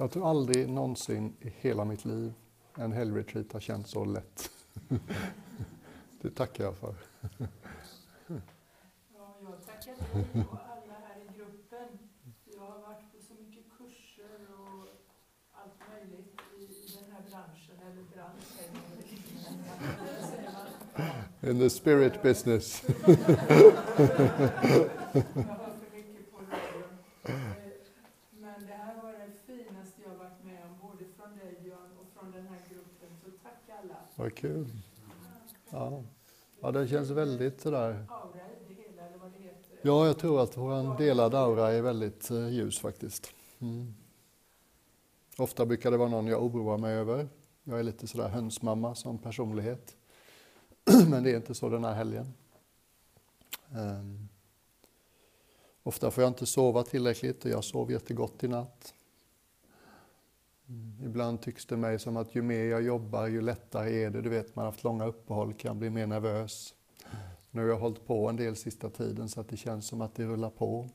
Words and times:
Jag 0.00 0.10
tror 0.10 0.30
aldrig 0.30 0.68
någonsin 0.68 1.36
i 1.40 1.48
hela 1.48 1.84
mitt 1.84 2.04
liv 2.04 2.32
en 2.74 2.92
helgretreat 2.92 3.52
har 3.52 3.60
känts 3.60 3.90
så 3.90 4.04
lätt. 4.04 4.50
Det 6.22 6.30
tackar 6.30 6.64
jag 6.64 6.76
för. 6.76 6.94
Ja, 7.38 9.36
jag 9.42 9.66
tackar 9.66 9.92
dig 9.92 10.44
och 10.50 10.58
alla 10.58 10.92
här 10.92 11.16
i 11.20 11.38
gruppen. 11.38 11.98
Jag 12.56 12.60
har 12.60 12.78
varit 12.80 13.12
på 13.12 13.22
så 13.28 13.34
mycket 13.34 13.64
kurser 13.78 14.38
och 14.58 14.86
allt 15.52 15.80
möjligt 15.92 16.40
i, 16.58 16.66
den 17.00 17.12
här 17.12 17.22
branschen, 17.30 17.76
eller 17.86 18.02
branschen, 18.14 18.70
eller. 21.42 21.50
In 21.50 21.58
the 21.58 21.70
spirit 21.70 22.22
business. 22.22 22.82
Jag 22.86 22.94
hör 22.96 23.16
för 25.78 25.96
mycket 25.96 26.32
på 26.32 26.36
radion. 26.38 26.98
Eh, 27.24 27.32
Men 28.30 28.66
det 28.66 28.72
här 28.74 29.02
var 29.02 29.12
det 29.12 29.30
finaste 29.46 30.02
jag 30.04 30.14
varit 30.14 30.44
med 30.44 30.62
om, 30.64 30.88
både 30.88 31.04
från 31.16 31.36
dig 31.38 31.58
Björn 31.62 31.90
och 32.00 32.06
från 32.20 32.32
den 32.32 32.46
här 32.46 32.60
gruppen. 32.70 33.08
Så 33.24 33.30
tack 33.42 33.78
alla. 33.82 33.96
Vad 34.20 34.34
kul. 34.34 34.66
Ja. 35.70 36.02
ja, 36.60 36.70
det 36.70 36.88
känns 36.88 37.10
väldigt 37.10 37.60
sådär. 37.60 38.06
Ja, 39.82 40.06
jag 40.06 40.18
tror 40.18 40.42
att 40.42 40.56
vår 40.56 40.98
delade 40.98 41.38
aura 41.38 41.72
är 41.72 41.82
väldigt 41.82 42.30
eh, 42.30 42.48
ljus 42.48 42.78
faktiskt. 42.78 43.32
Mm. 43.58 43.94
Ofta 45.36 45.66
brukar 45.66 45.90
det 45.90 45.96
vara 45.96 46.08
någon 46.08 46.26
jag 46.26 46.44
oroar 46.44 46.78
mig 46.78 46.94
över. 46.94 47.28
Jag 47.64 47.78
är 47.78 47.82
lite 47.82 48.06
sådär 48.06 48.28
hönsmamma 48.28 48.94
som 48.94 49.18
personlighet. 49.18 49.96
Men 51.08 51.22
det 51.22 51.30
är 51.30 51.36
inte 51.36 51.54
så 51.54 51.68
den 51.68 51.84
här 51.84 51.94
helgen. 51.94 52.34
Um. 53.76 54.28
Ofta 55.82 56.10
får 56.10 56.22
jag 56.22 56.30
inte 56.30 56.46
sova 56.46 56.82
tillräckligt 56.82 57.44
och 57.44 57.50
jag 57.50 57.64
sov 57.64 57.92
jättegott 57.92 58.44
i 58.44 58.48
natt. 58.48 58.94
Mm. 60.70 61.04
Ibland 61.04 61.42
tycks 61.42 61.66
det 61.66 61.76
mig 61.76 61.98
som 61.98 62.16
att 62.16 62.34
ju 62.34 62.42
mer 62.42 62.64
jag 62.64 62.82
jobbar 62.82 63.26
ju 63.26 63.40
lättare 63.40 64.02
är 64.02 64.10
det. 64.10 64.22
Du 64.22 64.28
vet, 64.28 64.56
man 64.56 64.64
har 64.64 64.72
haft 64.72 64.84
långa 64.84 65.06
uppehåll, 65.06 65.54
kan 65.54 65.78
bli 65.78 65.90
mer 65.90 66.06
nervös. 66.06 66.74
Nu 67.50 67.60
har 67.60 67.68
jag 67.68 67.78
hållit 67.78 68.06
på 68.06 68.28
en 68.28 68.36
del 68.36 68.56
sista 68.56 68.90
tiden 68.90 69.28
så 69.28 69.40
att 69.40 69.48
det 69.48 69.56
känns 69.56 69.86
som 69.86 70.00
att 70.00 70.14
det 70.14 70.24
rullar 70.24 70.50
på. 70.50 70.88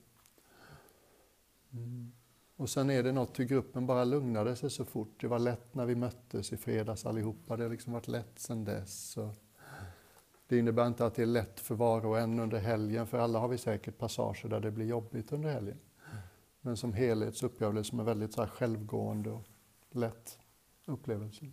Mm. 1.73 2.12
Och 2.56 2.70
sen 2.70 2.90
är 2.90 3.03
det 3.03 3.12
något 3.12 3.40
hur 3.40 3.44
gruppen 3.44 3.88
bara 3.88 4.03
lugnade 4.03 4.56
sig 4.56 4.70
så 4.70 4.86
fort. 4.86 5.22
Det 5.22 5.28
var 5.28 5.40
lätt 5.40 5.76
när 5.76 5.86
vi 5.86 5.96
möttes 5.96 6.53
i 6.53 6.58
fredags 6.58 7.06
allihopa. 7.06 7.58
Det 7.58 7.64
har 7.64 7.70
liksom 7.70 7.94
varit 7.94 8.08
lätt 8.08 8.40
sedan 8.40 8.66
dess. 8.66 9.09
Så 9.09 9.31
det 10.48 10.58
innebär 10.58 10.88
inte 10.88 11.06
att 11.06 11.16
det 11.16 11.22
är 11.22 11.26
lätt 11.26 11.59
för 11.59 11.76
var 11.76 12.06
och 12.06 12.20
en 12.20 12.40
under 12.40 12.59
helgen, 12.59 13.08
för 13.08 13.18
alla 13.18 13.40
har 13.40 13.48
vi 13.48 13.58
säkert 13.58 13.98
passager 13.98 14.50
där 14.50 14.59
det 14.59 14.72
blir 14.72 14.86
jobbigt 14.86 15.31
under 15.31 15.50
helgen. 15.50 15.80
Men 16.62 16.78
som 16.78 16.94
helhet 16.94 17.36
så 17.36 17.46
upplever 17.46 17.73
jag 17.73 17.84
det 17.84 17.84
som 17.84 18.00
en 18.00 18.06
väldigt 18.06 18.34
så 18.34 18.42
här 18.42 18.50
självgående 18.50 19.30
och 19.30 19.44
lätt 19.96 20.40
upplevelse. 20.86 21.46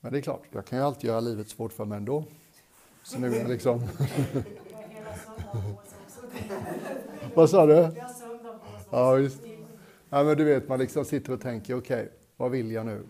Men 0.00 0.12
det 0.12 0.18
är 0.18 0.22
klart, 0.22 0.42
jag 0.50 0.66
kan 0.66 0.78
ju 0.78 0.84
alltid 0.84 1.04
göra 1.04 1.20
livet 1.20 1.48
svårt 1.48 1.72
för 1.72 1.84
mig 1.84 1.98
ändå. 1.98 2.24
Så 3.02 3.18
nu 3.18 3.36
är 3.36 3.48
liksom... 3.48 3.80
På 5.52 5.58
oss 5.58 5.94
också. 6.04 6.26
Vad 7.34 7.50
sa 7.50 7.66
du? 7.66 7.90
Ja, 8.90 9.12
visst. 9.14 9.42
Ja, 10.08 10.24
men 10.24 10.36
du 10.36 10.44
vet, 10.44 10.68
man 10.68 10.78
liksom 10.78 11.04
sitter 11.04 11.32
och 11.32 11.40
tänker, 11.40 11.78
okej, 11.78 12.12
vad 12.36 12.50
vill 12.50 12.70
jag 12.70 12.86
nu? 12.86 13.02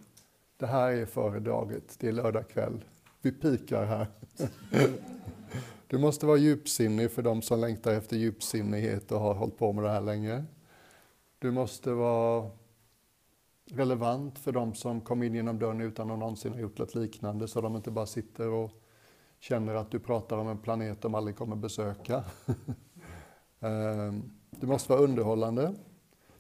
Det 0.57 0.67
här 0.67 0.93
är 0.93 1.07
föredraget, 1.07 1.97
det 1.99 2.09
är 2.09 2.13
lördag 2.13 2.49
kväll. 2.49 2.85
Vi 3.23 3.33
pikar 3.33 3.85
här. 3.85 4.07
Du 5.87 5.99
måste 5.99 6.27
vara 6.27 6.37
djupsinnig 6.37 7.11
för 7.11 7.23
de 7.23 7.43
som 7.43 7.61
längtar 7.61 7.93
efter 7.93 8.17
djupsinnighet 8.17 9.13
och 9.13 9.21
har 9.21 9.35
hållit 9.35 9.59
på 9.59 9.73
med 9.73 9.85
det 9.85 9.91
här 9.91 10.01
länge. 10.01 10.45
Du 11.39 11.51
måste 11.51 11.91
vara 11.91 12.51
relevant 13.75 14.39
för 14.39 14.53
de 14.53 14.75
som 14.75 15.01
kom 15.01 15.23
in 15.23 15.35
genom 15.35 15.59
dörren 15.59 15.81
utan 15.81 16.11
att 16.11 16.19
någonsin 16.19 16.53
ha 16.53 16.61
gjort 16.61 16.79
något 16.79 16.95
liknande, 16.95 17.49
så 17.49 17.61
de 17.61 17.77
inte 17.77 17.91
bara 17.91 18.07
sitter 18.07 18.49
och 18.49 18.71
känner 19.41 19.75
att 19.75 19.91
du 19.91 19.99
pratar 19.99 20.39
om 20.39 20.49
en 20.49 20.59
planet 20.59 21.03
de 21.03 21.15
aldrig 21.15 21.37
kommer 21.37 21.57
besöka. 21.57 22.25
Ehm, 23.61 24.31
det 24.51 24.67
måste 24.67 24.93
vara 24.93 25.03
underhållande. 25.03 25.75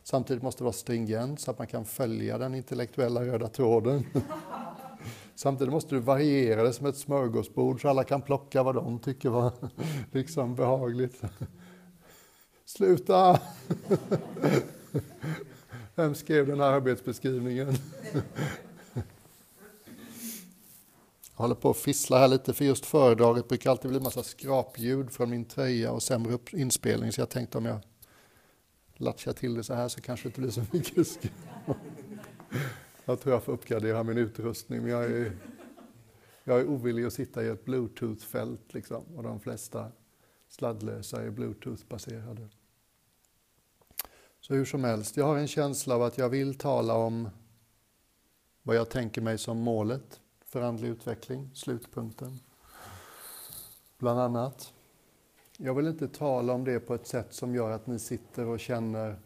Samtidigt 0.03 0.43
måste 0.43 0.61
det 0.61 0.65
vara 0.65 0.73
stringent 0.73 1.41
så 1.41 1.51
att 1.51 1.59
man 1.59 1.67
kan 1.67 1.85
följa 1.85 2.39
den 2.39 2.55
intellektuella 2.55 3.25
röda 3.25 3.49
tråden. 3.49 4.05
Samtidigt 5.35 5.73
måste 5.73 5.95
du 5.95 6.01
variera 6.01 6.63
det 6.63 6.73
som 6.73 6.87
ett 6.87 6.97
smörgåsbord 6.97 7.83
så 7.83 7.89
alla 7.89 8.05
kan 8.05 8.23
plocka 8.23 8.63
vad 8.63 8.75
de 8.75 8.99
tycker 8.99 9.29
var 9.29 9.53
liksom 10.13 10.55
behagligt. 10.55 11.23
Sluta! 12.65 13.41
Vem 15.95 16.15
skrev 16.15 16.47
den 16.47 16.61
här 16.61 16.73
arbetsbeskrivningen? 16.73 17.75
Jag 21.33 21.43
håller 21.43 21.55
på 21.55 21.71
att 21.71 21.77
fissla 21.77 22.19
här 22.19 22.29
lite 22.29 22.53
för 22.53 22.65
just 22.65 22.87
föredraget 22.87 23.49
brukar 23.49 23.71
alltid 23.71 23.91
bli 23.91 23.97
en 23.97 24.03
massa 24.03 24.23
skrapljud 24.23 25.11
från 25.11 25.31
min 25.31 25.45
tröja 25.45 25.93
och 25.93 26.03
sämre 26.03 26.39
inspelning 26.53 27.13
så 27.13 27.21
jag 27.21 27.31
tänkte 27.31 27.59
om 27.59 27.65
jag 27.65 27.81
latchar 28.97 29.33
till 29.33 29.55
det 29.55 29.65
så 29.65 29.75
här 29.75 29.89
så 29.89 30.01
kanske 30.01 30.25
det 30.25 30.29
inte 30.29 30.41
blir 30.41 30.51
så 30.51 30.65
mycket 30.71 31.07
skrap. 31.07 31.77
Jag 33.05 33.21
tror 33.21 33.35
jag 33.35 33.43
får 33.43 33.53
uppgradera 33.53 34.03
min 34.03 34.19
utrustning 34.19 34.83
men 34.83 34.91
jag 34.91 35.05
är, 35.05 35.37
jag 36.45 36.61
är 36.61 36.69
ovillig 36.69 37.05
att 37.05 37.13
sitta 37.13 37.45
i 37.45 37.49
ett 37.49 37.65
bluetooth-fält 37.65 38.75
liksom 38.75 39.05
och 39.17 39.23
de 39.23 39.41
flesta 39.41 39.93
sladdlösa 40.49 41.23
är 41.23 41.31
bluetooth-baserade. 41.31 42.49
Så 44.53 44.57
hur 44.57 44.65
som 44.65 44.85
helst, 44.85 45.17
jag 45.17 45.25
har 45.25 45.37
en 45.37 45.49
känsla 45.49 45.95
av 45.95 46.03
att 46.03 46.19
jag 46.19 46.29
vill 46.29 46.55
tala 46.55 46.95
om 46.95 47.29
vad 48.63 48.77
jag 48.77 48.91
tänker 48.91 49.21
mig 49.21 49.39
som 49.39 49.59
målet 49.59 50.21
för 50.45 50.63
andlig 50.63 50.89
utveckling, 50.89 51.51
slutpunkten. 51.55 52.39
Bland 53.99 54.21
annat. 54.21 54.73
Jag 55.57 55.75
vill 55.75 55.87
inte 55.87 56.09
tala 56.09 56.53
om 56.53 56.65
det 56.65 56.81
på 56.81 56.95
ett 56.95 57.07
sätt 57.07 57.35
som 57.35 57.55
gör 57.55 57.71
att 57.71 57.87
ni 57.87 57.99
sitter 57.99 58.47
och 58.47 58.61
känner 58.61 59.19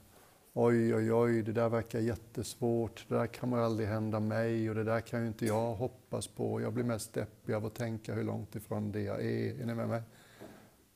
oj, 0.52 0.94
oj, 0.94 1.12
oj, 1.12 1.42
det 1.42 1.52
där 1.52 1.68
verkar 1.68 1.98
jättesvårt, 1.98 3.04
det 3.08 3.14
där 3.14 3.26
kan 3.26 3.54
aldrig 3.54 3.88
hända 3.88 4.20
mig 4.20 4.68
och 4.68 4.74
det 4.74 4.84
där 4.84 5.00
kan 5.00 5.20
ju 5.20 5.26
inte 5.26 5.46
jag 5.46 5.74
hoppas 5.74 6.26
på. 6.26 6.60
Jag 6.60 6.72
blir 6.72 6.84
mest 6.84 7.12
deppig 7.12 7.52
av 7.52 7.66
att 7.66 7.74
tänka 7.74 8.14
hur 8.14 8.24
långt 8.24 8.54
ifrån 8.54 8.92
det 8.92 9.02
jag 9.02 9.24
är. 9.24 9.60
Är 9.60 9.66
ni 9.66 9.74
med 9.74 9.88
mig? 9.88 10.02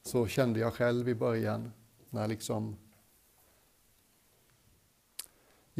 Så 0.02 0.26
kände 0.26 0.60
jag 0.60 0.74
själv 0.74 1.08
i 1.08 1.14
början 1.14 1.72
när 2.10 2.28
liksom 2.28 2.76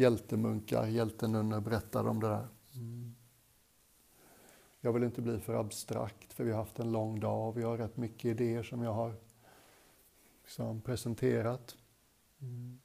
hjältemunkar, 0.01 0.87
hjältenunnor 0.87 1.59
berättade 1.59 2.09
om 2.09 2.19
det 2.19 2.27
där. 2.27 2.47
Mm. 2.75 3.15
Jag 4.81 4.93
vill 4.93 5.03
inte 5.03 5.21
bli 5.21 5.39
för 5.39 5.53
abstrakt 5.53 6.33
för 6.33 6.43
vi 6.43 6.51
har 6.51 6.57
haft 6.57 6.79
en 6.79 6.91
lång 6.91 7.19
dag 7.19 7.49
och 7.49 7.57
vi 7.57 7.63
har 7.63 7.77
rätt 7.77 7.97
mycket 7.97 8.25
idéer 8.25 8.63
som 8.63 8.81
jag 8.81 8.93
har 8.93 9.15
liksom 10.43 10.81
presenterat. 10.81 11.75
Mm. 12.41 12.79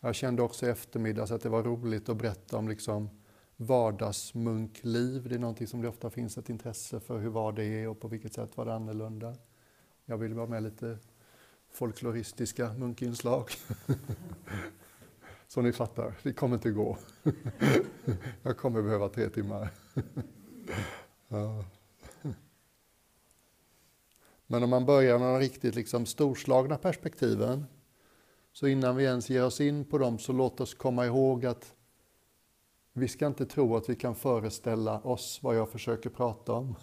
Jag 0.00 0.14
kände 0.14 0.42
också 0.42 0.66
i 0.66 0.68
eftermiddags 0.68 1.30
att 1.30 1.42
det 1.42 1.48
var 1.48 1.62
roligt 1.62 2.08
att 2.08 2.16
berätta 2.16 2.56
om 2.56 2.68
liksom 2.68 3.08
vardagsmunkliv. 3.56 5.28
Det 5.28 5.34
är 5.34 5.38
någonting 5.38 5.66
som 5.66 5.82
det 5.82 5.88
ofta 5.88 6.10
finns 6.10 6.38
ett 6.38 6.48
intresse 6.48 7.00
för 7.00 7.18
hur 7.18 7.30
var 7.30 7.52
det 7.52 7.64
är 7.64 7.88
och 7.88 8.00
på 8.00 8.08
vilket 8.08 8.32
sätt 8.32 8.56
var 8.56 8.64
det 8.64 8.74
annorlunda. 8.74 9.36
Jag 10.04 10.18
vill 10.18 10.34
vara 10.34 10.46
med 10.46 10.62
lite 10.62 10.98
folkloristiska 11.70 12.72
munkinslag. 12.72 13.50
Så 15.52 15.62
ni 15.62 15.72
fattar, 15.72 16.14
det 16.22 16.32
kommer 16.32 16.56
inte 16.56 16.70
gå. 16.70 16.98
Jag 18.42 18.56
kommer 18.56 18.82
behöva 18.82 19.08
tre 19.08 19.28
timmar. 19.28 19.70
Ja. 21.28 21.64
Men 24.46 24.62
om 24.62 24.70
man 24.70 24.86
börjar 24.86 25.18
med 25.18 25.28
de 25.28 25.38
riktigt 25.38 25.74
liksom 25.74 26.06
storslagna 26.06 26.78
perspektiven, 26.78 27.66
så 28.52 28.66
innan 28.66 28.96
vi 28.96 29.04
ens 29.04 29.30
ger 29.30 29.44
oss 29.44 29.60
in 29.60 29.84
på 29.84 29.98
dem 29.98 30.18
så 30.18 30.32
låt 30.32 30.60
oss 30.60 30.74
komma 30.74 31.06
ihåg 31.06 31.46
att 31.46 31.74
vi 32.92 33.08
ska 33.08 33.26
inte 33.26 33.46
tro 33.46 33.76
att 33.76 33.88
vi 33.88 33.96
kan 33.96 34.14
föreställa 34.14 35.00
oss 35.00 35.40
vad 35.42 35.56
jag 35.56 35.68
försöker 35.68 36.10
prata 36.10 36.52
om. 36.52 36.74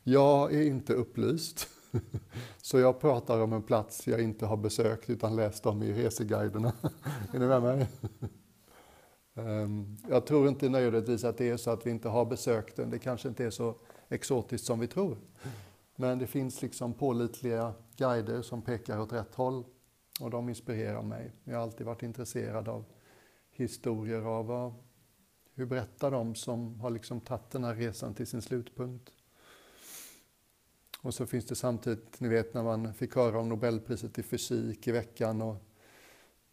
Jag 0.04 0.54
är 0.54 0.62
inte 0.62 0.94
upplyst, 0.94 1.70
så 2.62 2.80
jag 2.80 3.00
pratar 3.00 3.42
om 3.42 3.54
en 3.54 3.64
plats 3.64 4.08
jag 4.08 4.22
inte 4.22 4.46
har 4.46 4.58
besökt 4.58 5.10
utan 5.10 5.36
läst 5.36 5.66
om 5.66 5.84
i 5.84 5.94
reseguiderna. 5.94 6.74
Är 7.34 7.40
ni 7.40 7.48
med 7.48 7.62
mig? 7.62 7.88
Ehm, 9.36 9.98
jag 10.10 10.26
tror 10.26 10.48
inte 10.48 10.70
nödvändigtvis 10.70 11.24
att 11.24 11.38
det 11.38 11.50
är 11.50 11.58
så 11.58 11.72
att 11.72 11.86
vi 11.86 11.90
inte 11.90 12.10
har 12.10 12.26
besökt 12.26 12.76
den. 12.76 12.90
Det 12.90 13.00
kanske 13.00 13.28
inte 13.28 13.46
är 13.46 13.50
så 13.50 13.76
exotiskt 14.10 14.66
som 14.66 14.80
vi 14.80 14.88
tror. 14.88 15.18
Men 15.96 16.20
det 16.20 16.28
finns 16.28 16.62
liksom 16.62 16.94
pålitliga 16.94 17.74
guider 17.98 18.42
som 18.42 18.62
pekar 18.62 19.00
åt 19.00 19.14
rätt 19.14 19.36
håll 19.36 19.64
och 20.22 20.30
de 20.30 20.50
inspirerar 20.50 21.02
mig. 21.02 21.32
Jag 21.44 21.56
har 21.56 21.64
alltid 21.64 21.86
varit 21.86 22.04
intresserad 22.04 22.68
av 22.68 22.86
historier 23.52 24.22
av 24.22 24.74
hur 25.54 25.66
berättar 25.66 26.12
de 26.12 26.36
som 26.36 26.80
har 26.80 26.90
liksom 26.90 27.22
tagit 27.22 27.52
den 27.52 27.64
här 27.64 27.76
resan 27.76 28.14
till 28.14 28.28
sin 28.28 28.42
slutpunkt. 28.42 29.12
Och 31.08 31.14
så 31.14 31.26
finns 31.26 31.46
det 31.46 31.56
samtidigt, 31.56 32.20
ni 32.20 32.28
vet 32.28 32.54
när 32.54 32.64
man 32.64 32.94
fick 32.94 33.16
höra 33.16 33.40
om 33.40 33.50
Nobelpriset 33.50 34.20
i 34.20 34.24
fysik 34.24 34.88
i 34.88 34.92
veckan 34.92 35.42
och 35.42 35.56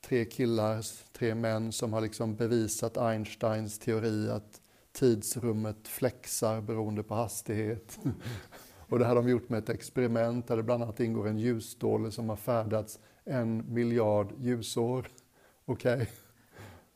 tre 0.06 0.24
killar, 0.24 0.84
tre 1.12 1.34
män 1.34 1.72
som 1.72 1.92
har 1.92 2.00
liksom 2.00 2.36
bevisat 2.36 2.96
Einsteins 2.96 3.78
teori 3.78 4.30
att 4.30 4.60
tidsrummet 4.92 5.88
flexar 5.88 6.60
beroende 6.60 7.02
på 7.02 7.14
hastighet. 7.14 7.98
Och 8.88 8.98
det 8.98 9.04
har 9.04 9.14
de 9.14 9.28
gjort 9.28 9.48
med 9.48 9.58
ett 9.58 9.68
experiment 9.68 10.48
där 10.48 10.56
det 10.56 10.62
bland 10.62 10.82
annat 10.82 11.00
ingår 11.00 11.28
en 11.28 11.38
ljusståle 11.38 12.10
som 12.10 12.28
har 12.28 12.36
färdats 12.36 12.98
en 13.24 13.74
miljard 13.74 14.32
ljusår. 14.38 15.08
Okej? 15.64 15.94
Okay. 15.94 16.06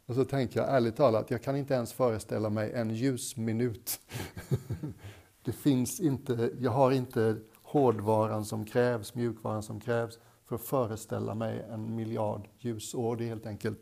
Och 0.06 0.14
så 0.14 0.24
tänker 0.24 0.60
jag 0.60 0.68
ärligt 0.68 0.96
talat, 0.96 1.30
jag 1.30 1.42
kan 1.42 1.56
inte 1.56 1.74
ens 1.74 1.92
föreställa 1.92 2.50
mig 2.50 2.72
en 2.72 2.94
ljusminut. 2.94 4.00
Det 5.48 5.52
finns 5.52 6.00
inte, 6.00 6.50
jag 6.60 6.70
har 6.70 6.90
inte 6.90 7.40
hårdvaran 7.62 8.44
som 8.44 8.64
krävs, 8.64 9.14
mjukvaran 9.14 9.62
som 9.62 9.80
krävs 9.80 10.18
för 10.44 10.54
att 10.54 10.62
föreställa 10.62 11.34
mig 11.34 11.66
en 11.70 11.96
miljard 11.96 12.48
ljusår. 12.58 13.16
Det 13.16 13.24
är 13.24 13.28
helt 13.28 13.46
enkelt 13.46 13.80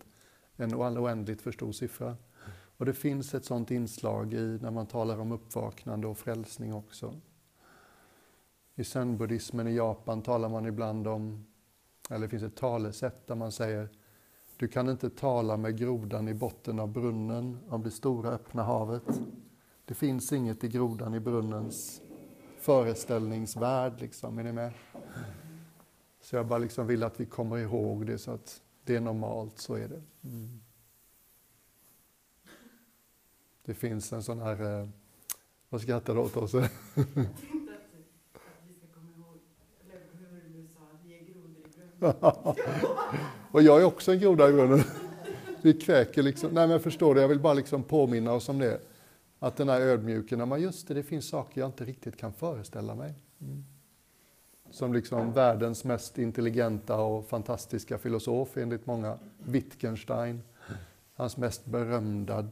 en 0.56 0.74
oändligt 0.74 1.42
för 1.42 1.52
stor 1.52 1.72
siffra. 1.72 2.16
Och 2.76 2.86
det 2.86 2.94
finns 2.94 3.34
ett 3.34 3.44
sådant 3.44 3.70
inslag 3.70 4.34
i 4.34 4.58
när 4.62 4.70
man 4.70 4.86
talar 4.86 5.18
om 5.18 5.32
uppvaknande 5.32 6.06
och 6.06 6.18
frälsning 6.18 6.74
också. 6.74 7.14
I 8.74 8.84
zen-buddhismen 8.84 9.68
i 9.68 9.74
Japan 9.76 10.22
talar 10.22 10.48
man 10.48 10.66
ibland 10.66 11.06
om, 11.06 11.46
eller 12.10 12.20
det 12.20 12.28
finns 12.28 12.42
ett 12.42 12.56
talesätt 12.56 13.26
där 13.26 13.34
man 13.34 13.52
säger 13.52 13.88
du 14.56 14.68
kan 14.68 14.88
inte 14.88 15.10
tala 15.10 15.56
med 15.56 15.78
grodan 15.78 16.28
i 16.28 16.34
botten 16.34 16.80
av 16.80 16.88
brunnen 16.88 17.58
om 17.68 17.82
det 17.82 17.90
stora 17.90 18.30
öppna 18.30 18.62
havet. 18.62 19.20
Det 19.86 19.94
finns 19.94 20.32
inget 20.32 20.64
i 20.64 20.68
grodan 20.68 21.14
i 21.14 21.20
brunnens 21.20 22.00
föreställningsvärld, 22.58 24.00
liksom. 24.00 24.38
Är 24.38 24.42
ni 24.42 24.52
med? 24.52 24.72
Så 26.20 26.36
jag 26.36 26.46
bara 26.46 26.58
liksom 26.58 26.86
vill 26.86 27.02
att 27.02 27.20
vi 27.20 27.26
kommer 27.26 27.56
ihåg 27.56 28.06
det 28.06 28.18
så 28.18 28.30
att 28.30 28.62
det 28.84 28.96
är 28.96 29.00
normalt, 29.00 29.58
så 29.58 29.74
är 29.74 29.88
det. 29.88 30.02
Mm. 30.24 30.60
Det 33.64 33.74
finns 33.74 34.12
en 34.12 34.22
sån 34.22 34.40
här, 34.40 34.80
eh, 34.80 34.88
vad 35.68 35.80
skrattar 35.80 36.14
du 36.14 36.20
åt 36.20 36.36
oss? 36.36 36.54
och 43.50 43.62
jag 43.62 43.80
är 43.80 43.84
också 43.84 44.12
en 44.12 44.18
groda 44.18 44.48
i 44.48 44.52
brunnen. 44.52 44.82
Vi 45.62 45.72
kväker 45.72 46.22
liksom. 46.22 46.50
Nej 46.50 46.68
men 46.68 46.80
förstår 46.80 47.14
du, 47.14 47.20
jag 47.20 47.28
vill 47.28 47.40
bara 47.40 47.54
liksom 47.54 47.82
påminna 47.82 48.32
oss 48.32 48.48
om 48.48 48.58
det. 48.58 48.80
Att 49.46 49.56
den 49.56 49.68
här 49.68 49.80
ödmjuken, 49.80 50.48
man 50.48 50.62
just 50.62 50.88
det, 50.88 50.94
det 50.94 51.02
finns 51.02 51.28
saker 51.28 51.60
jag 51.60 51.68
inte 51.68 51.84
riktigt 51.84 52.16
kan 52.16 52.32
föreställa 52.32 52.94
mig. 52.94 53.14
Mm. 53.40 53.64
Som 54.70 54.92
liksom 54.92 55.32
världens 55.32 55.84
mest 55.84 56.18
intelligenta 56.18 57.00
och 57.00 57.28
fantastiska 57.28 57.98
filosof 57.98 58.56
enligt 58.56 58.86
många, 58.86 59.18
Wittgenstein. 59.38 60.42
Hans 61.14 61.36
mest 61.36 61.66
berömda 61.66 62.48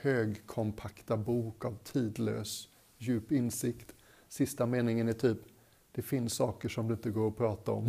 högkompakta 0.00 1.16
bok 1.16 1.64
av 1.64 1.78
tidlös 1.84 2.68
djup 2.98 3.32
insikt. 3.32 3.94
Sista 4.28 4.66
meningen 4.66 5.08
är 5.08 5.12
typ 5.12 5.38
det 5.92 6.02
finns 6.02 6.34
saker 6.34 6.68
som 6.68 6.88
det 6.88 6.94
inte 6.94 7.10
går 7.10 7.28
att 7.28 7.36
prata 7.36 7.72
om. 7.72 7.88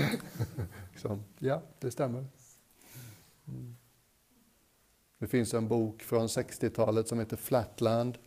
liksom, 0.92 1.24
ja, 1.38 1.62
det 1.80 1.90
stämmer. 1.90 2.26
Mm. 3.48 3.76
Det 5.18 5.26
finns 5.26 5.54
en 5.54 5.68
bok 5.68 6.02
från 6.02 6.26
60-talet 6.26 7.08
som 7.08 7.18
heter 7.18 7.36
Flatland 7.36 8.18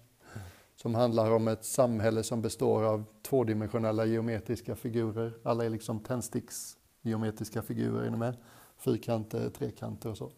som 0.76 0.96
handlar 0.96 1.32
om 1.32 1.48
ett 1.48 1.66
samhälle 1.66 2.24
som 2.24 2.42
består 2.42 2.84
av 2.84 3.06
tvådimensionella 3.22 4.06
geometriska 4.06 4.76
figurer. 4.76 5.34
Alla 5.44 5.66
är 5.66 5.70
liksom 5.70 6.00
tändsticksgeometriska 6.00 7.62
figurer, 7.62 8.04
är 8.04 8.10
ni 8.10 8.18
med? 8.18 8.38
Fyrkanter, 8.78 9.50
trekanter 9.50 10.10
och 10.10 10.18
så. 10.18 10.32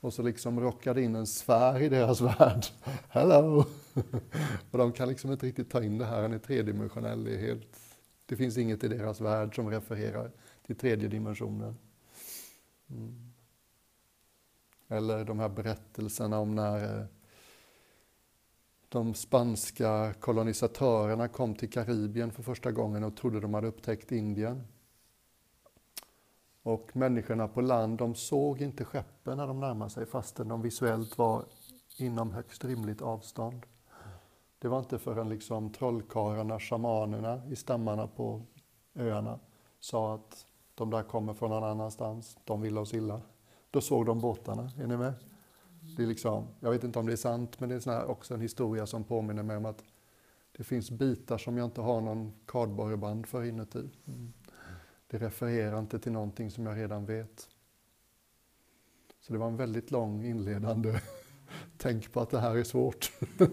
Och 0.00 0.14
så 0.14 0.22
liksom 0.22 0.60
rockar 0.60 0.94
det 0.94 1.02
in 1.02 1.14
en 1.14 1.26
sfär 1.26 1.82
i 1.82 1.88
deras 1.88 2.20
värld. 2.40 2.64
Hello! 3.08 3.64
och 4.70 4.78
de 4.78 4.92
kan 4.92 5.08
liksom 5.08 5.32
inte 5.32 5.46
riktigt 5.46 5.70
ta 5.70 5.82
in 5.82 5.98
det 5.98 6.04
här, 6.04 6.22
den 6.22 6.32
är 6.32 6.38
tredimensionell, 6.38 7.24
det 7.24 7.34
är 7.34 7.38
helt 7.38 7.78
det 8.26 8.36
finns 8.36 8.58
inget 8.58 8.84
i 8.84 8.88
deras 8.88 9.20
värld 9.20 9.54
som 9.54 9.70
refererar 9.70 10.30
till 10.66 10.76
tredje 10.76 11.08
dimensionen. 11.08 11.76
Mm. 12.90 13.33
Eller 14.88 15.24
de 15.24 15.38
här 15.38 15.48
berättelserna 15.48 16.38
om 16.38 16.54
när 16.54 17.00
eh, 17.00 17.06
de 18.88 19.14
spanska 19.14 20.14
kolonisatörerna 20.20 21.28
kom 21.28 21.54
till 21.54 21.70
Karibien 21.70 22.30
för 22.30 22.42
första 22.42 22.72
gången 22.72 23.04
och 23.04 23.16
trodde 23.16 23.40
de 23.40 23.54
hade 23.54 23.66
upptäckt 23.66 24.12
Indien. 24.12 24.66
Och 26.62 26.96
människorna 26.96 27.48
på 27.48 27.60
land, 27.60 27.98
de 27.98 28.14
såg 28.14 28.60
inte 28.60 28.84
skeppen 28.84 29.36
när 29.36 29.46
de 29.46 29.60
närmade 29.60 29.90
sig 29.90 30.06
fastän 30.06 30.48
de 30.48 30.62
visuellt 30.62 31.18
var 31.18 31.44
inom 31.96 32.32
högst 32.32 32.64
rimligt 32.64 33.02
avstånd. 33.02 33.66
Det 34.58 34.68
var 34.68 34.78
inte 34.78 34.98
förrän 34.98 35.28
liksom 35.28 35.72
trollkarlarna, 35.72 36.60
shamanerna 36.60 37.42
i 37.48 37.56
stammarna 37.56 38.06
på 38.06 38.42
öarna 38.94 39.38
sa 39.80 40.14
att 40.14 40.46
de 40.74 40.90
där 40.90 41.02
kommer 41.02 41.34
från 41.34 41.50
någon 41.50 41.64
annanstans, 41.64 42.38
de 42.44 42.60
vill 42.60 42.78
oss 42.78 42.94
illa. 42.94 43.20
Då 43.74 43.80
såg 43.80 44.06
de 44.06 44.20
båtarna, 44.20 44.70
är 44.78 44.86
ni 44.86 44.96
med? 44.96 45.14
Det 45.96 46.02
är 46.02 46.06
liksom, 46.06 46.46
jag 46.60 46.70
vet 46.70 46.84
inte 46.84 46.98
om 46.98 47.06
det 47.06 47.12
är 47.12 47.16
sant, 47.16 47.60
men 47.60 47.68
det 47.68 47.86
är 47.86 48.04
också 48.04 48.34
en 48.34 48.40
historia 48.40 48.86
som 48.86 49.04
påminner 49.04 49.42
mig 49.42 49.56
om 49.56 49.64
att 49.64 49.84
det 50.56 50.64
finns 50.64 50.90
bitar 50.90 51.38
som 51.38 51.56
jag 51.56 51.64
inte 51.64 51.80
har 51.80 52.00
någon 52.00 52.32
kardborreband 52.46 53.26
för 53.26 53.44
inuti. 53.44 53.90
Mm. 54.06 54.32
Det 55.06 55.18
refererar 55.18 55.78
inte 55.78 55.98
till 55.98 56.12
någonting 56.12 56.50
som 56.50 56.66
jag 56.66 56.76
redan 56.76 57.06
vet. 57.06 57.48
Så 59.20 59.32
det 59.32 59.38
var 59.38 59.48
en 59.48 59.56
väldigt 59.56 59.90
lång 59.90 60.24
inledande 60.24 61.00
tänk 61.78 62.12
på 62.12 62.20
att 62.20 62.30
det 62.30 62.40
här 62.40 62.56
är 62.56 62.64
svårt. 62.64 63.12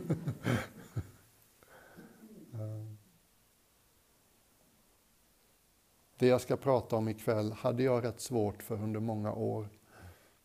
Det 6.18 6.27
jag 6.27 6.41
ska 6.41 6.57
prata 6.57 6.95
om 6.95 7.07
ikväll 7.07 7.51
hade 7.51 7.83
jag 7.83 8.03
rätt 8.03 8.21
svårt 8.21 8.63
för 8.63 8.75
under 8.75 9.00
många 9.00 9.33
år. 9.33 9.69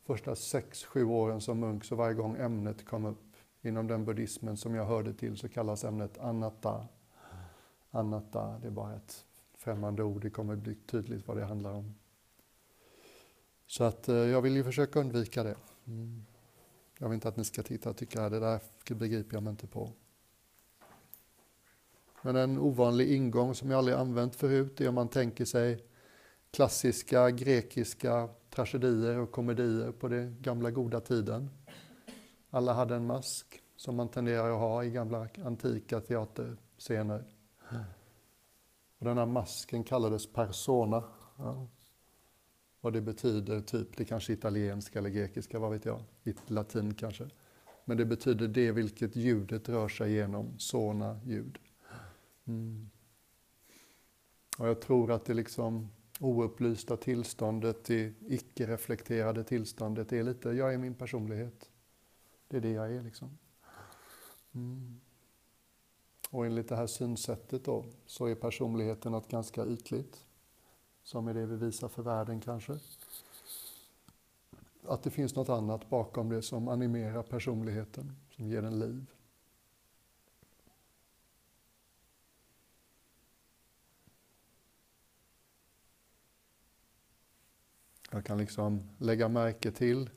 Första 0.07 0.37
sex, 0.37 0.85
sju 0.85 1.05
åren 1.05 1.41
som 1.41 1.61
munk, 1.61 1.85
så 1.85 1.97
varje 1.97 2.15
gång 2.15 2.37
ämnet 2.37 2.85
kom 2.85 3.05
upp 3.05 3.37
inom 3.63 3.87
den 3.87 4.05
buddhismen 4.05 4.57
som 4.57 4.75
jag 4.75 4.85
hörde 4.85 5.15
till 5.15 5.37
så 5.37 5.49
kallas 5.49 5.85
ämnet 5.85 6.19
anatta. 6.19 6.89
Anatta, 7.91 8.59
det 8.59 8.67
är 8.67 8.71
bara 8.71 8.95
ett 8.95 9.25
främmande 9.55 10.03
ord, 10.03 10.23
det 10.23 10.31
kommer 10.31 10.57
bli 10.57 10.75
tydligt 10.75 11.29
vad 11.29 11.37
det 11.37 11.45
handlar 11.45 11.73
om. 11.73 11.95
Så 13.67 13.85
att 13.85 14.09
eh, 14.09 14.15
jag 14.17 14.43
vill 14.43 14.57
ju 14.57 14.65
försöka 14.65 15.01
undvika 15.01 15.43
det. 15.43 15.57
Mm. 15.87 16.25
Jag 16.99 17.09
vill 17.09 17.15
inte 17.15 17.29
att 17.29 17.37
ni 17.37 17.45
ska 17.45 17.63
titta 17.63 17.91
och 17.91 17.97
tycka 17.97 18.25
att 18.25 18.33
det 18.33 18.41
där 18.41 18.61
begriper 18.95 19.37
jag 19.37 19.43
mig 19.43 19.51
inte 19.51 19.67
på. 19.67 19.93
Men 22.23 22.37
en 22.37 22.59
ovanlig 22.59 23.13
ingång 23.13 23.55
som 23.55 23.71
jag 23.71 23.79
aldrig 23.79 23.97
använt 23.97 24.37
förut 24.37 24.81
är 24.81 24.89
om 24.89 24.95
man 24.95 25.09
tänker 25.09 25.45
sig 25.45 25.85
klassiska 26.57 27.31
grekiska 27.31 28.29
tragedier 28.51 29.19
och 29.19 29.33
komedier 29.33 29.93
på 29.93 30.09
den 30.09 30.37
gamla 30.41 30.71
goda 30.71 31.01
tiden. 31.01 31.51
Alla 32.51 32.73
hade 32.73 32.95
en 32.95 33.07
mask 33.07 33.63
som 33.77 33.97
man 33.97 34.09
tenderar 34.09 34.51
att 34.51 34.59
ha 34.59 34.85
i 34.85 34.91
gamla 34.91 35.29
antika 35.45 36.01
teaterscener. 36.01 37.25
Och 38.99 39.05
den 39.05 39.19
här 39.19 39.27
masken 39.27 39.85
kallades 39.85 40.33
persona. 40.33 41.05
Ja. 41.39 41.69
Och 42.81 42.93
det 42.93 43.01
betyder 43.01 43.61
typ, 43.61 43.97
det 43.97 44.05
kanske 44.05 44.33
är 44.33 44.35
italienska 44.35 44.99
eller 44.99 45.11
grekiska, 45.11 45.59
vad 45.59 45.71
vet 45.71 45.85
jag, 45.85 46.03
latin 46.47 46.95
kanske. 46.95 47.29
Men 47.85 47.97
det 47.97 48.05
betyder 48.05 48.49
det 48.49 48.73
vilket 48.73 49.17
ljudet 49.17 49.69
rör 49.69 49.89
sig 49.89 50.13
genom, 50.13 50.59
sona 50.59 51.21
ljud. 51.25 51.59
Mm. 52.45 52.91
Och 54.59 54.69
jag 54.69 54.81
tror 54.81 55.13
att 55.13 55.25
det 55.25 55.35
liksom 55.35 55.89
oupplysta 56.21 56.97
tillståndet, 56.97 57.85
det 57.85 58.13
icke-reflekterade 58.29 59.45
tillståndet 59.45 60.09
det 60.09 60.19
är 60.19 60.23
lite, 60.23 60.49
jag 60.49 60.75
är 60.75 60.79
min 60.79 60.95
personlighet. 60.95 61.71
Det 62.49 62.57
är 62.57 62.61
det 62.61 62.71
jag 62.71 62.95
är 62.95 63.03
liksom. 63.03 63.39
Mm. 64.55 65.01
Och 66.31 66.47
enligt 66.47 66.69
det 66.69 66.77
här 66.77 66.87
synsättet 66.87 67.65
då, 67.65 67.85
så 68.07 68.27
är 68.27 68.35
personligheten 68.35 69.13
något 69.13 69.29
ganska 69.29 69.67
ytligt. 69.67 70.25
Som 71.03 71.29
är 71.29 71.35
det 71.35 71.47
vi 71.47 71.57
visar 71.57 71.89
för 71.89 72.03
världen 72.03 72.41
kanske. 72.41 72.79
Att 74.83 75.03
det 75.03 75.11
finns 75.11 75.35
något 75.35 75.49
annat 75.49 75.91
bakom 75.91 76.29
det 76.29 76.43
som 76.43 76.69
animerar 76.69 77.23
personligheten, 77.23 78.17
som 78.31 78.49
ger 78.49 78.63
den 78.63 78.79
liv. 78.79 79.07
Jag 88.17 88.25
kan 88.25 88.39
liksom 88.39 88.83
lägga 88.99 89.29
märke 89.29 89.71
till 89.71 90.11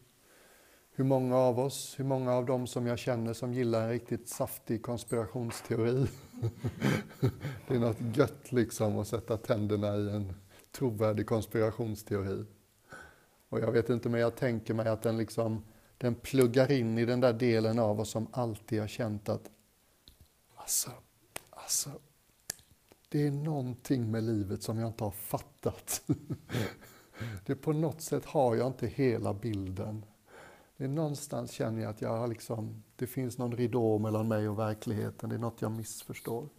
hur 0.92 1.04
många 1.04 1.38
av 1.38 1.60
oss, 1.60 2.00
hur 2.00 2.04
många 2.04 2.34
av 2.34 2.46
dem 2.46 2.68
som 2.68 2.88
jag 2.88 3.00
känner 3.00 3.34
som 3.34 3.54
gillar 3.54 3.82
en 3.82 3.90
riktigt 3.90 4.30
saftig 4.30 4.84
konspirationsteori. 4.84 6.08
det 7.68 7.76
är 7.76 7.80
något 7.80 8.18
gött 8.18 8.52
liksom 8.52 8.98
att 8.98 9.08
sätta 9.08 9.38
tänderna 9.38 9.96
i 9.96 10.10
en 10.10 10.34
trovärdig 10.72 11.28
konspirationsteori. 11.28 12.46
Och 13.50 13.60
jag 13.60 13.72
vet 13.72 13.90
inte, 13.90 14.10
men 14.10 14.22
jag 14.22 14.36
tänker 14.36 14.74
mig 14.74 14.88
att 14.88 15.02
den 15.02 15.18
liksom 15.18 15.64
den 15.98 16.16
pluggar 16.16 16.72
in 16.72 16.98
i 16.98 17.06
den 17.06 17.20
där 17.20 17.34
delen 17.34 17.80
av 17.80 18.00
oss 18.00 18.10
som 18.10 18.28
alltid 18.32 18.80
har 18.80 18.88
känt 18.88 19.30
att 19.30 19.50
alltså, 20.56 20.92
alltså, 21.50 21.90
det 23.10 23.28
är 23.28 23.32
någonting 23.32 24.12
med 24.12 24.24
livet 24.24 24.64
som 24.64 24.80
jag 24.80 24.90
inte 24.90 25.04
har 25.04 25.12
fattat. 25.12 26.02
Det 27.46 27.56
på 27.56 27.74
något 27.74 28.02
sätt 28.02 28.26
har 28.26 28.56
jag 28.56 28.68
inte 28.68 28.88
hela 28.88 29.34
bilden. 29.34 30.06
Det 30.78 30.84
är 30.84 30.88
någonstans 30.88 31.52
känner 31.52 31.82
jag 31.82 31.90
att 31.90 32.02
jag 32.02 32.18
har 32.18 32.28
liksom, 32.28 32.84
det 32.96 33.08
finns 33.08 33.38
någon 33.38 33.52
ridå 33.52 33.98
mellan 33.98 34.28
mig 34.28 34.50
och 34.50 34.60
verkligheten. 34.60 35.30
Det 35.30 35.36
är 35.36 35.40
något 35.40 35.62
jag 35.62 35.72
missförstår. 35.72 36.50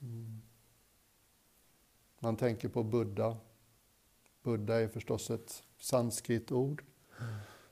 Mm. 0.00 0.42
Man 2.18 2.36
tänker 2.36 2.68
på 2.68 2.82
Buddha. 2.82 3.36
Buddha 4.42 4.74
är 4.74 4.88
förstås 4.88 5.30
ett 5.30 5.62
sanskrit-ord 5.78 6.84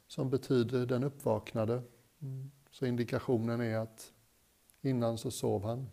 som 0.06 0.30
betyder 0.30 0.86
den 0.86 1.04
uppvaknade. 1.04 1.82
Mm. 2.22 2.50
Så 2.70 2.86
indikationen 2.86 3.60
är 3.60 3.76
att 3.76 4.12
innan 4.80 5.18
så 5.18 5.30
sov 5.30 5.64
han. 5.64 5.90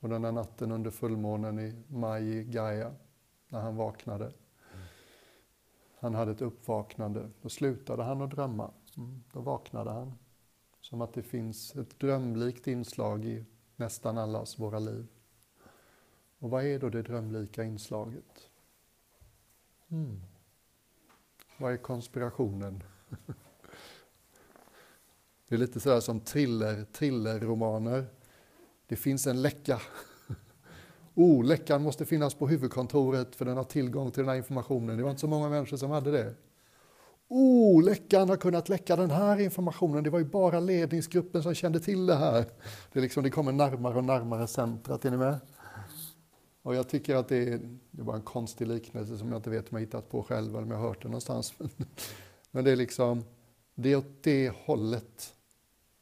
Och 0.00 0.08
den 0.08 0.22
där 0.22 0.32
natten 0.32 0.72
under 0.72 0.90
fullmånen 0.90 1.58
i 1.58 1.84
maj 1.88 2.44
Gaia, 2.44 2.94
när 3.48 3.60
han 3.60 3.76
vaknade, 3.76 4.32
han 6.00 6.14
hade 6.14 6.32
ett 6.32 6.42
uppvaknande. 6.42 7.30
Då 7.42 7.48
slutade 7.48 8.02
han 8.02 8.22
att 8.22 8.30
drömma. 8.30 8.70
Mm. 8.96 9.22
Då 9.32 9.40
vaknade 9.40 9.90
han. 9.90 10.18
Som 10.80 11.00
att 11.00 11.14
det 11.14 11.22
finns 11.22 11.76
ett 11.76 11.98
drömlikt 11.98 12.66
inslag 12.66 13.24
i 13.24 13.44
nästan 13.76 14.18
allas 14.18 14.58
våra 14.58 14.78
liv. 14.78 15.06
Och 16.38 16.50
vad 16.50 16.64
är 16.64 16.78
då 16.78 16.88
det 16.88 17.02
drömlika 17.02 17.64
inslaget? 17.64 18.48
Mm. 19.88 20.20
Vad 21.58 21.72
är 21.72 21.76
konspirationen? 21.76 22.82
Det 25.48 25.56
är 25.56 25.58
lite 25.58 25.80
sådär 25.80 26.00
som 26.00 26.20
thriller, 26.20 26.84
thrillerromaner. 26.84 28.06
Det 28.86 28.96
finns 28.96 29.26
en 29.26 29.42
läcka. 29.42 29.80
Oh, 31.14 31.44
läckan 31.44 31.82
måste 31.82 32.06
finnas 32.06 32.34
på 32.34 32.48
huvudkontoret 32.48 33.36
för 33.36 33.44
den 33.44 33.56
har 33.56 33.64
tillgång 33.64 34.10
till 34.10 34.20
den 34.20 34.28
här 34.28 34.36
informationen. 34.36 34.96
Det 34.96 35.02
var 35.02 35.10
inte 35.10 35.20
så 35.20 35.26
många 35.26 35.48
människor 35.48 35.76
som 35.76 35.90
hade 35.90 36.10
det. 36.10 36.34
Oh, 37.28 37.82
läckan 37.82 38.28
har 38.28 38.36
kunnat 38.36 38.68
läcka 38.68 38.96
den 38.96 39.10
här 39.10 39.40
informationen. 39.40 40.04
Det 40.04 40.10
var 40.10 40.18
ju 40.18 40.24
bara 40.24 40.60
ledningsgruppen 40.60 41.42
som 41.42 41.54
kände 41.54 41.80
till 41.80 42.06
det 42.06 42.14
här. 42.14 42.44
Det, 42.92 42.98
är 42.98 43.02
liksom, 43.02 43.22
det 43.22 43.30
kommer 43.30 43.52
närmare 43.52 43.98
och 43.98 44.04
närmare 44.04 44.46
centrat, 44.46 45.04
är 45.04 45.10
ni 45.10 45.16
med? 45.16 45.38
Och 46.62 46.74
jag 46.74 46.88
tycker 46.88 47.16
att 47.16 47.28
det 47.28 47.36
är, 47.36 47.60
det 47.90 48.02
var 48.02 48.14
en 48.14 48.22
konstig 48.22 48.68
liknelse 48.68 49.18
som 49.18 49.28
jag 49.28 49.38
inte 49.38 49.50
vet 49.50 49.72
om 49.72 49.76
jag 49.76 49.80
hittat 49.80 50.08
på 50.08 50.22
själv 50.22 50.48
eller 50.48 50.62
om 50.62 50.70
jag 50.70 50.78
hört 50.78 51.02
den 51.02 51.10
någonstans. 51.10 51.54
Men 52.50 52.64
det 52.64 52.70
är 52.70 52.76
liksom, 52.76 53.24
det 53.74 53.92
är 53.92 53.96
åt 53.96 54.22
det 54.22 54.52
hållet 54.64 55.34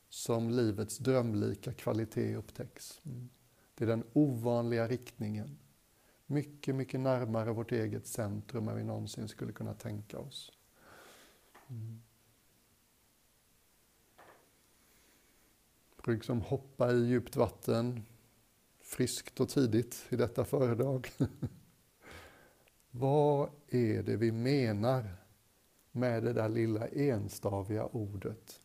som 0.08 0.50
livets 0.50 0.98
drömlika 0.98 1.72
kvalitet 1.72 2.36
upptäcks. 2.36 3.00
Mm. 3.04 3.28
Det 3.78 3.84
är 3.84 3.88
den 3.88 4.04
ovanliga 4.12 4.88
riktningen. 4.88 5.58
Mycket, 6.26 6.74
mycket 6.74 7.00
närmare 7.00 7.52
vårt 7.52 7.72
eget 7.72 8.06
centrum 8.06 8.68
än 8.68 8.76
vi 8.76 8.84
någonsin 8.84 9.28
skulle 9.28 9.52
kunna 9.52 9.74
tänka 9.74 10.18
oss. 10.18 10.52
Mm. 11.68 12.02
Brukar 15.96 16.12
liksom 16.12 16.40
hoppa 16.40 16.92
i 16.92 17.06
djupt 17.06 17.36
vatten, 17.36 18.02
friskt 18.80 19.40
och 19.40 19.48
tidigt 19.48 20.06
i 20.08 20.16
detta 20.16 20.44
föredrag. 20.44 21.08
Vad 22.90 23.50
är 23.68 24.02
det 24.02 24.16
vi 24.16 24.32
menar 24.32 25.16
med 25.92 26.22
det 26.22 26.32
där 26.32 26.48
lilla 26.48 26.88
enstaviga 26.88 27.86
ordet 27.86 28.60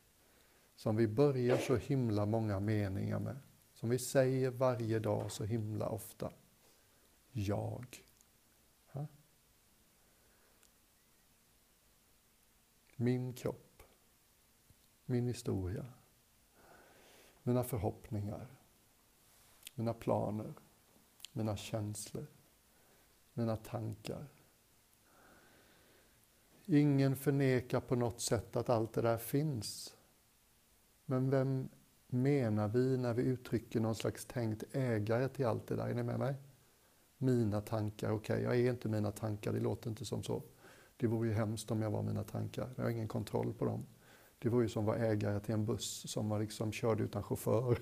som 0.76 0.96
vi 0.96 1.08
börjar 1.08 1.58
så 1.58 1.76
himla 1.76 2.26
många 2.26 2.60
meningar 2.60 3.20
med? 3.20 3.38
Som 3.84 3.90
vi 3.90 4.00
säger 4.00 4.52
varje 4.52 5.00
dag 5.00 5.32
så 5.32 5.44
himla 5.44 5.90
ofta. 5.90 6.34
Jag. 7.32 8.04
Ha? 8.92 9.08
Min 12.96 13.34
kropp. 13.34 13.84
Min 15.06 15.28
historia. 15.28 15.86
Mina 17.44 17.64
förhoppningar. 17.64 18.48
Mina 19.76 19.94
planer. 19.94 20.54
Mina 21.34 21.58
känslor. 21.58 22.28
Mina 23.34 23.58
tankar. 23.58 24.28
Ingen 26.66 27.16
förnekar 27.16 27.80
på 27.80 27.96
något 27.96 28.22
sätt 28.22 28.56
att 28.56 28.70
allt 28.70 28.94
det 28.94 29.02
där 29.02 29.18
finns. 29.18 29.96
Men 31.06 31.30
vem 31.30 31.70
menar 32.14 32.68
vi 32.68 32.98
när 32.98 33.14
vi 33.14 33.24
uttrycker 33.24 33.80
någon 33.80 33.96
slags 33.96 34.26
tänkt 34.26 34.64
ägare 34.72 35.28
till 35.30 35.46
allt 35.46 35.68
det 35.68 35.76
där? 35.76 35.88
Är 35.88 35.94
ni 35.94 36.04
med 36.04 36.20
mig? 36.20 36.36
Mina 37.18 37.62
tankar, 37.62 38.12
okej, 38.12 38.34
okay, 38.36 38.44
jag 38.44 38.56
är 38.56 38.70
inte 38.70 38.90
mina 38.90 39.12
tankar, 39.12 39.54
det 39.54 39.60
låter 39.60 39.90
inte 39.90 40.06
som 40.06 40.24
så. 40.24 40.44
Det 40.98 41.08
vore 41.08 41.28
ju 41.28 41.34
hemskt 41.34 41.72
om 41.72 41.82
jag 41.82 41.92
var 41.92 42.02
mina 42.02 42.24
tankar, 42.24 42.70
jag 42.76 42.84
har 42.84 42.90
ingen 42.90 43.08
kontroll 43.08 43.54
på 43.54 43.66
dem. 43.66 43.86
Det 44.40 44.50
vore 44.50 44.64
ju 44.64 44.70
som 44.70 44.84
att 44.84 44.88
vara 44.88 45.08
ägare 45.08 45.40
till 45.40 45.54
en 45.54 45.66
buss 45.66 46.12
som 46.12 46.30
var 46.30 46.40
liksom 46.40 46.72
körd 46.72 47.02
utan 47.02 47.24
chaufför. 47.24 47.78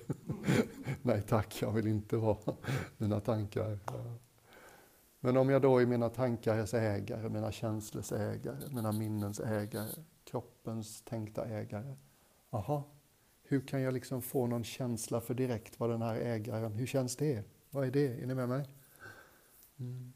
Nej 1.02 1.22
tack, 1.22 1.62
jag 1.62 1.72
vill 1.72 1.86
inte 1.86 2.16
vara 2.16 2.54
mina 2.96 3.20
tankar. 3.20 3.78
Men 5.20 5.36
om 5.36 5.50
jag 5.50 5.62
då 5.62 5.78
är 5.78 5.86
mina 5.86 6.08
tankars 6.08 6.74
ägare, 6.74 7.28
mina 7.28 7.52
känslors 7.52 8.12
ägare, 8.12 8.68
mina 8.70 8.92
minnens 8.92 9.40
ägare, 9.40 9.88
kroppens 10.24 11.02
tänkta 11.02 11.44
ägare. 11.44 11.96
Aha, 12.50 12.84
hur 13.52 13.60
kan 13.60 13.82
jag 13.82 13.94
liksom 13.94 14.22
få 14.22 14.46
någon 14.46 14.64
känsla 14.64 15.20
för 15.20 15.34
direkt 15.34 15.80
vad 15.80 15.90
den 15.90 16.02
här 16.02 16.16
ägaren, 16.16 16.72
hur 16.72 16.86
känns 16.86 17.16
det? 17.16 17.44
Vad 17.70 17.86
är 17.86 17.90
det? 17.90 18.22
Är 18.22 18.26
ni 18.26 18.34
med 18.34 18.48
mig? 18.48 18.68
Mm. 19.78 20.12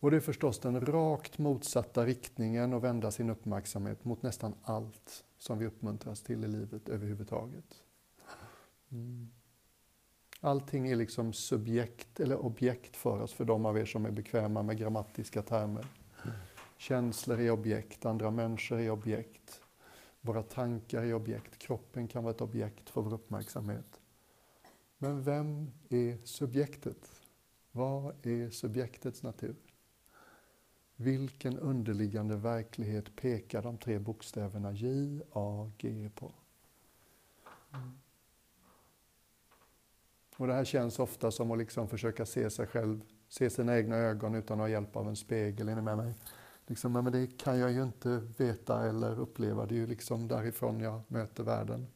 Och 0.00 0.10
det 0.10 0.16
är 0.16 0.20
förstås 0.20 0.58
den 0.58 0.86
rakt 0.86 1.38
motsatta 1.38 2.06
riktningen 2.06 2.72
att 2.72 2.82
vända 2.82 3.10
sin 3.10 3.30
uppmärksamhet 3.30 4.04
mot 4.04 4.22
nästan 4.22 4.54
allt 4.62 5.24
som 5.38 5.58
vi 5.58 5.66
uppmuntras 5.66 6.22
till 6.22 6.44
i 6.44 6.48
livet 6.48 6.88
överhuvudtaget. 6.88 7.82
Mm. 8.92 9.30
Allting 10.40 10.88
är 10.88 10.96
liksom 10.96 11.32
subjekt 11.32 12.20
eller 12.20 12.36
objekt 12.36 12.96
för 12.96 13.20
oss, 13.20 13.32
för 13.32 13.44
de 13.44 13.66
av 13.66 13.78
er 13.78 13.84
som 13.84 14.06
är 14.06 14.10
bekväma 14.10 14.62
med 14.62 14.78
grammatiska 14.78 15.42
termer. 15.42 15.86
Känslor 16.76 17.40
är 17.40 17.50
objekt, 17.50 18.06
andra 18.06 18.30
människor 18.30 18.80
är 18.80 18.90
objekt. 18.90 19.62
Våra 20.20 20.42
tankar 20.42 21.02
är 21.02 21.14
objekt, 21.14 21.58
kroppen 21.58 22.08
kan 22.08 22.24
vara 22.24 22.34
ett 22.34 22.40
objekt 22.40 22.90
för 22.90 23.00
vår 23.00 23.14
uppmärksamhet. 23.14 24.00
Men 24.98 25.22
vem 25.22 25.70
är 25.88 26.18
subjektet? 26.24 27.10
Vad 27.72 28.26
är 28.26 28.50
subjektets 28.50 29.22
natur? 29.22 29.56
Vilken 30.96 31.58
underliggande 31.58 32.36
verklighet 32.36 33.16
pekar 33.16 33.62
de 33.62 33.78
tre 33.78 33.98
bokstäverna 33.98 34.72
J, 34.72 35.20
A, 35.32 35.70
G 35.78 36.10
på? 36.14 36.32
Mm. 37.74 37.98
Och 40.36 40.46
det 40.46 40.52
här 40.52 40.64
känns 40.64 40.98
ofta 40.98 41.30
som 41.30 41.50
att 41.50 41.58
liksom 41.58 41.88
försöka 41.88 42.26
se 42.26 42.50
sig 42.50 42.66
själv, 42.66 43.00
se 43.28 43.50
sina 43.50 43.78
egna 43.78 43.96
ögon 43.96 44.34
utan 44.34 44.60
att 44.60 44.64
ha 44.64 44.68
hjälp 44.68 44.96
av 44.96 45.08
en 45.08 45.16
spegel. 45.16 45.68
Är 45.68 45.74
ni 45.74 45.82
med 45.82 45.96
mig? 45.96 46.14
Liksom, 46.70 46.92
men 46.92 47.12
det 47.12 47.38
kan 47.38 47.58
jag 47.58 47.72
ju 47.72 47.82
inte 47.82 48.22
veta 48.36 48.88
eller 48.88 49.18
uppleva. 49.18 49.66
Det 49.66 49.74
är 49.74 49.76
ju 49.76 49.86
liksom 49.86 50.28
därifrån 50.28 50.80
jag 50.80 51.02
möter 51.08 51.44
världen. 51.44 51.86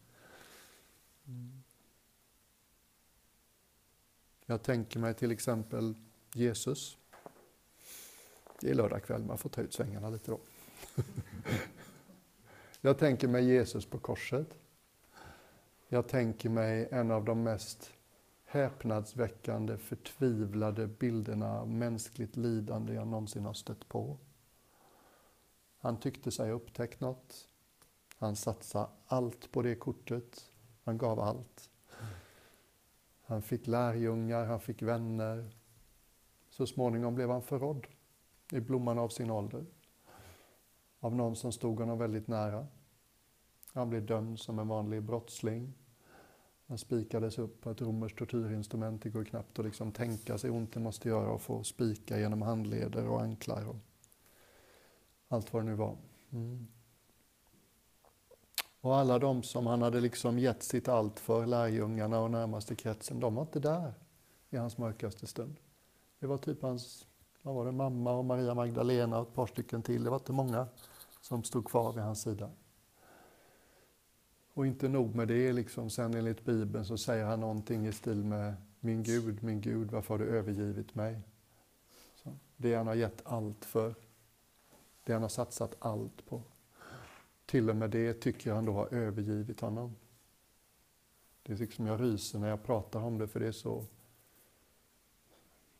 Mm. 1.27 1.63
Jag 4.47 4.63
tänker 4.63 5.01
mig 5.01 5.15
till 5.15 5.31
exempel 5.31 5.95
Jesus. 6.33 6.97
Det 8.61 8.71
är 8.71 8.75
lördag 8.75 9.03
kväll, 9.03 9.25
man 9.25 9.39
får 9.39 9.51
ta 9.51 9.61
ut 9.61 9.73
svängarna 9.73 10.11
lite 10.11 10.31
då. 10.31 10.41
jag 12.81 12.99
tänker 12.99 13.29
mig 13.29 13.45
Jesus 13.45 13.87
på 13.87 13.99
korset. 13.99 14.49
Jag 15.89 16.09
tänker 16.09 16.49
mig 16.49 16.89
en 16.91 17.11
av 17.11 17.25
de 17.25 17.43
mest 17.43 17.93
häpnadsväckande, 18.45 19.77
förtvivlade 19.77 20.87
bilderna 20.87 21.61
av 21.61 21.71
mänskligt 21.71 22.37
lidande 22.37 22.95
jag 22.95 23.07
någonsin 23.07 23.45
har 23.45 23.55
stött 23.55 23.89
på. 23.89 24.19
Han 25.85 25.97
tyckte 25.97 26.31
sig 26.31 26.49
ha 26.49 26.57
upptäckt 26.57 27.01
något. 27.01 27.49
Han 28.17 28.37
satsade 28.37 28.89
allt 29.07 29.53
på 29.53 29.63
det 29.63 29.75
kortet. 29.75 30.51
Han 30.85 30.99
gav 30.99 31.21
allt. 31.21 31.71
Han 33.23 33.43
fick 33.43 33.67
lärjungar, 33.67 34.47
han 34.47 34.61
fick 34.61 34.83
vänner. 34.83 35.51
Så 36.51 36.67
småningom 36.67 37.15
blev 37.15 37.31
han 37.31 37.43
förrådd 37.43 37.87
i 38.53 38.61
blomman 38.61 38.99
av 38.99 39.09
sin 39.09 39.31
ålder. 39.31 39.67
Av 41.01 41.15
någon 41.15 41.37
som 41.37 41.53
stod 41.53 41.79
honom 41.79 41.99
väldigt 41.99 42.29
nära. 42.29 42.67
Han 43.73 43.91
blev 43.91 44.07
dömd 44.07 44.41
som 44.41 44.59
en 44.59 44.69
vanlig 44.69 45.03
brottsling. 45.03 45.75
Han 46.67 46.79
spikades 46.79 47.39
upp 47.39 47.61
på 47.61 47.71
ett 47.71 47.81
romerskt 47.81 48.19
tortyrinstrument. 48.19 49.03
Det 49.03 49.11
går 49.11 49.25
knappt 49.25 49.59
att 49.59 49.65
liksom 49.65 49.93
tänka 49.93 50.39
sig 50.39 50.51
ont 50.51 50.73
det 50.73 50.81
måste 50.81 51.09
göra 51.09 51.35
att 51.35 51.43
få 51.43 51.65
spika 51.65 52.19
genom 52.19 52.43
handleder 52.43 53.09
och 53.09 53.23
anklar 53.23 53.69
och 53.69 53.77
allt 55.29 55.53
vad 55.53 55.63
det 55.63 55.67
nu 55.67 55.75
var. 55.75 55.97
Mm. 56.33 56.67
Och 58.81 58.97
alla 58.97 59.19
de 59.19 59.43
som 59.43 59.67
han 59.67 59.83
hade 59.83 60.01
liksom 60.01 60.39
gett 60.39 60.63
sitt 60.63 60.89
allt 60.89 61.21
för, 61.21 61.47
lärjungarna 61.47 62.21
och 62.21 62.31
närmaste 62.31 62.75
kretsen, 62.75 63.21
de 63.21 63.35
var 63.35 63.43
inte 63.43 63.61
där 63.61 63.95
i 64.51 64.57
hans 64.57 64.79
mörkaste 64.79 65.27
stund. 65.27 65.57
Det 66.19 66.27
var 66.27 66.39
typ 66.39 66.63
hans 66.63 67.07
vad 67.45 67.55
var 67.55 67.65
det, 67.65 67.73
mamma 67.73 68.13
och 68.13 68.25
Maria 68.25 68.55
Magdalena 68.55 69.19
och 69.19 69.29
ett 69.29 69.35
par 69.35 69.47
stycken 69.47 69.83
till. 69.83 70.05
Det 70.05 70.11
var 70.11 70.17
inte 70.17 70.33
många 70.33 70.67
som 71.21 71.45
stod 71.45 71.65
kvar 71.65 71.93
vid 71.93 72.03
hans 72.03 72.23
sida. 72.23 72.51
Och 74.55 74.67
inte 74.67 74.89
nog 74.89 75.15
med 75.15 75.29
det, 75.29 75.53
liksom, 75.53 75.91
sen 75.91 76.15
enligt 76.15 76.45
Bibeln 76.45 76.85
så 76.85 76.99
säger 76.99 77.25
han 77.25 77.41
någonting 77.41 77.87
i 77.87 77.93
stil 77.93 78.25
med 78.25 78.55
Min 78.81 79.03
Gud, 79.03 79.43
min 79.43 79.61
Gud, 79.61 79.91
varför 79.91 80.15
har 80.15 80.19
du 80.19 80.31
övergivit 80.31 80.95
mig? 80.95 81.21
Så, 82.23 82.37
det 82.57 82.75
han 82.75 82.87
har 82.87 82.95
gett 82.95 83.23
allt 83.25 83.65
för, 83.65 83.95
det 85.05 85.13
han 85.13 85.23
har 85.23 85.29
satsat 85.29 85.77
allt 85.79 86.27
på. 86.27 86.43
Till 87.47 87.71
och 87.71 87.77
med 87.77 87.91
det 87.91 88.15
tycker 88.15 88.53
han 88.53 88.65
då 88.65 88.73
har 88.73 88.95
övergivit 88.95 89.61
honom. 89.61 89.97
Det 91.43 91.53
är 91.53 91.57
liksom 91.57 91.87
jag 91.87 92.01
ryser 92.01 92.39
när 92.39 92.49
jag 92.49 92.63
pratar 92.63 93.01
om 93.01 93.19
det 93.19 93.29
för 93.29 93.41
det 93.41 93.47
är 93.47 93.53
så, 93.53 93.85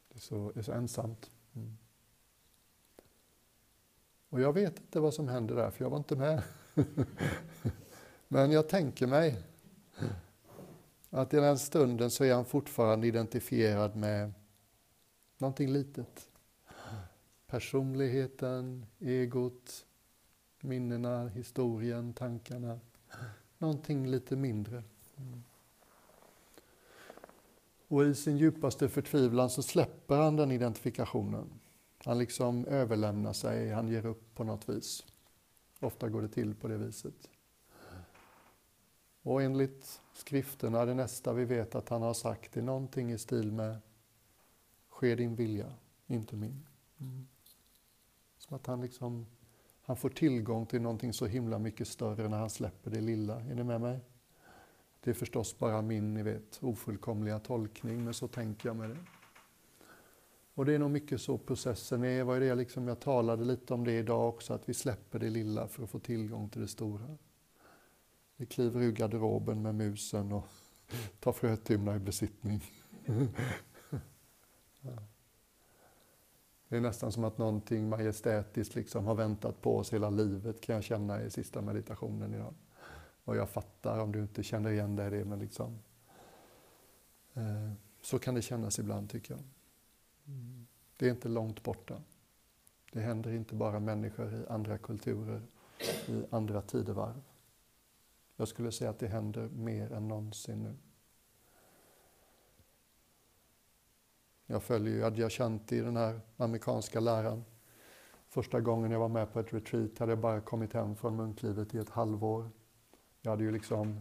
det 0.09 0.17
är 0.17 0.21
så, 0.21 0.53
det 0.55 0.61
är 0.61 0.65
så 0.65 0.73
ensamt. 0.73 1.31
Mm. 1.55 1.77
Och 4.29 4.41
jag 4.41 4.53
vet 4.53 4.81
inte 4.81 5.01
vad 5.01 5.15
som 5.15 5.29
hände 5.29 5.55
där, 5.55 5.71
för 5.71 5.85
jag 5.85 5.91
var 5.91 5.99
inte 5.99 6.17
med. 6.17 6.43
Men 8.29 8.51
jag 8.51 8.69
tänker 8.69 9.07
mig 9.07 9.43
att 11.11 11.35
i 11.35 11.37
den 11.37 11.59
stunden 11.59 12.11
så 12.11 12.25
är 12.25 12.35
han 12.35 12.45
fortfarande 12.45 13.07
identifierad 13.07 13.97
med 13.97 14.33
någonting 15.39 15.73
litet. 15.73 16.29
Personligheten, 17.55 18.87
egot, 19.01 19.87
minnena, 20.61 21.29
historien, 21.29 22.13
tankarna. 22.13 22.81
Någonting 23.59 24.07
lite 24.07 24.37
mindre. 24.37 24.83
Och 27.89 28.05
i 28.05 28.15
sin 28.15 28.37
djupaste 28.37 28.89
förtvivlan 28.89 29.51
så 29.51 29.63
släpper 29.63 30.17
han 30.17 30.37
den 30.37 30.53
identifikationen. 30.53 31.51
Han 32.05 32.19
liksom 32.19 32.67
överlämnar 32.67 33.33
sig, 33.33 33.71
han 33.71 33.89
ger 33.89 34.07
upp 34.07 34.35
på 34.35 34.45
något 34.45 34.69
vis. 34.69 35.05
Ofta 35.81 36.09
går 36.09 36.23
det 36.23 36.29
till 36.29 36.55
på 36.55 36.69
det 36.69 36.77
viset. 36.77 37.31
Och 39.23 39.43
enligt 39.43 40.01
skrifterna, 40.13 40.85
det 40.85 40.95
nästa 40.95 41.33
vi 41.33 41.45
vet 41.45 41.75
att 41.75 41.89
han 41.89 42.03
har 42.03 42.15
sagt 42.15 42.57
är 42.57 42.63
någonting 42.63 43.13
i 43.13 43.19
stil 43.19 43.53
med 43.53 43.79
Ske 44.89 45.15
din 45.15 45.35
vilja, 45.35 45.73
inte 46.07 46.37
min. 46.37 46.67
Mm. 46.99 47.27
Som 48.49 48.57
att 48.57 48.67
han 48.67 48.81
liksom, 48.81 49.27
han 49.83 49.97
får 49.97 50.09
tillgång 50.09 50.67
till 50.67 50.83
någonting 50.83 51.13
så 51.13 51.27
himla 51.27 51.59
mycket 51.59 51.89
större 51.89 52.29
när 52.29 52.39
han 52.39 52.51
släpper 52.51 52.91
det 52.91 53.01
lilla. 53.01 53.41
Är 53.41 53.55
ni 53.55 53.65
med 53.65 53.81
mig? 53.81 54.01
Det 55.01 55.11
är 55.11 55.15
förstås 55.15 55.59
bara 55.59 55.83
min, 55.83 56.15
ni 56.15 56.23
vet, 56.23 56.59
ofullkomliga 56.63 57.39
tolkning, 57.39 58.05
men 58.05 58.15
så 58.15 58.29
tänker 58.29 58.69
jag 58.69 58.77
med 58.77 58.91
det. 58.91 58.97
Och 60.55 60.65
det 60.65 60.75
är 60.75 60.79
nog 60.79 60.91
mycket 60.91 61.21
så 61.21 61.39
processen 61.39 62.05
är. 62.05 62.25
Vad 62.25 62.37
är 62.37 62.41
det 62.41 62.55
liksom, 62.55 62.89
jag 62.89 63.01
talade 63.01 63.45
lite 63.45 63.75
om 63.75 63.85
det 63.85 63.93
idag 63.93 64.29
också, 64.29 64.55
att 64.55 64.69
vi 64.69 64.75
släpper 64.75 65.19
det 65.19 65.31
lilla 65.31 65.69
för 65.69 65.85
att 65.85 65.91
få 65.91 65.99
tillgång 65.99 66.49
till 66.49 66.61
det 66.61 66.69
stora. 66.69 67.19
Vi 68.37 68.47
kliver 68.47 68.83
ur 68.83 68.93
garderoben 68.93 69.63
med 69.63 69.75
musen 69.75 70.33
och 70.33 70.47
tar 71.21 71.33
frötimmar 71.33 71.97
i 71.97 71.99
besittning. 71.99 72.65
Det 76.75 76.79
är 76.79 76.83
nästan 76.83 77.13
som 77.13 77.25
att 77.25 77.39
någonting 77.39 77.89
majestätiskt 77.89 78.75
liksom 78.75 79.07
har 79.07 79.15
väntat 79.15 79.63
på 79.63 79.77
oss 79.77 79.93
hela 79.93 80.11
livet 80.11 80.61
kan 80.61 80.75
jag 80.75 80.85
känna 80.85 81.23
i 81.23 81.31
sista 81.31 81.63
meditationen 81.63 82.35
idag. 82.35 82.55
Och 83.25 83.37
jag 83.37 83.49
fattar 83.49 83.99
om 83.99 84.13
du 84.13 84.21
inte 84.21 84.43
känner 84.43 84.71
igen 84.71 84.97
dig 84.97 85.07
i 85.07 85.11
det, 85.11 85.25
men 85.25 85.39
liksom 85.39 85.79
eh, 87.35 87.73
så 88.03 88.19
kan 88.19 88.35
det 88.35 88.43
kännas 88.43 88.79
ibland 88.79 89.11
tycker 89.11 89.35
jag. 89.35 89.43
Mm. 90.27 90.67
Det 90.97 91.07
är 91.07 91.11
inte 91.11 91.29
långt 91.29 91.63
borta. 91.63 92.03
Det 92.93 93.01
händer 93.01 93.33
inte 93.33 93.55
bara 93.55 93.81
människor 93.81 94.35
i 94.35 94.47
andra 94.49 94.79
kulturer, 94.79 95.43
i 96.07 96.25
andra 96.31 96.63
tidevarv. 96.63 97.23
Jag 98.37 98.49
skulle 98.49 98.73
säga 98.73 98.91
att 98.91 98.99
det 98.99 99.09
händer 99.09 99.49
mer 99.49 99.93
än 99.93 100.09
någonsin 100.09 100.63
nu. 100.63 100.75
Jag 104.47 104.63
följer 104.63 104.95
ju 104.95 105.05
Adyashanti, 105.05 105.81
den 105.81 105.97
här 105.97 106.21
amerikanska 106.37 107.01
läraren. 107.01 107.45
Första 108.29 108.61
gången 108.61 108.91
jag 108.91 108.99
var 108.99 109.09
med 109.09 109.33
på 109.33 109.41
ett 109.41 109.53
retreat 109.53 109.99
hade 109.99 110.13
jag 110.13 110.19
bara 110.19 110.41
kommit 110.41 110.73
hem 110.73 110.97
från 110.97 111.17
munklivet 111.17 111.75
i 111.75 111.79
ett 111.79 111.91
halvår. 111.91 112.51
Jag 113.23 113.31
hade 113.31 113.45
ju 113.45 113.53
liksom, 113.53 114.01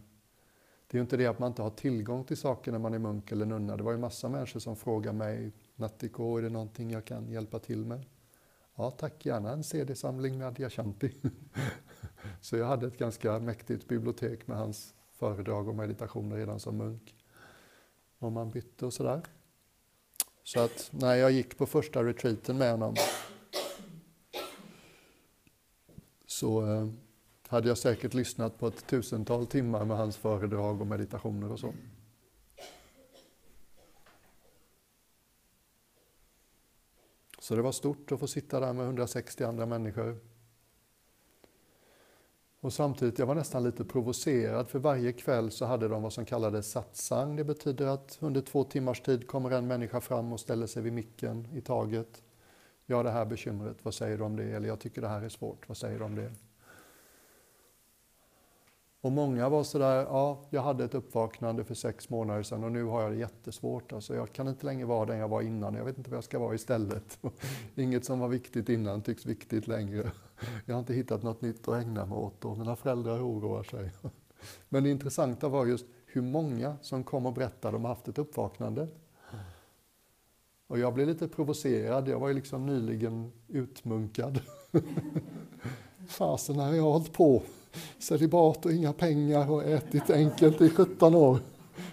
det 0.88 0.96
är 0.96 1.00
ju 1.00 1.02
inte 1.02 1.18
det 1.18 1.28
att 1.28 1.40
man 1.40 1.48
inte 1.48 1.62
har 1.62 1.70
tillgång 1.70 2.24
till 2.24 2.38
saker 2.38 2.72
när 2.72 2.80
man 2.80 2.94
är 2.94 3.00
munk 3.00 3.32
eller 3.32 3.46
nunna. 3.46 3.78
Det 3.78 3.84
var 3.84 3.92
ju 3.92 3.98
massa 3.98 4.30
människor 4.30 4.60
som 4.60 4.76
frågade 4.76 5.18
mig, 5.18 5.52
Nattiko, 5.76 6.38
är 6.38 6.42
det 6.42 6.50
någonting 6.50 6.92
jag 6.92 7.06
kan 7.06 7.32
hjälpa 7.32 7.60
till 7.60 7.86
med? 7.86 8.06
Ja 8.76 8.92
tack, 8.92 9.26
gärna 9.26 9.52
en 9.52 9.64
CD-samling 9.64 10.38
med 10.38 10.48
Adyashanti. 10.48 11.16
Så 12.42 12.58
jag 12.58 12.66
hade 12.66 12.88
ett 12.88 12.98
ganska 12.98 13.40
mäktigt 13.40 13.88
bibliotek 13.88 14.48
med 14.48 14.58
hans 14.58 14.96
föredrag 15.12 15.68
och 15.68 15.76
meditationer 15.76 16.36
redan 16.36 16.60
som 16.60 16.78
munk. 16.78 17.16
Och 18.20 18.32
man 18.32 18.52
bytte 18.52 18.86
och 18.86 18.94
sådär. 18.94 19.22
Så 20.44 20.60
att 20.60 20.90
när 20.92 21.16
jag 21.16 21.32
gick 21.32 21.58
på 21.58 21.66
första 21.66 22.04
retreaten 22.04 22.58
med 22.58 22.72
honom 22.72 22.96
så 26.26 26.66
eh, 26.66 26.88
hade 27.48 27.68
jag 27.68 27.78
säkert 27.78 28.14
lyssnat 28.14 28.60
på 28.60 28.68
ett 28.68 28.88
tusental 28.88 29.48
timmar 29.48 29.86
med 29.86 29.98
hans 29.98 30.18
föredrag 30.18 30.82
och 30.82 30.88
meditationer 30.88 31.52
och 31.52 31.60
så. 31.60 31.74
Så 37.40 37.56
det 37.56 37.62
var 37.62 37.72
stort 37.72 38.12
att 38.12 38.20
få 38.20 38.28
sitta 38.28 38.60
där 38.60 38.74
med 38.74 38.86
160 38.86 39.44
andra 39.44 39.66
människor. 39.66 40.33
Och 42.64 42.74
samtidigt, 42.74 43.20
jag 43.20 43.26
var 43.26 43.36
nästan 43.36 43.64
lite 43.64 43.86
provocerad, 43.86 44.70
för 44.70 44.80
varje 44.80 45.14
kväll 45.14 45.52
så 45.52 45.66
hade 45.66 45.88
de 45.88 46.02
vad 46.02 46.14
som 46.14 46.26
kallades 46.26 46.72
satsang. 46.72 47.36
Det 47.36 47.44
betyder 47.44 47.86
att 47.86 48.18
under 48.22 48.42
två 48.42 48.64
timmars 48.64 49.02
tid 49.02 49.28
kommer 49.28 49.52
en 49.52 49.68
människa 49.68 50.02
fram 50.02 50.34
och 50.34 50.40
ställer 50.40 50.68
sig 50.68 50.84
vid 50.84 50.94
micken 50.94 51.48
i 51.54 51.62
taget. 51.62 52.24
Jag 52.86 52.98
har 52.98 53.04
det 53.04 53.12
här 53.12 53.26
bekymret, 53.26 53.78
vad 53.84 53.94
säger 53.94 54.18
du 54.18 54.24
om 54.24 54.36
det? 54.36 54.44
Eller 54.44 54.68
jag 54.68 54.80
tycker 54.80 55.02
det 55.02 55.08
här 55.08 55.22
är 55.22 55.30
svårt, 55.30 55.68
vad 55.68 55.78
säger 55.78 56.00
du 56.00 56.06
om 56.06 56.16
det? 56.16 56.32
Och 59.04 59.12
många 59.12 59.50
var 59.50 59.64
sådär, 59.64 59.96
ja, 59.96 60.40
jag 60.50 60.62
hade 60.62 60.84
ett 60.84 60.96
uppvaknande 60.96 61.64
för 61.64 61.76
sex 61.76 62.10
månader 62.10 62.44
sedan 62.44 62.64
och 62.64 62.72
nu 62.72 62.84
har 62.84 63.02
jag 63.02 63.12
det 63.12 63.18
jättesvårt. 63.18 63.94
Alltså, 63.94 64.16
jag 64.16 64.34
kan 64.34 64.48
inte 64.48 64.66
längre 64.66 64.86
vara 64.86 65.06
den 65.06 65.18
jag 65.18 65.28
var 65.28 65.42
innan, 65.42 65.74
jag 65.74 65.86
vet 65.86 65.98
inte 65.98 66.10
vad 66.10 66.18
jag 66.18 66.24
ska 66.24 66.40
vara 66.40 66.56
istället. 66.56 67.20
Inget 67.76 68.06
som 68.06 68.20
var 68.20 68.28
viktigt 68.28 68.70
innan 68.70 69.02
tycks 69.02 69.26
viktigt 69.26 69.68
längre. 69.68 70.12
Jag 70.66 70.76
har 70.76 70.80
inte 70.80 70.94
hittat 70.94 71.24
något 71.24 71.42
nytt 71.42 71.68
att 71.68 71.84
ägna 71.84 72.06
mig 72.06 72.18
åt 72.18 72.46
och 72.46 72.58
mina 72.58 72.76
föräldrar 72.76 73.20
oroar 73.20 73.64
sig. 73.64 73.92
Men 74.70 74.84
det 74.84 74.90
intressanta 74.90 75.50
var 75.50 75.66
just 75.66 75.86
hur 76.06 76.22
många 76.22 76.78
som 76.82 77.04
kom 77.04 77.26
och 77.26 77.34
berättade 77.34 77.68
att 77.68 77.84
de 77.84 77.86
haft 77.86 78.08
ett 78.08 78.18
uppvaknande. 78.18 78.88
Och 80.68 80.80
jag 80.80 80.94
blev 80.94 81.08
lite 81.08 81.28
provocerad, 81.28 82.08
jag 82.08 82.20
var 82.20 82.28
ju 82.28 82.34
liksom 82.34 82.66
nyligen 82.66 83.32
utmunkad. 83.48 84.40
Fasen 86.08 86.56
har 86.56 86.74
jag 86.74 86.84
hållit 86.84 87.14
på 87.14 87.44
celibat 88.00 88.66
och 88.66 88.72
inga 88.72 88.94
pengar 88.94 89.52
och 89.52 89.64
ätit 89.64 90.10
enkelt 90.10 90.62
i 90.62 90.70
17 90.70 91.16
år. 91.16 91.40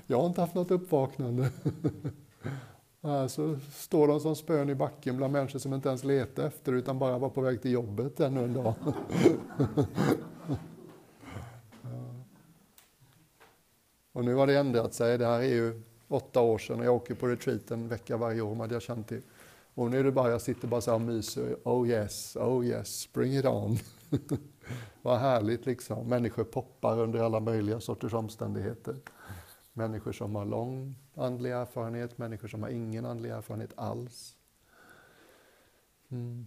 Jag 0.06 0.20
har 0.20 0.26
inte 0.26 0.40
haft 0.40 0.54
något 0.54 0.70
uppvaknande. 0.70 1.50
Så 3.28 3.58
står 3.74 4.08
de 4.08 4.20
som 4.20 4.36
spön 4.36 4.70
i 4.70 4.74
backen 4.74 5.16
bland 5.16 5.32
människor 5.32 5.58
som 5.58 5.74
inte 5.74 5.88
ens 5.88 6.04
letar 6.04 6.46
efter 6.46 6.72
utan 6.72 6.98
bara 6.98 7.18
var 7.18 7.28
på 7.28 7.40
väg 7.40 7.62
till 7.62 7.70
jobbet 7.70 8.20
ännu 8.20 8.44
en 8.44 8.54
dag. 8.54 8.74
Och 14.12 14.24
nu 14.24 14.34
har 14.34 14.46
det 14.46 14.58
ändrat 14.58 14.94
sig. 14.94 15.18
Det 15.18 15.26
här 15.26 15.38
är 15.38 15.54
ju 15.54 15.82
åtta 16.08 16.40
år 16.40 16.58
sedan 16.58 16.80
och 16.80 16.86
jag 16.86 16.94
åker 16.94 17.14
på 17.14 17.26
retreat 17.26 17.70
en 17.70 17.88
vecka 17.88 18.16
varje 18.16 18.40
år 18.40 18.54
med 18.54 18.64
Adyashanti. 18.64 19.20
Och 19.74 19.90
nu 19.90 19.98
är 19.98 20.04
det 20.04 20.12
bara, 20.12 20.30
jag 20.30 20.42
sitter 20.42 20.68
bara 20.68 20.80
så 20.80 20.90
här 20.90 20.96
och 20.96 21.00
myser. 21.00 21.56
Oh 21.64 21.88
yes, 21.88 22.36
oh 22.36 22.66
yes, 22.66 23.12
bring 23.12 23.36
it 23.36 23.44
on. 23.44 23.78
Vad 25.02 25.18
härligt 25.18 25.66
liksom. 25.66 26.08
Människor 26.08 26.44
poppar 26.44 26.98
under 26.98 27.20
alla 27.20 27.40
möjliga 27.40 27.80
sorters 27.80 28.14
omständigheter. 28.14 28.96
Människor 29.72 30.12
som 30.12 30.34
har 30.34 30.44
lång 30.44 30.94
andlig 31.14 31.50
erfarenhet, 31.50 32.18
människor 32.18 32.48
som 32.48 32.62
har 32.62 32.70
ingen 32.70 33.06
andlig 33.06 33.30
erfarenhet 33.30 33.72
alls. 33.76 34.36
Mm. 36.08 36.46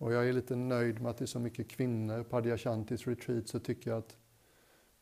Och 0.00 0.12
jag 0.12 0.28
är 0.28 0.32
lite 0.32 0.56
nöjd 0.56 1.00
med 1.00 1.10
att 1.10 1.18
det 1.18 1.24
är 1.24 1.26
så 1.26 1.38
mycket 1.38 1.68
kvinnor 1.68 2.22
på 2.22 2.36
Adyashantis 2.36 3.06
retreat 3.06 3.48
så 3.48 3.58
tycker 3.58 3.90
jag 3.90 3.98
att 3.98 4.16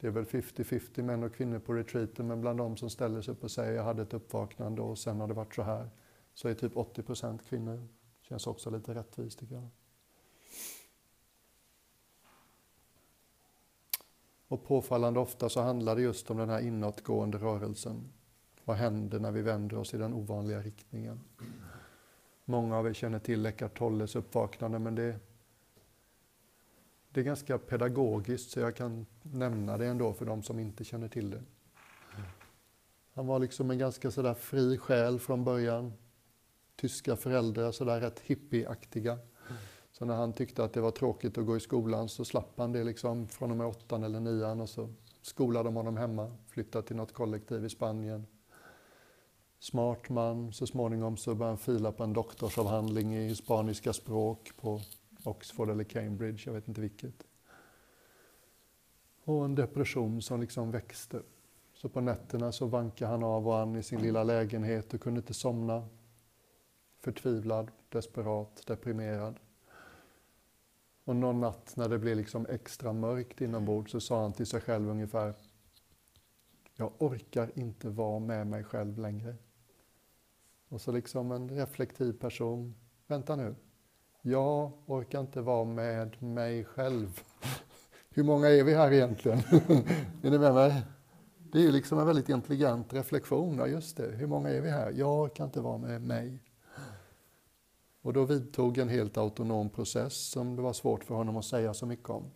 det 0.01 0.07
är 0.07 0.11
väl 0.11 0.25
50-50 0.25 1.03
män 1.03 1.23
och 1.23 1.35
kvinnor 1.35 1.59
på 1.59 1.75
retreaten 1.75 2.27
men 2.27 2.41
bland 2.41 2.59
de 2.59 2.77
som 2.77 2.91
ställer 2.91 3.23
sig 3.23 3.33
upp 3.33 3.45
och 3.45 3.51
säger 3.51 3.73
jag 3.73 3.85
hade 3.85 4.03
ett 4.03 4.15
uppvaknande 4.15 4.83
och 4.83 4.99
sen 4.99 5.21
har 5.21 5.29
det 5.29 5.35
varit 5.35 5.55
så 5.55 5.63
här 5.63 5.91
så 6.35 6.49
är 6.49 6.55
typ 6.55 6.77
80 6.77 7.03
procent 7.03 7.47
kvinnor. 7.49 7.89
Känns 8.21 8.47
också 8.47 8.71
lite 8.71 8.95
rättvist 8.95 9.39
tycker 9.39 9.55
jag. 9.55 9.69
Och 14.49 14.65
påfallande 14.65 15.21
ofta 15.21 15.49
så 15.49 15.61
handlar 15.61 15.97
det 15.97 16.03
just 16.03 16.31
om 16.31 16.37
den 16.37 16.49
här 16.49 16.61
inåtgående 16.61 17.39
rörelsen. 17.39 18.13
Vad 18.65 18.77
händer 18.77 19.21
när 19.21 19.31
vi 19.31 19.43
vänder 19.43 19.77
oss 19.79 19.95
i 19.95 19.99
den 19.99 20.15
ovanliga 20.15 20.61
riktningen? 20.61 21.21
Många 22.45 22.77
av 22.79 22.87
er 22.87 22.93
känner 22.93 23.19
till 23.19 23.47
Eckart 23.47 23.79
Tolles 23.79 24.17
uppvaknande 24.17 24.79
men 24.79 24.95
det, 24.95 25.17
det 27.13 27.21
är 27.21 27.25
ganska 27.25 27.59
pedagogiskt 27.59 28.51
så 28.51 28.61
jag 28.61 28.77
kan 28.77 29.07
nämna 29.23 29.79
det 29.79 29.87
ändå 29.87 30.13
för 30.13 30.27
de 30.27 30.43
som 30.43 30.59
inte 30.59 30.85
känner 30.85 31.09
till 31.09 31.31
det. 31.31 31.43
Han 33.15 33.27
var 33.27 33.39
liksom 33.39 33.71
en 33.71 33.79
ganska 33.79 34.11
sådär 34.11 34.35
fri 34.35 34.79
själ 34.79 35.19
från 35.19 35.45
början. 35.45 35.93
Tyska 36.77 37.17
föräldrar, 37.17 37.73
sådär 37.73 38.01
rätt 38.01 38.21
hippieaktiga. 38.21 39.19
Så 39.93 40.05
när 40.05 40.15
han 40.15 40.33
tyckte 40.33 40.65
att 40.65 40.73
det 40.73 40.81
var 40.81 40.91
tråkigt 40.91 41.39
att 41.39 41.47
gå 41.47 41.57
i 41.57 41.61
skolan 41.61 42.09
så 42.09 42.25
slapp 42.25 42.53
han 42.57 42.73
det 42.73 42.85
liksom 42.85 43.29
från 43.29 43.51
och 43.51 43.57
med 43.57 43.67
åttan 43.67 44.05
eller 44.05 44.21
nian 44.21 44.61
och 44.61 44.69
så 44.69 44.89
skolade 45.23 45.65
de 45.65 45.77
honom 45.77 45.97
hemma, 45.97 46.33
flyttade 46.49 46.87
till 46.87 46.97
något 46.97 47.13
kollektiv 47.13 47.65
i 47.65 47.69
Spanien. 47.69 48.27
Smart 49.59 50.09
man, 50.09 50.53
så 50.53 50.67
småningom 50.67 51.17
så 51.17 51.35
började 51.35 51.51
han 51.51 51.59
fila 51.59 51.93
på 51.93 52.05
en 52.05 52.13
doktorsavhandling 52.13 53.17
i 53.17 53.35
spaniska 53.35 53.93
språk 53.93 54.53
på 54.61 54.81
Oxford 55.25 55.71
eller 55.71 55.85
Cambridge, 55.85 56.43
jag 56.47 56.53
vet 56.53 56.69
inte 56.69 56.81
vilket. 56.81 57.27
Och 59.25 59.45
en 59.45 59.55
depression 59.55 60.23
som 60.23 60.41
liksom 60.41 60.71
växte. 60.71 61.23
Så 61.75 61.89
på 61.89 62.01
nätterna 62.01 62.53
så 62.53 62.67
vankade 62.67 63.11
han 63.11 63.25
av 63.25 63.49
och 63.49 63.59
an 63.59 63.77
i 63.77 63.83
sin 63.83 64.03
lilla 64.03 64.25
lägenhet 64.25 64.95
och 64.95 65.01
kunde 65.01 65.21
inte 65.21 65.35
somna. 65.35 65.89
Förtvivlad, 67.01 67.71
desperat, 67.89 68.67
deprimerad. 68.67 69.41
Och 71.05 71.17
någon 71.17 71.41
natt 71.41 71.77
när 71.77 71.89
det 71.89 71.99
blev 71.99 72.17
liksom 72.17 72.47
extra 72.47 72.93
mörkt 72.93 73.41
inombords 73.41 73.93
så 73.93 74.01
sa 74.01 74.23
han 74.23 74.33
till 74.33 74.47
sig 74.47 74.61
själv 74.61 74.89
ungefär 74.89 75.35
Jag 76.75 76.93
orkar 76.99 77.51
inte 77.55 77.89
vara 77.89 78.19
med 78.19 78.47
mig 78.47 78.65
själv 78.65 78.99
längre. 78.99 79.37
Och 80.69 80.81
så 80.81 80.93
liksom 80.93 81.33
en 81.33 81.49
reflektiv 81.49 82.13
person, 82.13 82.75
vänta 83.07 83.37
nu, 83.37 83.55
jag 84.23 84.73
orkar 84.87 85.21
inte 85.21 85.41
vara 85.41 85.65
med 85.65 86.23
mig 86.23 86.65
själv. 86.65 87.21
Hur 88.11 88.23
många 88.23 88.49
är 88.49 88.65
vi 88.65 88.75
här 88.75 88.93
egentligen? 88.93 89.39
är 90.23 90.31
ni 90.31 90.39
med 90.39 90.55
mig? 90.55 90.83
Det 91.53 91.59
är 91.59 91.63
ju 91.63 91.73
liksom 91.73 91.99
en 91.99 92.07
väldigt 92.07 92.29
intelligent 92.29 92.93
reflektion, 92.93 93.59
ja 93.59 93.67
just 93.67 93.97
det, 93.97 94.11
hur 94.17 94.27
många 94.27 94.49
är 94.49 94.61
vi 94.61 94.71
här? 94.71 94.93
Jag 94.93 95.21
orkar 95.23 95.45
inte 95.45 95.61
vara 95.61 95.79
med 95.79 96.03
mig. 96.03 96.43
Och 98.03 98.13
då 98.13 98.25
vidtog 98.25 98.79
en 98.79 98.89
helt 98.89 99.17
autonom 99.17 99.71
process 99.71 100.31
som 100.31 100.57
det 100.57 100.63
var 100.63 100.73
svårt 100.73 101.05
för 101.05 101.15
honom 101.15 101.37
att 101.37 101.45
säga 101.45 101.75
så 101.75 101.87
mycket 101.87 102.11
om. 102.11 102.31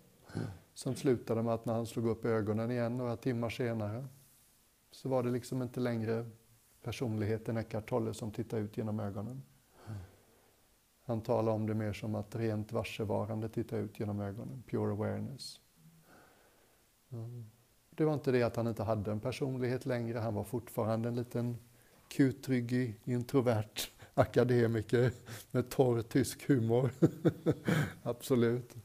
Som 0.75 0.95
slutade 0.95 1.43
med 1.43 1.55
att 1.55 1.67
när 1.67 1.75
han 1.75 1.87
slog 1.87 2.07
upp 2.07 2.25
ögonen 2.25 2.71
igen 2.71 2.97
några 2.97 3.17
timmar 3.17 3.51
senare 3.51 4.07
så 4.91 5.09
var 5.09 5.23
det 5.23 5.31
liksom 5.31 5.63
inte 5.63 5.81
längre 5.81 6.27
personligheten 6.83 7.57
Eckart 7.57 7.89
Tolle 7.89 8.15
som 8.15 8.31
tittade 8.31 8.63
ut 8.63 8.77
genom 8.77 9.01
ögonen. 9.01 9.43
Han 11.13 11.21
talar 11.21 11.53
om 11.53 11.67
det 11.67 11.75
mer 11.75 11.93
som 11.93 12.15
att 12.15 12.37
rent 12.37 12.73
varsevarande 12.73 13.49
titta 13.49 13.77
ut 13.77 14.01
genom 14.01 14.21
ögonen, 14.21 14.63
pure 14.67 14.93
awareness. 14.93 15.61
Mm. 17.13 17.45
Det 17.91 18.05
var 18.05 18.15
inte 18.15 18.33
det 18.33 18.43
att 18.43 18.57
han 18.57 18.67
inte 18.67 18.83
hade 18.83 19.13
en 19.13 19.21
personlighet 19.21 19.87
längre, 19.87 20.19
han 20.19 20.35
var 20.35 20.45
fortfarande 20.45 21.09
en 21.09 21.17
liten 21.17 21.57
kutryggig, 22.09 23.01
introvert 23.05 23.89
akademiker 24.15 25.13
med 25.51 25.71
torr 25.71 26.03
tysk 26.03 26.49
humor. 26.49 26.91
Absolut. 28.03 28.77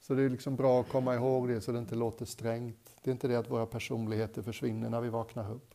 Så 0.00 0.14
det 0.14 0.22
är 0.22 0.28
liksom 0.28 0.56
bra 0.56 0.80
att 0.80 0.88
komma 0.88 1.14
ihåg 1.14 1.48
det 1.48 1.60
så 1.60 1.72
det 1.72 1.78
inte 1.78 1.94
låter 1.94 2.24
strängt. 2.24 2.96
Det 3.02 3.10
är 3.10 3.12
inte 3.12 3.28
det 3.28 3.36
att 3.36 3.50
våra 3.50 3.66
personligheter 3.66 4.42
försvinner 4.42 4.90
när 4.90 5.00
vi 5.00 5.08
vaknar 5.08 5.52
upp. 5.52 5.74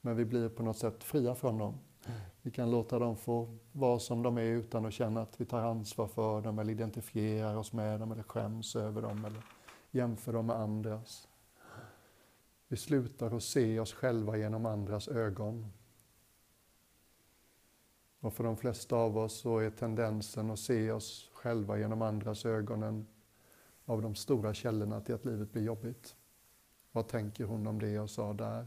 Men 0.00 0.16
vi 0.16 0.24
blir 0.24 0.48
på 0.48 0.62
något 0.62 0.78
sätt 0.78 1.04
fria 1.04 1.34
från 1.34 1.58
dem. 1.58 1.78
Vi 2.42 2.50
kan 2.50 2.70
låta 2.70 2.98
dem 2.98 3.16
få 3.16 3.58
vara 3.72 3.98
som 3.98 4.22
de 4.22 4.38
är 4.38 4.42
utan 4.42 4.86
att 4.86 4.92
känna 4.92 5.22
att 5.22 5.40
vi 5.40 5.44
tar 5.44 5.62
ansvar 5.62 6.06
för 6.06 6.40
dem 6.40 6.58
eller 6.58 6.72
identifierar 6.72 7.56
oss 7.56 7.72
med 7.72 8.00
dem 8.00 8.12
eller 8.12 8.22
skäms 8.22 8.76
över 8.76 9.02
dem 9.02 9.24
eller 9.24 9.42
jämför 9.90 10.32
dem 10.32 10.46
med 10.46 10.56
andras. 10.56 11.28
Vi 12.68 12.76
slutar 12.76 13.36
att 13.36 13.42
se 13.42 13.80
oss 13.80 13.92
själva 13.92 14.36
genom 14.36 14.66
andras 14.66 15.08
ögon 15.08 15.72
och 18.20 18.32
för 18.32 18.44
de 18.44 18.56
flesta 18.56 18.96
av 18.96 19.18
oss 19.18 19.40
så 19.40 19.58
är 19.58 19.70
tendensen 19.70 20.50
att 20.50 20.58
se 20.58 20.92
oss 20.92 21.30
själva 21.34 21.78
genom 21.78 22.02
andras 22.02 22.44
ögon 22.44 22.82
en 22.82 23.06
av 23.84 24.02
de 24.02 24.14
stora 24.14 24.54
källorna 24.54 25.00
till 25.00 25.14
att 25.14 25.24
livet 25.24 25.52
blir 25.52 25.62
jobbigt. 25.62 26.16
Vad 26.92 27.08
tänker 27.08 27.44
hon 27.44 27.66
om 27.66 27.78
det 27.78 27.90
jag 27.90 28.10
sa 28.10 28.32
där? 28.32 28.66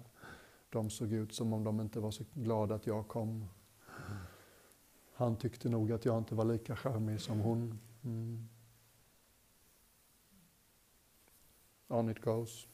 De 0.71 0.89
såg 0.89 1.13
ut 1.13 1.33
som 1.33 1.53
om 1.53 1.63
de 1.63 1.81
inte 1.81 1.99
var 1.99 2.11
så 2.11 2.23
glada 2.33 2.75
att 2.75 2.87
jag 2.87 3.07
kom. 3.07 3.45
Han 5.13 5.37
tyckte 5.37 5.69
nog 5.69 5.91
att 5.91 6.05
jag 6.05 6.17
inte 6.17 6.35
var 6.35 6.45
lika 6.45 6.75
charmig 6.75 7.21
som 7.21 7.39
hon. 7.39 7.79
Mm. 8.03 8.47
On 11.87 12.09
it 12.09 12.21
goes. 12.21 12.67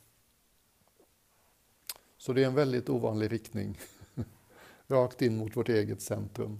Så 2.17 2.33
det 2.33 2.43
är 2.43 2.47
en 2.47 2.55
väldigt 2.55 2.89
ovanlig 2.89 3.31
riktning. 3.31 3.77
Rakt 4.87 5.21
in 5.21 5.37
mot 5.37 5.57
vårt 5.57 5.69
eget 5.69 6.01
centrum 6.01 6.59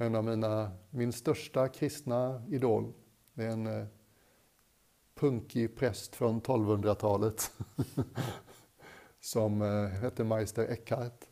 en 0.00 0.14
av 0.14 0.24
mina, 0.24 0.70
min 0.90 1.12
största 1.12 1.68
kristna 1.68 2.42
idol. 2.48 2.92
Det 3.34 3.44
är 3.44 3.50
en 3.50 3.66
eh, 3.66 3.86
punkig 5.14 5.76
präst 5.76 6.16
från 6.16 6.42
1200-talet 6.42 7.52
som 9.20 9.62
eh, 9.62 10.00
hette 10.00 10.24
Meister 10.24 10.68
Eckhart. 10.70 11.24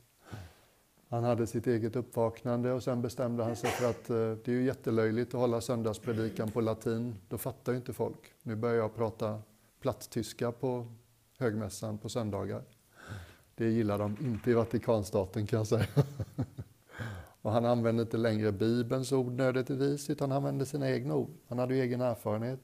Han 1.08 1.24
hade 1.24 1.46
sitt 1.46 1.66
eget 1.66 1.96
uppvaknande 1.96 2.72
och 2.72 2.82
sen 2.82 3.02
bestämde 3.02 3.44
han 3.44 3.56
sig 3.56 3.70
för 3.70 3.90
att 3.90 4.10
eh, 4.10 4.16
det 4.16 4.48
är 4.48 4.54
ju 4.54 4.64
jättelöjligt 4.64 5.34
att 5.34 5.40
hålla 5.40 5.60
söndagspredikan 5.60 6.50
på 6.50 6.60
latin. 6.60 7.14
Då 7.28 7.38
fattar 7.38 7.72
ju 7.72 7.78
inte 7.78 7.92
folk. 7.92 8.32
Nu 8.42 8.56
börjar 8.56 8.76
jag 8.76 8.94
prata 8.94 9.42
platttyska 9.80 10.52
på 10.52 10.86
högmässan 11.38 11.98
på 11.98 12.08
söndagar. 12.08 12.62
Det 13.54 13.68
gillar 13.68 13.98
de 13.98 14.16
inte 14.20 14.50
i 14.50 14.54
Vatikanstaten 14.54 15.46
kan 15.46 15.56
jag 15.56 15.66
säga. 15.66 15.86
Och 17.42 17.52
han 17.52 17.64
använde 17.64 18.02
inte 18.02 18.16
längre 18.16 18.52
Bibelns 18.52 19.12
ord 19.12 19.32
nödvändigtvis, 19.32 20.10
utan 20.10 20.30
han 20.30 20.36
använde 20.36 20.66
sina 20.66 20.90
egna 20.90 21.14
ord. 21.14 21.30
Han 21.48 21.58
hade 21.58 21.74
ju 21.74 21.82
egen 21.82 22.00
erfarenhet. 22.00 22.60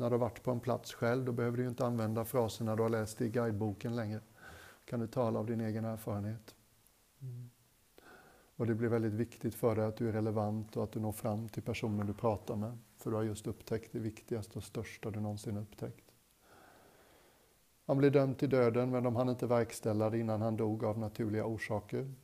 När 0.00 0.10
du 0.10 0.14
har 0.14 0.20
varit 0.20 0.42
på 0.42 0.50
en 0.50 0.60
plats 0.60 0.94
själv, 0.94 1.24
då 1.24 1.32
behöver 1.32 1.56
du 1.56 1.68
inte 1.68 1.86
använda 1.86 2.24
fraserna 2.24 2.76
du 2.76 2.82
har 2.82 2.88
läst 2.88 3.20
i 3.20 3.28
guideboken 3.28 3.96
längre. 3.96 4.20
kan 4.84 5.00
du 5.00 5.06
tala 5.06 5.38
av 5.38 5.46
din 5.46 5.60
egen 5.60 5.84
erfarenhet. 5.84 6.54
Mm. 7.22 7.50
Och 8.56 8.66
det 8.66 8.74
blir 8.74 8.88
väldigt 8.88 9.12
viktigt 9.12 9.54
för 9.54 9.76
dig 9.76 9.84
att 9.84 9.96
du 9.96 10.08
är 10.08 10.12
relevant 10.12 10.76
och 10.76 10.84
att 10.84 10.92
du 10.92 11.00
når 11.00 11.12
fram 11.12 11.48
till 11.48 11.62
personen 11.62 12.06
du 12.06 12.14
pratar 12.14 12.56
med. 12.56 12.78
För 12.96 13.10
du 13.10 13.16
har 13.16 13.22
just 13.22 13.46
upptäckt 13.46 13.92
det 13.92 13.98
viktigaste 13.98 14.58
och 14.58 14.64
största 14.64 15.10
du 15.10 15.20
någonsin 15.20 15.56
upptäckt. 15.56 16.12
Han 17.86 17.98
blev 17.98 18.12
dömd 18.12 18.38
till 18.38 18.50
döden, 18.50 18.90
men 18.90 19.02
de 19.02 19.16
hann 19.16 19.28
inte 19.28 19.46
verkställa 19.46 20.10
det 20.10 20.18
innan 20.18 20.42
han 20.42 20.56
dog 20.56 20.84
av 20.84 20.98
naturliga 20.98 21.44
orsaker 21.44 22.14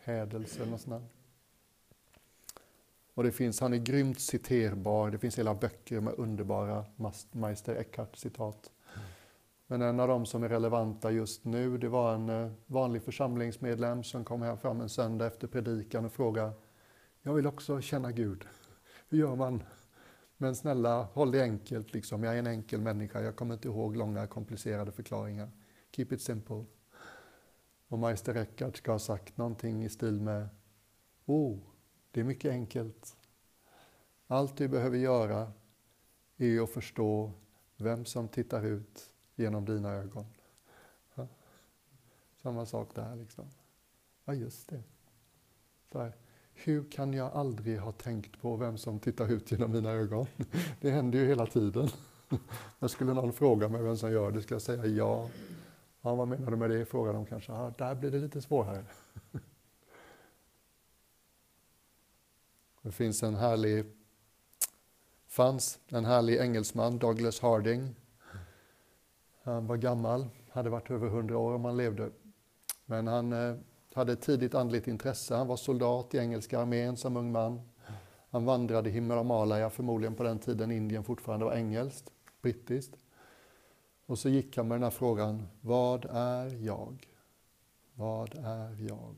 hädelse 0.00 0.62
eller 0.62 0.70
något 0.70 0.80
sånt 0.80 1.19
och 3.14 3.22
det 3.22 3.32
finns, 3.32 3.60
han 3.60 3.72
är 3.72 3.78
grymt 3.78 4.20
citerbar, 4.20 5.10
det 5.10 5.18
finns 5.18 5.38
hela 5.38 5.54
böcker 5.54 6.00
med 6.00 6.14
underbara 6.16 6.84
Meister 7.32 7.74
Eckhart-citat. 7.74 8.70
Men 9.66 9.82
en 9.82 10.00
av 10.00 10.08
de 10.08 10.26
som 10.26 10.42
är 10.42 10.48
relevanta 10.48 11.10
just 11.10 11.44
nu, 11.44 11.78
det 11.78 11.88
var 11.88 12.14
en 12.14 12.28
eh, 12.28 12.52
vanlig 12.66 13.02
församlingsmedlem 13.02 14.04
som 14.04 14.24
kom 14.24 14.42
här 14.42 14.56
fram 14.56 14.80
en 14.80 14.88
söndag 14.88 15.26
efter 15.26 15.46
predikan 15.46 16.04
och 16.04 16.12
frågade 16.12 16.52
Jag 17.22 17.34
vill 17.34 17.46
också 17.46 17.80
känna 17.80 18.12
Gud. 18.12 18.44
Hur 19.08 19.18
gör 19.18 19.36
man? 19.36 19.62
Men 20.36 20.56
snälla, 20.56 21.02
håll 21.02 21.30
det 21.30 21.42
enkelt. 21.42 21.94
Liksom. 21.94 22.24
Jag 22.24 22.34
är 22.34 22.38
en 22.38 22.46
enkel 22.46 22.80
människa. 22.80 23.20
Jag 23.20 23.36
kommer 23.36 23.54
inte 23.54 23.68
ihåg 23.68 23.96
långa 23.96 24.26
komplicerade 24.26 24.92
förklaringar. 24.92 25.50
Keep 25.96 26.06
it 26.10 26.22
simple. 26.22 26.64
Och 27.88 27.98
Meister 27.98 28.34
Eckhart 28.34 28.76
ska 28.76 28.92
ha 28.92 28.98
sagt 28.98 29.36
någonting 29.36 29.84
i 29.84 29.88
stil 29.88 30.20
med 30.20 30.48
Oh, 31.26 31.58
det 32.10 32.20
är 32.20 32.24
mycket 32.24 32.50
enkelt. 32.50 33.16
Allt 34.26 34.56
du 34.56 34.68
behöver 34.68 34.98
göra 34.98 35.52
är 36.36 36.60
att 36.60 36.70
förstå 36.70 37.32
vem 37.76 38.04
som 38.04 38.28
tittar 38.28 38.66
ut 38.66 39.14
genom 39.34 39.64
dina 39.64 39.92
ögon. 39.92 40.26
Samma 42.42 42.66
sak 42.66 42.94
där 42.94 43.16
liksom. 43.16 43.44
Ja, 44.24 44.34
just 44.34 44.68
det. 44.68 44.82
Här, 45.98 46.16
hur 46.54 46.90
kan 46.90 47.12
jag 47.12 47.32
aldrig 47.32 47.78
ha 47.78 47.92
tänkt 47.92 48.40
på 48.40 48.56
vem 48.56 48.78
som 48.78 48.98
tittar 48.98 49.32
ut 49.32 49.52
genom 49.52 49.72
mina 49.72 49.90
ögon? 49.90 50.26
Det 50.80 50.90
händer 50.90 51.18
ju 51.18 51.26
hela 51.26 51.46
tiden. 51.46 51.88
Jag 52.78 52.90
skulle 52.90 53.14
någon 53.14 53.32
fråga 53.32 53.68
mig 53.68 53.82
vem 53.82 53.96
som 53.96 54.12
gör 54.12 54.30
det, 54.30 54.42
skulle 54.42 54.54
jag 54.54 54.62
säga 54.62 54.86
ja. 54.86 55.28
Ja, 56.00 56.14
vad 56.14 56.28
menar 56.28 56.50
du 56.50 56.56
med 56.56 56.70
det? 56.70 56.84
Frågar 56.84 57.12
de 57.12 57.26
kanske. 57.26 57.52
Ja, 57.52 57.72
där 57.78 57.94
blir 57.94 58.10
det 58.10 58.18
lite 58.18 58.42
svårare. 58.42 58.84
Det 62.82 62.90
finns 62.90 63.22
en 63.22 63.34
härlig, 63.34 63.84
fanns 65.26 65.78
en 65.88 66.04
härlig 66.04 66.36
engelsman, 66.40 66.98
Douglas 66.98 67.40
Harding. 67.40 67.94
Han 69.42 69.66
var 69.66 69.76
gammal, 69.76 70.28
hade 70.50 70.70
varit 70.70 70.90
över 70.90 71.08
hundra 71.08 71.38
år 71.38 71.54
om 71.54 71.64
han 71.64 71.76
levde. 71.76 72.10
Men 72.84 73.06
han 73.06 73.32
eh, 73.32 73.56
hade 73.94 74.12
ett 74.12 74.22
tidigt 74.22 74.54
andligt 74.54 74.88
intresse. 74.88 75.34
Han 75.34 75.46
var 75.46 75.56
soldat 75.56 76.14
i 76.14 76.18
engelska 76.18 76.60
armén 76.60 76.96
som 76.96 77.16
ung 77.16 77.32
man. 77.32 77.60
Han 78.30 78.44
vandrade 78.44 78.90
i 78.90 78.92
Himalaya, 78.92 79.70
förmodligen 79.70 80.14
på 80.14 80.22
den 80.22 80.38
tiden 80.38 80.70
Indien 80.70 81.04
fortfarande 81.04 81.44
var 81.44 81.52
engelskt, 81.52 82.10
brittiskt. 82.42 82.96
Och 84.06 84.18
så 84.18 84.28
gick 84.28 84.56
han 84.56 84.68
med 84.68 84.74
den 84.74 84.82
här 84.82 84.90
frågan, 84.90 85.48
vad 85.60 86.04
är 86.12 86.64
jag? 86.64 87.08
Vad 87.94 88.34
är 88.44 88.88
jag? 88.88 89.16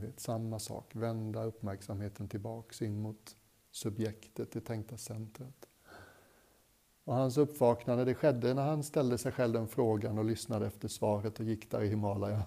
Vet, 0.00 0.20
samma 0.20 0.58
sak, 0.58 0.90
vända 0.96 1.44
uppmärksamheten 1.44 2.28
tillbaks 2.28 2.82
in 2.82 3.00
mot 3.00 3.36
subjektet, 3.70 4.52
det 4.52 4.60
tänkta 4.60 4.96
centret. 4.96 5.68
Och 7.04 7.14
hans 7.14 7.38
uppvaknande 7.38 8.04
det 8.04 8.14
skedde 8.14 8.54
när 8.54 8.62
han 8.62 8.82
ställde 8.82 9.18
sig 9.18 9.32
själv 9.32 9.52
den 9.52 9.68
frågan 9.68 10.18
och 10.18 10.24
lyssnade 10.24 10.66
efter 10.66 10.88
svaret 10.88 11.40
och 11.40 11.46
gick 11.46 11.70
där 11.70 11.82
i 11.82 11.88
Himalaya. 11.88 12.42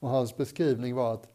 Och 0.00 0.08
hans 0.08 0.36
beskrivning 0.36 0.94
var 0.94 1.14
att 1.14 1.28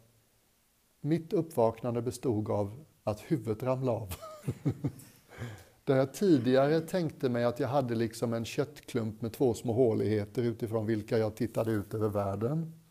mitt 1.01 1.33
uppvaknande 1.33 2.01
bestod 2.01 2.49
av 2.49 2.85
att 3.03 3.19
huvudet 3.19 3.63
ramlade 3.63 3.97
av. 3.97 4.13
Där 5.83 5.95
jag 5.95 6.13
tidigare 6.13 6.81
tänkte 6.81 7.29
mig 7.29 7.43
att 7.43 7.59
jag 7.59 7.67
hade 7.67 7.95
liksom 7.95 8.33
en 8.33 8.45
köttklump 8.45 9.21
med 9.21 9.33
två 9.33 9.53
små 9.53 9.73
håligheter 9.73 10.43
utifrån 10.43 10.85
vilka 10.85 11.17
jag 11.17 11.35
tittade 11.35 11.71
ut 11.71 11.93
över 11.93 12.09
världen. 12.09 12.82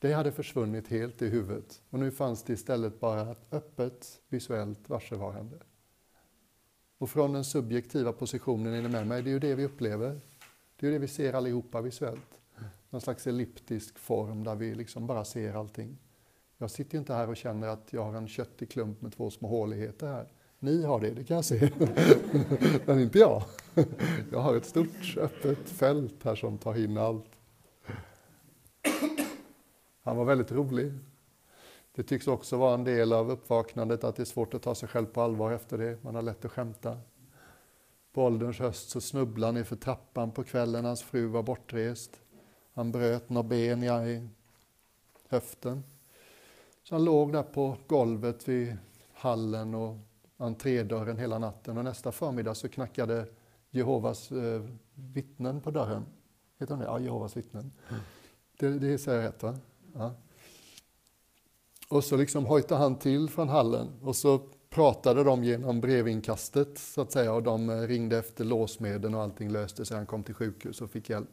Det 0.00 0.12
hade 0.12 0.32
försvunnit 0.32 0.88
helt 0.88 1.22
i 1.22 1.28
huvudet 1.28 1.82
och 1.90 1.98
nu 1.98 2.10
fanns 2.10 2.42
det 2.42 2.52
istället 2.52 3.00
bara 3.00 3.30
ett 3.32 3.52
öppet 3.52 4.20
visuellt 4.28 4.88
varsevarande. 4.88 5.56
Och 6.98 7.10
från 7.10 7.32
den 7.32 7.44
subjektiva 7.44 8.12
positionen 8.12 8.74
inom 8.74 8.92
med 8.92 9.06
mig, 9.06 9.22
det 9.22 9.30
är 9.30 9.32
ju 9.32 9.38
det 9.38 9.54
vi 9.54 9.64
upplever. 9.64 10.20
Det 10.76 10.86
är 10.86 10.90
ju 10.90 10.92
det 10.92 10.98
vi 10.98 11.08
ser 11.08 11.32
allihopa 11.32 11.80
visuellt. 11.80 12.40
Någon 12.90 13.00
slags 13.00 13.26
elliptisk 13.26 13.98
form 13.98 14.44
där 14.44 14.54
vi 14.54 14.74
liksom 14.74 15.06
bara 15.06 15.24
ser 15.24 15.54
allting. 15.54 15.98
Jag 16.58 16.70
sitter 16.70 16.94
ju 16.94 16.98
inte 16.98 17.14
här 17.14 17.28
och 17.28 17.36
känner 17.36 17.68
att 17.68 17.92
jag 17.92 18.04
har 18.04 18.14
en 18.14 18.28
köttig 18.28 18.70
klump 18.70 19.02
med 19.02 19.12
två 19.12 19.30
små 19.30 19.48
håligheter 19.48 20.06
här. 20.06 20.32
Ni 20.58 20.84
har 20.84 21.00
det, 21.00 21.10
det 21.10 21.24
kan 21.24 21.34
jag 21.34 21.44
se. 21.44 21.70
Men 22.86 23.00
inte 23.00 23.18
jag. 23.18 23.42
Jag 24.32 24.40
har 24.40 24.56
ett 24.56 24.66
stort 24.66 25.16
öppet 25.16 25.68
fält 25.68 26.24
här 26.24 26.34
som 26.34 26.58
tar 26.58 26.78
in 26.78 26.98
allt. 26.98 27.39
Han 30.02 30.16
var 30.16 30.24
väldigt 30.24 30.52
rolig. 30.52 30.92
Det 31.94 32.02
tycks 32.02 32.28
också 32.28 32.56
vara 32.56 32.74
en 32.74 32.84
del 32.84 33.12
av 33.12 33.30
uppvaknandet 33.30 34.04
att 34.04 34.16
det 34.16 34.22
är 34.22 34.24
svårt 34.24 34.54
att 34.54 34.62
ta 34.62 34.74
sig 34.74 34.88
själv 34.88 35.06
på 35.06 35.20
allvar 35.20 35.52
efter 35.52 35.78
det. 35.78 36.04
Man 36.04 36.14
har 36.14 36.22
lätt 36.22 36.44
att 36.44 36.52
skämta. 36.52 36.98
På 38.12 38.24
ålderns 38.24 38.58
höst 38.58 38.90
så 38.90 39.00
snubblade 39.00 39.58
han 39.58 39.64
för 39.64 39.76
trappan 39.76 40.30
på 40.30 40.44
kvällen. 40.44 40.84
Hans 40.84 41.02
fru 41.02 41.26
var 41.26 41.42
bortrest. 41.42 42.20
Han 42.72 42.92
bröt 42.92 43.28
några 43.28 43.48
ben 43.48 43.82
i 43.82 44.28
höften. 45.28 45.84
Så 46.82 46.94
han 46.94 47.04
låg 47.04 47.32
där 47.32 47.42
på 47.42 47.76
golvet 47.86 48.48
vid 48.48 48.76
hallen 49.12 49.74
och 49.74 49.96
entrédörren 50.36 51.18
hela 51.18 51.38
natten 51.38 51.78
och 51.78 51.84
nästa 51.84 52.12
förmiddag 52.12 52.54
så 52.54 52.68
knackade 52.68 53.26
Jehovas 53.70 54.32
eh, 54.32 54.62
vittnen 54.94 55.60
på 55.60 55.70
dörren. 55.70 56.06
Heter 56.58 56.74
de 56.74 56.80
det? 56.80 56.86
Ja, 56.86 57.00
Jehovas 57.00 57.36
vittnen. 57.36 57.72
Mm. 57.88 58.00
Det, 58.58 58.78
det 58.78 58.98
säger 58.98 59.18
jag 59.18 59.28
rätt 59.28 59.42
va? 59.42 59.58
Ja. 59.94 60.14
Och 61.88 62.04
så 62.04 62.16
liksom 62.16 62.46
hojtade 62.46 62.80
han 62.80 62.98
till 62.98 63.28
från 63.28 63.48
hallen 63.48 63.88
och 64.02 64.16
så 64.16 64.40
pratade 64.70 65.24
de 65.24 65.44
genom 65.44 65.80
brevinkastet 65.80 66.78
så 66.78 67.00
att 67.00 67.12
säga 67.12 67.32
och 67.32 67.42
de 67.42 67.70
eh, 67.70 67.80
ringde 67.80 68.18
efter 68.18 68.44
låsmedel 68.44 69.14
och 69.14 69.22
allting 69.22 69.50
löste 69.50 69.84
sig. 69.84 69.96
Han 69.96 70.06
kom 70.06 70.22
till 70.22 70.34
sjukhus 70.34 70.80
och 70.80 70.90
fick 70.90 71.10
hjälp. 71.10 71.30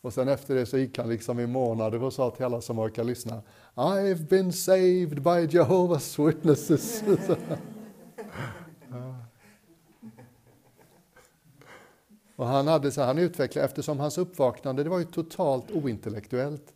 Och 0.00 0.12
sen 0.12 0.28
efter 0.28 0.54
det 0.54 0.66
så 0.66 0.78
gick 0.78 0.98
han 0.98 1.08
liksom 1.08 1.40
i 1.40 1.46
månader 1.46 2.02
och 2.02 2.12
sa 2.12 2.30
till 2.30 2.44
alla 2.44 2.60
som 2.60 2.78
orkar 2.78 3.04
lyssna 3.04 3.42
I've 3.74 4.28
been 4.28 4.52
saved 4.52 5.22
by 5.22 5.58
Jehovah's 5.58 6.26
witnesses. 6.26 7.02
Och 12.36 12.46
han, 12.46 12.66
hade 12.66 12.92
så 12.92 13.02
han 13.02 13.18
utvecklade, 13.18 13.64
eftersom 13.64 14.00
hans 14.00 14.18
uppvaknande 14.18 14.82
det 14.82 14.90
var 14.90 14.98
ju 14.98 15.04
totalt 15.04 15.70
ointellektuellt. 15.70 16.72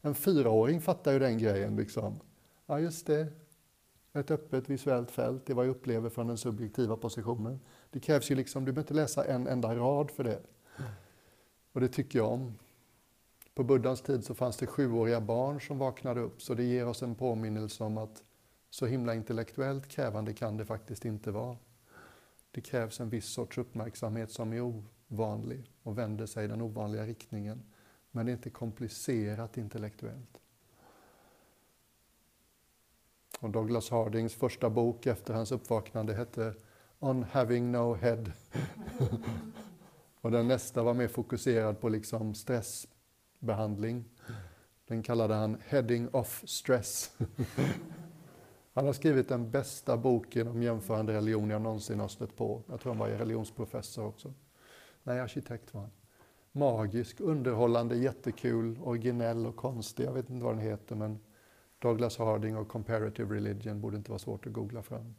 En 0.00 0.14
fyraåring 0.14 0.80
fattar 0.80 1.12
ju 1.12 1.18
den 1.18 1.38
grejen. 1.38 1.76
Liksom. 1.76 2.20
Ja, 2.66 2.80
just 2.80 3.06
det. 3.06 3.26
Ett 4.12 4.30
öppet 4.30 4.70
visuellt 4.70 5.10
fält, 5.10 5.46
det 5.46 5.52
är 5.52 5.54
vad 5.54 5.66
jag 5.66 5.70
upplever 5.70 6.10
från 6.10 6.26
den 6.26 6.38
subjektiva 6.38 6.96
positionen. 6.96 7.60
Det 7.90 8.00
krävs 8.00 8.30
ju 8.30 8.34
liksom, 8.34 8.64
du 8.64 8.72
behöver 8.72 8.82
inte 8.82 8.94
läsa 8.94 9.24
en 9.24 9.46
enda 9.46 9.74
rad 9.74 10.10
för 10.10 10.24
det. 10.24 10.40
Och 11.72 11.80
det 11.80 11.88
tycker 11.88 12.18
jag 12.18 12.32
om. 12.32 12.58
På 13.54 13.64
Buddhas 13.64 14.02
tid 14.02 14.24
så 14.24 14.34
fanns 14.34 14.56
det 14.56 14.66
sjuåriga 14.66 15.20
barn 15.20 15.60
som 15.60 15.78
vaknade 15.78 16.20
upp, 16.20 16.42
så 16.42 16.54
det 16.54 16.62
ger 16.62 16.86
oss 16.86 17.02
en 17.02 17.14
påminnelse 17.14 17.84
om 17.84 17.98
att 17.98 18.22
så 18.70 18.86
himla 18.86 19.14
intellektuellt 19.14 19.88
krävande 19.88 20.32
kan 20.32 20.56
det 20.56 20.64
faktiskt 20.64 21.04
inte 21.04 21.30
vara. 21.30 21.56
Det 22.50 22.60
krävs 22.60 23.00
en 23.00 23.08
viss 23.08 23.26
sorts 23.26 23.58
uppmärksamhet 23.58 24.30
som 24.30 24.52
är 24.52 24.84
ovanlig 25.08 25.72
och 25.82 25.98
vänder 25.98 26.26
sig 26.26 26.44
i 26.44 26.48
den 26.48 26.62
ovanliga 26.62 27.06
riktningen. 27.06 27.62
Men 28.10 28.26
det 28.26 28.32
är 28.32 28.34
inte 28.34 28.50
komplicerat 28.50 29.58
intellektuellt. 29.58 30.40
Och 33.40 33.50
Douglas 33.50 33.90
Hardings 33.90 34.34
första 34.34 34.70
bok 34.70 35.06
efter 35.06 35.34
hans 35.34 35.52
uppvaknande 35.52 36.14
hette 36.14 36.54
On 36.98 37.22
having 37.22 37.72
no 37.72 37.94
head. 37.94 38.24
och 40.20 40.30
den 40.30 40.48
nästa 40.48 40.82
var 40.82 40.94
mer 40.94 41.08
fokuserad 41.08 41.80
på 41.80 41.88
liksom 41.88 42.34
stressbehandling. 42.34 44.04
Den 44.86 45.02
kallade 45.02 45.34
han 45.34 45.62
Heading 45.66 46.08
off 46.08 46.42
stress. 46.46 47.16
Han 48.72 48.86
har 48.86 48.92
skrivit 48.92 49.28
den 49.28 49.50
bästa 49.50 49.96
boken 49.96 50.48
om 50.48 50.62
jämförande 50.62 51.12
religion 51.12 51.50
jag 51.50 51.62
någonsin 51.62 52.00
har 52.00 52.08
stött 52.08 52.36
på. 52.36 52.62
Jag 52.68 52.80
tror 52.80 52.92
han 52.92 52.98
var 52.98 53.08
religionsprofessor 53.08 54.06
också. 54.06 54.34
Nej, 55.02 55.20
arkitekt 55.20 55.74
var 55.74 55.80
han. 55.80 55.90
Magisk, 56.52 57.20
underhållande, 57.20 57.96
jättekul, 57.96 58.78
originell 58.82 59.46
och 59.46 59.56
konstig. 59.56 60.04
Jag 60.04 60.12
vet 60.12 60.30
inte 60.30 60.44
vad 60.44 60.54
den 60.54 60.64
heter, 60.64 60.96
men 60.96 61.18
Douglas 61.78 62.18
Harding 62.18 62.56
och 62.56 62.68
Comparative 62.68 63.34
Religion 63.34 63.80
borde 63.80 63.96
inte 63.96 64.10
vara 64.10 64.18
svårt 64.18 64.46
att 64.46 64.52
googla 64.52 64.82
fram. 64.82 65.14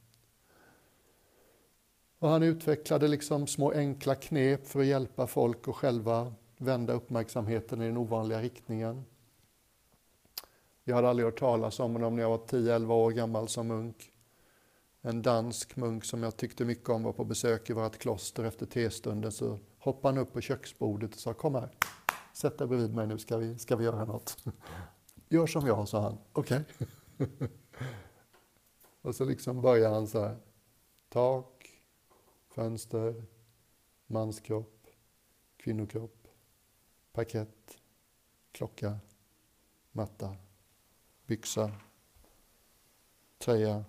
Och 2.19 2.29
han 2.29 2.43
utvecklade 2.43 3.07
liksom 3.07 3.47
små 3.47 3.71
enkla 3.71 4.15
knep 4.15 4.67
för 4.67 4.79
att 4.79 4.85
hjälpa 4.85 5.27
folk 5.27 5.67
att 5.67 5.75
själva 5.75 6.33
vända 6.57 6.93
uppmärksamheten 6.93 7.81
i 7.81 7.85
den 7.85 7.97
ovanliga 7.97 8.41
riktningen. 8.41 9.05
Jag 10.83 10.95
hade 10.95 11.09
aldrig 11.09 11.25
hört 11.25 11.39
talas 11.39 11.79
om 11.79 11.93
honom 11.93 12.15
när 12.15 12.23
jag 12.23 12.29
var 12.29 12.37
10-11 12.37 12.91
år 12.91 13.11
gammal 13.11 13.47
som 13.47 13.67
munk. 13.67 14.11
En 15.01 15.21
dansk 15.21 15.75
munk 15.75 16.05
som 16.05 16.23
jag 16.23 16.37
tyckte 16.37 16.65
mycket 16.65 16.89
om 16.89 17.03
var 17.03 17.13
på 17.13 17.23
besök 17.23 17.69
i 17.69 17.73
vårt 17.73 17.97
kloster 17.97 18.43
efter 18.43 18.65
testunden 18.65 19.31
så 19.31 19.59
hoppade 19.81 20.15
han 20.15 20.23
upp 20.27 20.33
på 20.33 20.41
köksbordet 20.41 21.13
och 21.13 21.19
sa 21.19 21.33
kom 21.33 21.55
här, 21.55 21.71
sätt 22.33 22.57
dig 22.57 22.67
bredvid 22.67 22.93
mig 22.93 23.07
nu 23.07 23.17
ska 23.17 23.37
vi, 23.37 23.57
ska 23.57 23.75
vi 23.75 23.85
göra 23.85 24.05
något. 24.05 24.37
Gör 25.29 25.47
som 25.47 25.67
jag, 25.67 25.87
sa 25.87 26.01
han. 26.01 26.17
Okej. 26.33 26.63
Okay. 27.17 27.47
och 29.01 29.15
så 29.15 29.25
liksom 29.25 29.61
började 29.61 29.95
han 29.95 30.07
så 30.07 30.19
här. 30.19 30.37
Tak, 31.09 31.69
fönster, 32.49 33.25
manskropp, 34.07 34.87
kvinnokropp, 35.57 36.27
parkett, 37.11 37.77
klocka, 38.51 38.99
matta 39.91 40.35
byxa, 41.31 41.71
tröja. 43.37 43.85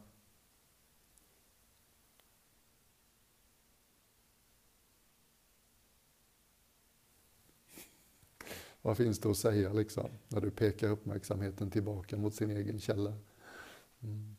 Vad 8.82 8.96
finns 8.96 9.18
det 9.18 9.30
att 9.30 9.36
säga 9.36 9.72
liksom, 9.72 10.10
när 10.28 10.40
du 10.40 10.50
pekar 10.50 10.88
uppmärksamheten 10.88 11.70
tillbaka 11.70 12.16
mot 12.16 12.34
sin 12.34 12.50
egen 12.50 12.80
källa? 12.80 13.14
Mm. 14.02 14.36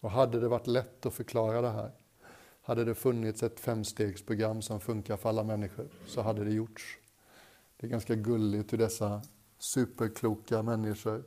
Och 0.00 0.10
hade 0.10 0.40
det 0.40 0.48
varit 0.48 0.66
lätt 0.66 1.06
att 1.06 1.14
förklara 1.14 1.60
det 1.60 1.70
här, 1.70 1.92
hade 2.62 2.84
det 2.84 2.94
funnits 2.94 3.42
ett 3.42 3.60
femstegsprogram 3.60 4.62
som 4.62 4.80
funkar 4.80 5.16
för 5.16 5.28
alla 5.28 5.44
människor, 5.44 5.88
så 6.06 6.22
hade 6.22 6.44
det 6.44 6.52
gjorts. 6.52 6.98
Det 7.76 7.86
är 7.86 7.90
ganska 7.90 8.14
gulligt 8.14 8.72
hur 8.72 8.78
dessa 8.78 9.22
superkloka 9.58 10.62
människor 10.62 11.24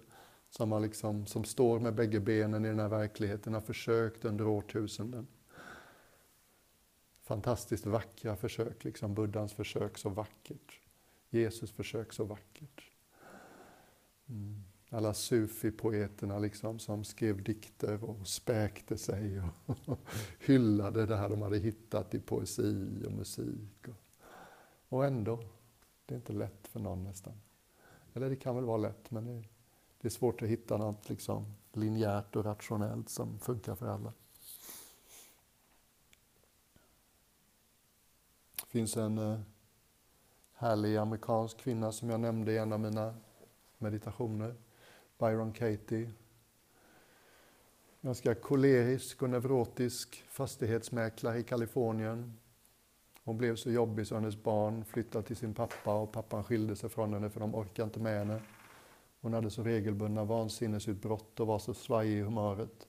som, 0.49 0.71
har 0.71 0.79
liksom, 0.79 1.25
som 1.25 1.43
står 1.43 1.79
med 1.79 1.95
bägge 1.95 2.19
benen 2.19 2.65
i 2.65 2.67
den 2.67 2.79
här 2.79 2.89
verkligheten 2.89 3.53
har 3.53 3.61
försökt 3.61 4.25
under 4.25 4.47
årtusenden. 4.47 5.27
Fantastiskt 7.25 7.85
vackra 7.85 8.35
försök, 8.35 8.83
liksom 8.83 9.13
Buddhas 9.13 9.53
försök 9.53 9.97
så 9.97 10.09
vackert. 10.09 10.79
Jesus 11.29 11.71
försök 11.71 12.13
så 12.13 12.23
vackert. 12.23 12.91
Mm. 14.29 14.63
Alla 14.89 15.13
sufi-poeterna 15.13 16.39
liksom, 16.39 16.79
som 16.79 17.03
skrev 17.03 17.43
dikter 17.43 18.03
och 18.03 18.27
späkte 18.27 18.97
sig 18.97 19.41
och 19.65 19.99
hyllade 20.39 21.05
det 21.05 21.15
här 21.15 21.29
de 21.29 21.41
hade 21.41 21.57
hittat 21.57 22.13
i 22.13 22.19
poesi 22.19 23.03
och 23.05 23.11
musik. 23.11 23.87
Och, 23.87 23.95
och 24.89 25.05
ändå, 25.05 25.43
det 26.05 26.13
är 26.13 26.17
inte 26.17 26.33
lätt 26.33 26.67
för 26.67 26.79
någon 26.79 27.03
nästan. 27.03 27.33
Eller 28.13 28.29
det 28.29 28.35
kan 28.35 28.55
väl 28.55 28.65
vara 28.65 28.77
lätt, 28.77 29.11
men 29.11 29.25
det, 29.25 29.43
det 30.01 30.07
är 30.07 30.09
svårt 30.09 30.41
att 30.41 30.49
hitta 30.49 30.77
något 30.77 31.09
liksom 31.09 31.45
linjärt 31.73 32.35
och 32.35 32.45
rationellt 32.45 33.09
som 33.09 33.39
funkar 33.39 33.75
för 33.75 33.87
alla. 33.87 34.13
Finns 38.75 38.97
en 38.97 39.17
eh, 39.17 39.39
härlig 40.53 40.97
amerikansk 40.97 41.57
kvinna 41.57 41.91
som 41.91 42.09
jag 42.09 42.19
nämnde 42.19 42.53
i 42.53 42.57
en 42.57 42.73
av 42.73 42.79
mina 42.79 43.15
meditationer. 43.77 44.55
Byron 45.19 45.53
Katie. 45.53 46.11
Ganska 48.01 48.35
kolerisk 48.35 49.21
och 49.21 49.29
neurotisk 49.29 50.23
fastighetsmäklare 50.27 51.39
i 51.39 51.43
Kalifornien. 51.43 52.33
Hon 53.23 53.37
blev 53.37 53.55
så 53.55 53.71
jobbig 53.71 54.07
så 54.07 54.15
hennes 54.15 54.43
barn 54.43 54.85
flyttade 54.85 55.27
till 55.27 55.35
sin 55.35 55.53
pappa 55.53 55.93
och 55.93 56.11
pappan 56.11 56.43
skilde 56.43 56.75
sig 56.75 56.89
från 56.89 57.13
henne 57.13 57.29
för 57.29 57.39
de 57.39 57.55
orkade 57.55 57.85
inte 57.85 57.99
med 57.99 58.19
henne. 58.19 58.41
Hon 59.21 59.33
hade 59.33 59.49
så 59.49 59.63
regelbundna 59.63 60.23
vansinnesutbrott 60.23 61.39
och 61.39 61.47
var 61.47 61.59
så 61.59 61.73
svajig 61.73 62.17
i 62.17 62.21
humöret. 62.21 62.87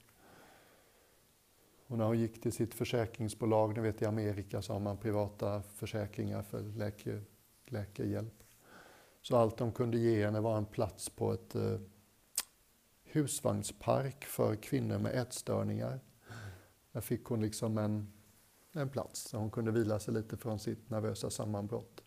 Och 1.87 1.99
när 1.99 2.05
hon 2.05 2.19
gick 2.19 2.41
till 2.41 2.53
sitt 2.53 2.75
försäkringsbolag, 2.75 3.75
ni 3.77 3.81
vet 3.81 4.03
i 4.03 4.05
Amerika 4.05 4.63
så 4.63 4.73
har 4.73 4.81
man 4.81 4.97
privata 4.97 5.63
försäkringar 5.63 6.43
för 6.43 6.63
läke, 6.63 7.21
läkehjälp. 7.67 8.43
Så 9.23 9.37
allt 9.37 9.57
de 9.57 9.73
kunde 9.73 9.99
ge 9.99 10.25
henne 10.25 10.41
var 10.41 10.57
en 10.57 10.67
plats 10.67 11.11
på 11.11 11.33
ett 11.33 11.55
eh, 11.55 11.79
husvagnspark 13.05 14.25
för 14.25 14.57
kvinnor 14.57 14.99
med 14.99 15.15
ätstörningar. 15.15 16.01
Där 16.93 17.01
fick 17.01 17.25
hon 17.25 17.43
liksom 17.43 17.79
en, 17.79 18.13
en 18.73 18.89
plats 18.89 19.21
så 19.21 19.39
hon 19.39 19.51
kunde 19.51 19.71
vila 19.71 19.99
sig 19.99 20.15
lite 20.15 20.37
från 20.37 20.59
sitt 20.59 20.91
nervösa 20.91 21.31
sammanbrott. 21.31 22.03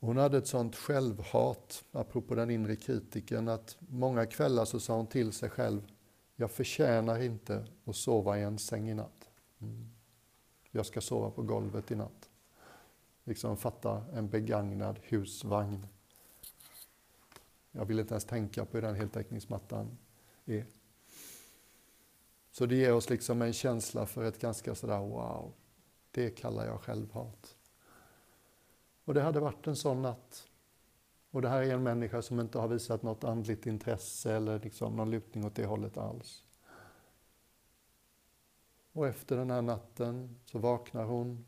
Hon 0.00 0.16
hade 0.16 0.38
ett 0.38 0.46
sånt 0.46 0.76
självhat, 0.76 1.84
apropå 1.92 2.34
den 2.34 2.50
inre 2.50 2.76
kritiken, 2.76 3.48
att 3.48 3.76
många 3.78 4.26
kvällar 4.26 4.64
så 4.64 4.80
sa 4.80 4.96
hon 4.96 5.06
till 5.06 5.32
sig 5.32 5.50
själv, 5.50 5.82
jag 6.36 6.50
förtjänar 6.50 7.22
inte 7.22 7.66
att 7.84 7.96
sova 7.96 8.38
i 8.38 8.42
en 8.42 8.58
säng 8.58 8.90
i 8.90 8.94
natt. 8.94 9.30
Mm. 9.60 9.90
Jag 10.70 10.86
ska 10.86 11.00
sova 11.00 11.30
på 11.30 11.42
golvet 11.42 11.90
i 11.90 11.94
natt. 11.94 12.30
Liksom 13.24 13.56
fatta 13.56 14.04
en 14.12 14.28
begagnad 14.28 14.98
husvagn 15.02 15.86
jag 17.76 17.84
vill 17.84 18.00
inte 18.00 18.14
ens 18.14 18.24
tänka 18.24 18.64
på 18.64 18.76
hur 18.76 18.82
den 18.82 18.94
heltäckningsmattan 18.94 19.98
är. 20.44 20.66
Så 22.50 22.66
det 22.66 22.74
ger 22.74 22.92
oss 22.92 23.10
liksom 23.10 23.42
en 23.42 23.52
känsla 23.52 24.06
för 24.06 24.24
ett 24.24 24.38
ganska 24.38 24.74
sådär 24.74 24.98
wow, 24.98 25.52
det 26.10 26.30
kallar 26.30 26.66
jag 26.66 26.80
självhat. 26.80 27.56
Och 29.04 29.14
det 29.14 29.22
hade 29.22 29.40
varit 29.40 29.66
en 29.66 29.76
sån 29.76 30.02
natt. 30.02 30.48
Och 31.34 31.42
det 31.42 31.48
här 31.48 31.62
är 31.62 31.74
en 31.74 31.82
människa 31.82 32.22
som 32.22 32.40
inte 32.40 32.58
har 32.58 32.68
visat 32.68 33.02
något 33.02 33.24
andligt 33.24 33.66
intresse 33.66 34.32
eller 34.32 34.60
liksom 34.60 34.96
någon 34.96 35.10
lutning 35.10 35.44
åt 35.44 35.54
det 35.54 35.66
hållet 35.66 35.96
alls. 35.96 36.44
Och 38.92 39.06
efter 39.06 39.36
den 39.36 39.50
här 39.50 39.62
natten 39.62 40.36
så 40.44 40.58
vaknar 40.58 41.04
hon, 41.04 41.44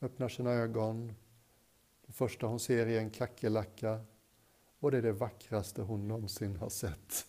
öppnar 0.00 0.28
sina 0.28 0.50
ögon. 0.50 1.14
Det 2.06 2.12
första 2.12 2.46
hon 2.46 2.60
ser 2.60 2.86
är 2.86 2.98
en 2.98 3.10
kackerlacka 3.10 4.00
och 4.78 4.90
det 4.90 4.98
är 4.98 5.02
det 5.02 5.12
vackraste 5.12 5.82
hon 5.82 6.08
någonsin 6.08 6.56
har 6.56 6.68
sett. 6.68 7.26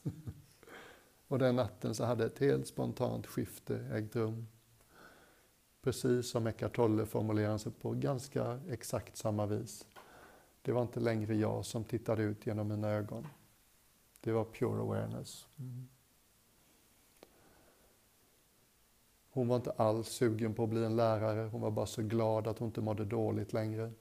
och 1.27 1.39
den 1.39 1.55
natten 1.55 1.95
så 1.95 2.03
hade 2.03 2.25
ett 2.25 2.39
helt 2.39 2.67
spontant 2.67 3.27
skifte 3.27 3.77
ägt 3.77 4.15
rum. 4.15 4.47
Precis 5.81 6.29
som 6.29 6.47
Eckart 6.47 6.75
Tolle 6.75 7.05
formulerar 7.05 7.57
sig 7.57 7.71
på 7.71 7.91
ganska 7.91 8.59
exakt 8.69 9.17
samma 9.17 9.45
vis. 9.45 9.85
Det 10.62 10.72
var 10.72 10.82
inte 10.82 11.00
längre 11.00 11.36
jag 11.36 11.65
som 11.65 11.84
tittade 11.84 12.24
ut 12.24 12.45
genom 12.48 12.67
mina 12.67 12.89
ögon. 12.89 13.28
Det 14.22 14.32
var 14.32 14.45
pure 14.45 14.82
awareness. 14.82 15.48
Mm. 15.60 15.88
Hon 19.32 19.48
var 19.48 19.56
inte 19.56 19.72
alls 19.72 20.08
sugen 20.08 20.54
på 20.54 20.63
att 20.63 20.69
bli 20.69 20.86
en 20.86 20.95
lärare. 20.95 21.50
Hon 21.52 21.62
var 21.62 21.72
bara 21.72 21.86
så 21.86 22.02
glad 22.02 22.48
att 22.48 22.60
hon 22.60 22.67
inte 22.67 22.82
mådde 22.82 23.06
dåligt 23.06 23.54
längre. 23.54 23.91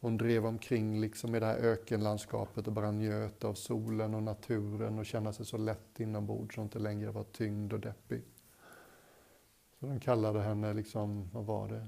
Hon 0.00 0.16
drev 0.16 0.46
omkring 0.46 1.00
liksom 1.00 1.34
i 1.34 1.40
det 1.40 1.46
här 1.46 1.56
ökenlandskapet 1.56 2.66
och 2.66 2.72
bara 2.72 2.90
njöt 2.90 3.44
av 3.44 3.54
solen 3.54 4.14
och 4.14 4.22
naturen 4.22 4.98
och 4.98 5.06
kände 5.06 5.32
sig 5.32 5.46
så 5.46 5.56
lätt 5.56 6.00
inombords 6.00 6.58
och 6.58 6.64
inte 6.64 6.78
längre 6.78 7.10
var 7.10 7.24
tyngd 7.24 7.72
och 7.72 7.80
deppig. 7.80 8.22
Så 9.80 9.86
de 9.86 10.00
kallade 10.00 10.40
henne, 10.40 10.72
liksom, 10.72 11.30
vad 11.32 11.44
var 11.44 11.68
det? 11.68 11.86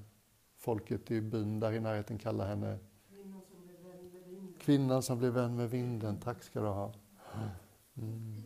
Folket 0.57 1.11
i 1.11 1.21
byn 1.21 1.61
där 1.61 1.73
i 1.73 1.81
närheten 1.81 2.19
kallade 2.19 2.49
henne 2.49 2.79
Kvinnan 3.09 3.43
som 3.51 3.63
blev 3.63 3.77
vän 3.77 4.11
med 4.13 4.23
vinden. 4.23 4.55
Kvinnan 4.67 5.03
som 5.03 5.19
blev 5.19 5.33
vän 5.33 5.57
med 5.57 5.71
vinden. 5.71 6.21
Tack 6.21 6.43
ska 6.43 6.61
du 6.61 6.67
ha. 6.67 6.95
Mm. 7.95 8.45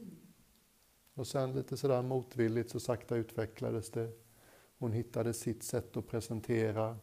Och 1.15 1.27
sen 1.27 1.53
lite 1.53 1.77
sådär 1.77 2.03
motvilligt 2.03 2.71
så 2.71 2.81
sakta 2.81 3.17
utvecklades 3.17 3.91
det. 3.91 4.13
Hon 4.79 4.93
hittade 4.93 5.33
sitt 5.33 5.63
sätt 5.63 5.97
att 5.97 6.09
presentera 6.09 6.99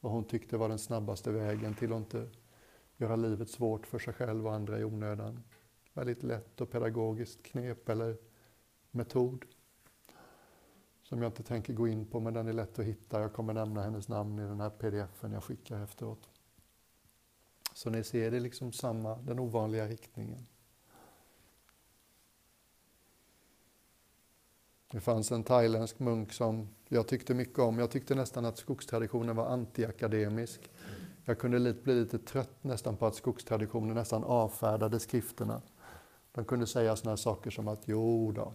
vad 0.00 0.12
hon 0.12 0.24
tyckte 0.24 0.56
var 0.56 0.68
den 0.68 0.78
snabbaste 0.78 1.32
vägen 1.32 1.74
till 1.74 1.92
att 1.92 1.98
inte 1.98 2.28
göra 2.96 3.16
livet 3.16 3.50
svårt 3.50 3.86
för 3.86 3.98
sig 3.98 4.14
själv 4.14 4.46
och 4.46 4.54
andra 4.54 4.78
i 4.78 4.84
onödan. 4.84 5.42
Väldigt 5.94 6.22
lätt 6.22 6.60
och 6.60 6.70
pedagogiskt 6.70 7.42
knep 7.42 7.88
eller 7.88 8.16
metod 8.90 9.44
som 11.02 11.22
jag 11.22 11.28
inte 11.28 11.42
tänker 11.42 11.72
gå 11.72 11.88
in 11.88 12.06
på, 12.06 12.20
men 12.20 12.34
den 12.34 12.48
är 12.48 12.52
lätt 12.52 12.78
att 12.78 12.84
hitta. 12.84 13.20
Jag 13.20 13.32
kommer 13.32 13.54
nämna 13.54 13.82
hennes 13.82 14.08
namn 14.08 14.38
i 14.38 14.42
den 14.42 14.60
här 14.60 14.70
pdfen 14.70 15.32
jag 15.32 15.44
skickar 15.44 15.82
efteråt. 15.82 16.28
Så 17.74 17.90
ni 17.90 18.04
ser, 18.04 18.30
det 18.30 18.36
är 18.36 18.40
liksom 18.40 18.72
samma, 18.72 19.16
den 19.16 19.38
ovanliga 19.38 19.86
riktningen. 19.88 20.46
Det 24.90 25.00
fanns 25.00 25.32
en 25.32 25.44
thailändsk 25.44 25.98
munk 25.98 26.32
som 26.32 26.68
jag 26.88 27.08
tyckte 27.08 27.34
mycket 27.34 27.58
om. 27.58 27.78
Jag 27.78 27.90
tyckte 27.90 28.14
nästan 28.14 28.44
att 28.44 28.58
skogstraditionen 28.58 29.36
var 29.36 29.46
antiakademisk. 29.46 30.70
Jag 31.24 31.38
kunde 31.38 31.74
bli 31.74 31.94
lite 31.94 32.18
trött 32.18 32.64
nästan 32.64 32.96
på 32.96 33.06
att 33.06 33.14
skogstraditionen 33.14 33.94
nästan 33.94 34.24
avfärdade 34.24 35.00
skrifterna. 35.00 35.62
De 36.32 36.44
kunde 36.44 36.66
säga 36.66 36.96
sådana 36.96 37.16
saker 37.16 37.50
som 37.50 37.68
att 37.68 37.82
jo 37.88 38.32
då, 38.32 38.52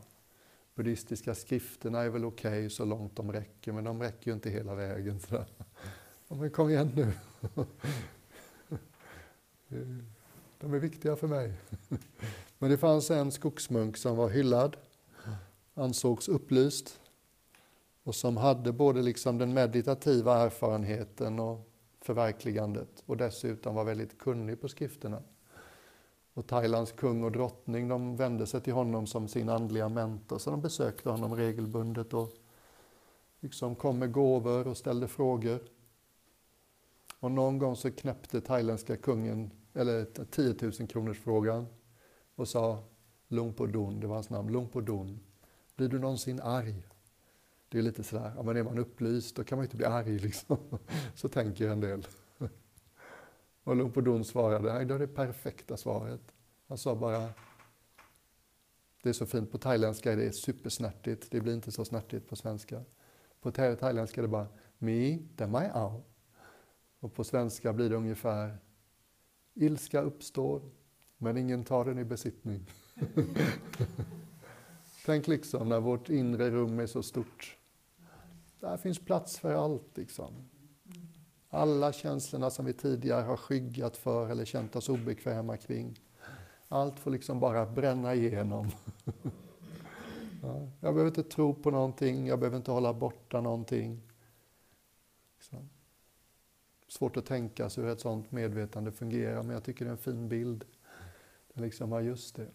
buddhistiska 0.75 1.36
skrifterna 1.36 2.01
är 2.01 2.10
väl 2.10 2.25
okej 2.25 2.49
okay 2.49 2.69
så 2.69 2.86
långt 2.86 3.15
de 3.15 3.32
räcker, 3.32 3.71
men 3.71 3.84
de 3.84 4.01
räcker 4.01 4.32
ju 4.32 4.34
inte 4.34 4.49
hela 4.49 4.75
vägen. 4.75 5.19
Så 5.19 5.45
men 6.29 6.51
kom 6.51 6.69
igen 6.69 6.91
nu. 6.95 7.13
De 10.60 10.73
är 10.73 10.79
viktiga 10.79 11.15
för 11.15 11.27
mig. 11.27 11.53
Men 12.60 12.69
det 12.69 12.77
fanns 12.77 13.12
en 13.12 13.32
skogsmunk 13.32 13.97
som 13.97 14.17
var 14.17 14.29
hyllad 14.29 14.77
ansågs 15.79 16.29
upplyst 16.29 16.99
och 18.03 18.15
som 18.15 18.38
hade 18.38 18.71
både 18.71 19.01
liksom 19.01 19.38
den 19.38 19.53
meditativa 19.53 20.38
erfarenheten 20.38 21.39
och 21.39 21.69
förverkligandet 22.01 23.03
och 23.05 23.17
dessutom 23.17 23.75
var 23.75 23.84
väldigt 23.84 24.17
kunnig 24.17 24.62
på 24.62 24.67
skrifterna. 24.67 25.21
Och 26.34 26.47
Thailands 26.47 26.91
kung 26.91 27.23
och 27.23 27.32
drottning 27.32 27.88
de 27.88 28.15
vände 28.15 28.47
sig 28.47 28.62
till 28.62 28.73
honom 28.73 29.08
som 29.08 29.27
sin 29.27 29.49
andliga 29.49 29.89
mentor 29.89 30.38
så 30.38 30.51
de 30.51 30.62
besökte 30.62 31.10
honom 31.10 31.36
regelbundet 31.36 32.13
och 32.13 32.33
liksom 33.39 33.75
kom 33.75 34.00
med 34.00 34.12
gåvor 34.12 34.67
och 34.67 34.77
ställde 34.77 35.08
frågor. 35.08 35.60
Och 37.19 37.31
någon 37.31 37.58
gång 37.58 37.75
så 37.75 37.91
knäppte 37.91 38.41
thailändska 38.41 38.98
kungen, 38.98 39.52
eller 39.80 40.25
10 40.25 40.56
000 40.62 40.88
kronors 40.88 41.19
frågan 41.19 41.65
och 42.36 42.48
sa 42.48 42.84
Lungpo 43.27 43.65
Dun, 43.65 44.00
det 44.00 44.08
var 44.08 44.15
hans 44.15 44.30
namn, 44.30 44.52
Lungpo 44.52 44.82
Dun. 44.82 45.19
Blir 45.75 45.90
du 45.90 46.00
någonsin 46.00 46.40
arg? 46.42 46.88
Det 47.69 47.77
är 47.77 47.82
lite 47.82 48.04
sådär, 48.04 48.34
ja, 48.36 48.44
men 48.44 48.58
är 48.58 48.63
man 48.63 48.80
upplyst 48.80 49.36
då 49.36 49.44
kan 49.44 49.58
man 49.58 49.65
inte 49.65 49.77
bli 49.77 49.86
arg 49.86 50.19
liksom. 50.19 50.58
Så 51.15 51.30
tänker 51.30 51.69
en 51.69 51.80
del. 51.80 52.08
Och 53.63 53.75
Lumpodon 53.75 54.25
svarade, 54.25 54.73
nej 54.73 54.86
det 54.86 54.94
är 54.94 55.00
det 55.00 55.08
perfekta 55.08 55.77
svaret. 55.77 56.21
Han 56.67 56.77
sa 56.77 56.96
bara, 56.96 57.30
det 59.04 59.10
är 59.10 59.13
så 59.13 59.25
fint, 59.25 59.52
på 59.52 59.58
thailändska 59.58 60.12
är 60.12 60.17
det 60.17 60.32
supersnärtigt, 60.32 61.32
det 61.32 61.42
blir 61.42 61.54
inte 61.54 61.71
så 61.71 61.86
snärtigt 61.86 62.27
på 62.30 62.36
svenska. 62.36 62.82
På 63.42 63.52
thailändska 63.52 64.21
är 64.21 64.23
det 64.23 64.27
bara, 64.27 64.48
mi, 64.77 65.27
det 65.36 65.71
ao. 65.73 66.04
Och 67.00 67.13
på 67.13 67.23
svenska 67.23 67.73
blir 67.73 67.90
det 67.90 67.96
ungefär 67.96 68.58
Ilska 69.54 70.02
uppstår, 70.02 70.62
men 71.17 71.37
ingen 71.37 71.63
tar 71.63 71.85
den 71.85 72.00
i 72.00 72.04
besittning. 72.04 72.65
Tänk 75.06 75.27
liksom 75.27 75.69
när 75.69 75.79
vårt 75.79 76.10
inre 76.10 76.50
rum 76.50 76.79
är 76.79 76.87
så 76.87 77.04
stort. 77.04 77.58
Där 78.60 78.77
finns 78.77 79.00
plats 79.00 79.39
för 79.39 79.54
allt. 79.54 79.97
Liksom. 79.97 80.33
Alla 81.50 81.93
känslorna 81.93 82.50
som 82.50 82.65
vi 82.65 82.73
tidigare 82.73 83.21
har 83.21 83.37
skyggat 83.37 83.97
för 83.97 84.29
eller 84.29 84.45
känt 84.45 84.75
oss 84.75 84.89
obekväma 84.89 85.58
kring. 85.58 86.00
Allt 86.67 87.00
får 87.00 87.12
liksom 87.12 87.39
bara 87.39 87.65
bränna 87.65 88.15
igenom. 88.15 88.67
Ja, 90.41 90.67
jag 90.79 90.93
behöver 90.93 91.08
inte 91.08 91.23
tro 91.23 91.54
på 91.54 91.71
någonting, 91.71 92.27
jag 92.27 92.39
behöver 92.39 92.58
inte 92.58 92.71
hålla 92.71 92.93
borta 92.93 93.41
någonting. 93.41 94.02
Svårt 96.90 97.17
att 97.17 97.25
tänka 97.25 97.69
sig 97.69 97.83
hur 97.83 97.92
ett 97.92 98.00
sådant 98.00 98.31
medvetande 98.31 98.92
fungerar, 98.92 99.44
men 99.44 99.54
jag 99.54 99.63
tycker 99.63 99.85
det 99.85 99.90
är 99.90 99.92
en 99.92 99.98
fin 99.98 100.29
bild. 100.29 100.65
Det 101.54 101.62
liksom, 101.62 101.92
ja 101.92 102.02
just 102.02 102.35
det. 102.35 102.48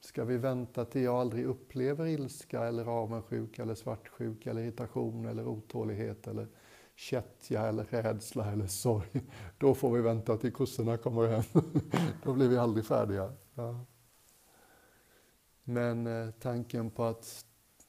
Ska 0.00 0.24
vi 0.24 0.36
vänta 0.36 0.84
till 0.84 1.02
jag 1.02 1.14
aldrig 1.14 1.44
upplever 1.44 2.06
ilska 2.06 2.64
eller 2.64 2.86
avundsjuka 2.86 3.62
eller 3.62 3.74
svartsjuka 3.74 4.50
eller 4.50 4.62
irritation 4.62 5.26
eller 5.26 5.46
otålighet 5.46 6.26
eller 6.26 6.48
kättja 6.94 7.66
eller 7.66 7.84
rädsla 7.84 8.52
eller 8.52 8.66
sorg. 8.66 9.22
Då 9.58 9.74
får 9.74 9.92
vi 9.92 10.00
vänta 10.00 10.36
till 10.36 10.52
kossorna 10.52 10.96
kommer 10.96 11.28
hem. 11.28 11.44
Då 12.24 12.32
blir 12.32 12.48
vi 12.48 12.56
aldrig 12.58 12.86
färdiga. 12.86 13.32
Ja. 13.54 13.84
Men 15.64 16.06
eh, 16.06 16.30
tanken 16.30 16.90
på 16.90 17.04
att 17.04 17.44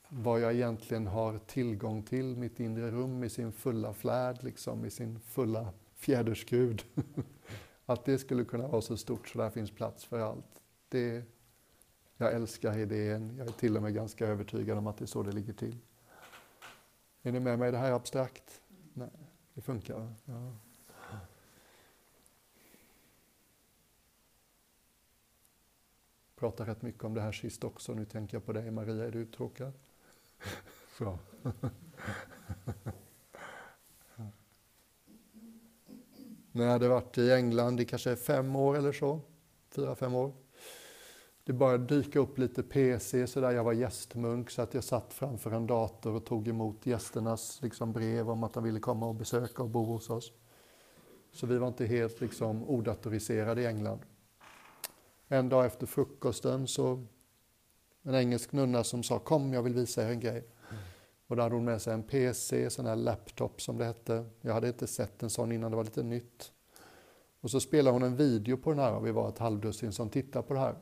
vad 0.09 0.39
jag 0.39 0.53
egentligen 0.53 1.07
har 1.07 1.39
tillgång 1.39 2.03
till, 2.03 2.37
mitt 2.37 2.59
inre 2.59 2.91
rum 2.91 3.23
i 3.23 3.29
sin 3.29 3.51
fulla 3.51 3.93
flärd, 3.93 4.43
liksom, 4.43 4.85
i 4.85 4.89
sin 4.89 5.19
fulla 5.19 5.73
fjäderskrud. 5.95 6.83
att 7.85 8.05
det 8.05 8.17
skulle 8.17 8.45
kunna 8.45 8.67
vara 8.67 8.81
så 8.81 8.97
stort 8.97 9.27
så 9.27 9.37
där 9.37 9.49
finns 9.49 9.71
plats 9.71 10.05
för 10.05 10.19
allt. 10.19 10.61
Det, 10.89 11.23
jag 12.17 12.33
älskar 12.33 12.77
idén, 12.77 13.35
jag 13.37 13.47
är 13.47 13.51
till 13.51 13.77
och 13.77 13.83
med 13.83 13.93
ganska 13.93 14.27
övertygad 14.27 14.77
om 14.77 14.87
att 14.87 14.97
det 14.97 15.05
är 15.05 15.07
så 15.07 15.23
det 15.23 15.31
ligger 15.31 15.53
till. 15.53 15.77
Är 17.21 17.31
ni 17.31 17.39
med 17.39 17.59
mig? 17.59 17.71
Det 17.71 17.77
här 17.77 17.89
är 17.89 17.95
abstrakt. 17.95 18.61
Nej, 18.93 19.09
det 19.53 19.61
funkar. 19.61 20.13
Ja. 20.25 20.55
Pratade 26.35 26.71
rätt 26.71 26.81
mycket 26.81 27.03
om 27.03 27.13
det 27.13 27.21
här 27.21 27.31
sist 27.31 27.63
också. 27.63 27.93
Nu 27.93 28.05
tänker 28.05 28.37
jag 28.37 28.45
på 28.45 28.53
dig 28.53 28.71
Maria, 28.71 29.05
är 29.05 29.11
du 29.11 29.19
uttråkad? 29.19 29.73
Så. 30.97 31.19
När 36.51 36.65
jag 36.65 36.71
hade 36.71 36.87
varit 36.87 37.17
i 37.17 37.31
England 37.31 37.79
i 37.79 37.85
kanske 37.85 38.15
fem 38.15 38.55
år 38.55 38.77
eller 38.77 38.91
så, 38.91 39.21
fyra, 39.69 39.95
fem 39.95 40.15
år. 40.15 40.33
Det 41.43 41.53
började 41.53 41.85
dyka 41.95 42.19
upp 42.19 42.37
lite 42.37 42.63
PC 42.63 43.27
så 43.27 43.41
där. 43.41 43.51
Jag 43.51 43.63
var 43.63 43.73
gästmunk 43.73 44.49
så 44.49 44.61
att 44.61 44.73
jag 44.73 44.83
satt 44.83 45.13
framför 45.13 45.51
en 45.51 45.67
dator 45.67 46.15
och 46.15 46.25
tog 46.25 46.47
emot 46.47 46.85
gästernas 46.85 47.61
liksom, 47.61 47.93
brev 47.93 48.29
om 48.29 48.43
att 48.43 48.53
de 48.53 48.63
ville 48.63 48.79
komma 48.79 49.07
och 49.07 49.15
besöka 49.15 49.63
och 49.63 49.69
bo 49.69 49.83
hos 49.83 50.09
oss. 50.09 50.31
Så 51.31 51.47
vi 51.47 51.57
var 51.57 51.67
inte 51.67 51.85
helt 51.85 52.21
liksom, 52.21 52.63
odatoriserade 52.69 53.61
i 53.61 53.65
England. 53.65 53.99
En 55.27 55.49
dag 55.49 55.65
efter 55.65 55.87
frukosten 55.87 56.67
så 56.67 57.05
en 58.09 58.15
engelsk 58.15 58.51
nunna 58.51 58.83
som 58.83 59.03
sa 59.03 59.19
kom 59.19 59.53
jag 59.53 59.63
vill 59.63 59.73
visa 59.73 60.03
er 60.03 60.11
en 60.11 60.19
grej. 60.19 60.47
Och 61.27 61.35
då 61.35 61.41
hade 61.41 61.55
hon 61.55 61.65
med 61.65 61.81
sig 61.81 61.93
en 61.93 62.03
PC, 62.03 62.69
sån 62.69 62.85
här 62.85 62.95
laptop 62.95 63.61
som 63.61 63.77
det 63.77 63.85
hette. 63.85 64.25
Jag 64.41 64.53
hade 64.53 64.67
inte 64.67 64.87
sett 64.87 65.23
en 65.23 65.29
sån 65.29 65.51
innan, 65.51 65.71
det 65.71 65.77
var 65.77 65.83
lite 65.83 66.03
nytt. 66.03 66.51
Och 67.41 67.51
så 67.51 67.59
spelade 67.59 67.93
hon 67.95 68.03
en 68.03 68.15
video 68.15 68.57
på 68.57 68.69
den 68.69 68.79
här 68.79 68.93
och 68.93 69.07
vi 69.07 69.11
var 69.11 69.29
ett 69.29 69.37
halvdussin 69.37 69.91
som 69.91 70.09
tittade 70.09 70.47
på 70.47 70.53
det 70.53 70.59
här. 70.59 70.75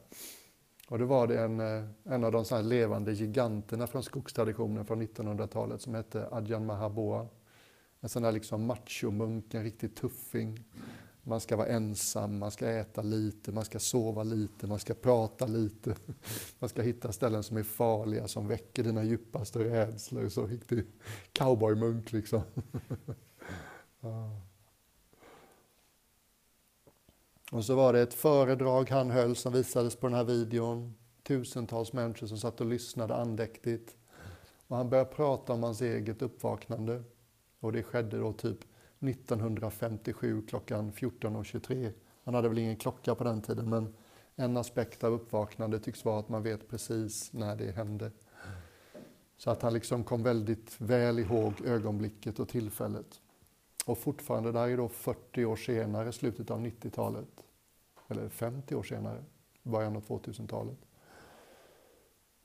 Och 0.89 0.99
då 0.99 1.05
var 1.05 1.27
det 1.27 1.39
en, 1.39 1.59
eh, 1.59 1.83
en 2.03 2.23
av 2.23 2.31
de 2.31 2.45
så 2.45 2.61
levande 2.61 3.13
giganterna 3.13 3.87
från 3.87 4.03
skogstraditionen 4.03 4.85
från 4.85 5.01
1900-talet 5.01 5.81
som 5.81 5.93
hette 5.93 6.27
Adjan 6.31 6.65
Mahaboa. 6.65 7.27
En 7.99 8.09
sån 8.09 8.23
där 8.23 8.31
liksom 8.31 8.65
machomunk, 8.65 9.53
en 9.53 9.63
riktig 9.63 9.95
tuffing. 9.95 10.63
Man 11.27 11.39
ska 11.39 11.55
vara 11.55 11.67
ensam, 11.67 12.39
man 12.39 12.51
ska 12.51 12.69
äta 12.69 13.01
lite, 13.01 13.51
man 13.51 13.65
ska 13.65 13.79
sova 13.79 14.23
lite, 14.23 14.67
man 14.67 14.79
ska 14.79 14.93
prata 14.93 15.45
lite. 15.45 15.95
Man 16.59 16.69
ska 16.69 16.81
hitta 16.81 17.11
ställen 17.11 17.43
som 17.43 17.57
är 17.57 17.63
farliga, 17.63 18.27
som 18.27 18.47
väcker 18.47 18.83
dina 18.83 19.03
djupaste 19.03 19.59
rädslor. 19.59 20.29
Så 20.29 20.45
riktig 20.45 20.85
cowboymunk 21.31 22.11
liksom. 22.11 22.41
Och 27.51 27.65
så 27.65 27.75
var 27.75 27.93
det 27.93 28.01
ett 28.01 28.13
föredrag 28.13 28.89
han 28.89 29.11
höll 29.11 29.35
som 29.35 29.53
visades 29.53 29.95
på 29.95 30.07
den 30.07 30.15
här 30.15 30.23
videon. 30.23 30.93
Tusentals 31.23 31.93
människor 31.93 32.27
som 32.27 32.37
satt 32.37 32.61
och 32.61 32.67
lyssnade 32.67 33.15
andäktigt. 33.15 33.95
Och 34.67 34.77
han 34.77 34.89
började 34.89 35.09
prata 35.09 35.53
om 35.53 35.63
hans 35.63 35.81
eget 35.81 36.21
uppvaknande. 36.21 37.03
Och 37.59 37.71
det 37.71 37.83
skedde 37.83 38.17
då 38.17 38.33
typ 38.33 38.59
1957 38.99 40.41
klockan 40.47 40.91
14.23. 40.91 41.91
Han 42.23 42.33
hade 42.33 42.49
väl 42.49 42.57
ingen 42.57 42.75
klocka 42.75 43.15
på 43.15 43.23
den 43.23 43.41
tiden 43.41 43.69
men 43.69 43.93
en 44.35 44.57
aspekt 44.57 45.03
av 45.03 45.13
uppvaknande 45.13 45.79
tycks 45.79 46.05
vara 46.05 46.19
att 46.19 46.29
man 46.29 46.43
vet 46.43 46.69
precis 46.69 47.33
när 47.33 47.55
det 47.55 47.71
hände. 47.71 48.11
Så 49.37 49.51
att 49.51 49.61
han 49.61 49.73
liksom 49.73 50.03
kom 50.03 50.23
väldigt 50.23 50.81
väl 50.81 51.19
ihåg 51.19 51.53
ögonblicket 51.65 52.39
och 52.39 52.49
tillfället. 52.49 53.21
Och 53.85 53.97
fortfarande, 53.97 54.51
det 54.51 54.59
här 54.59 54.69
är 54.69 54.77
då 54.77 54.89
40 54.89 55.45
år 55.45 55.55
senare, 55.55 56.11
slutet 56.11 56.51
av 56.51 56.65
90-talet. 56.65 57.43
Eller 58.07 58.29
50 58.29 58.75
år 58.75 58.83
senare, 58.83 59.23
början 59.63 59.95
av 59.95 60.03
2000-talet 60.03 60.86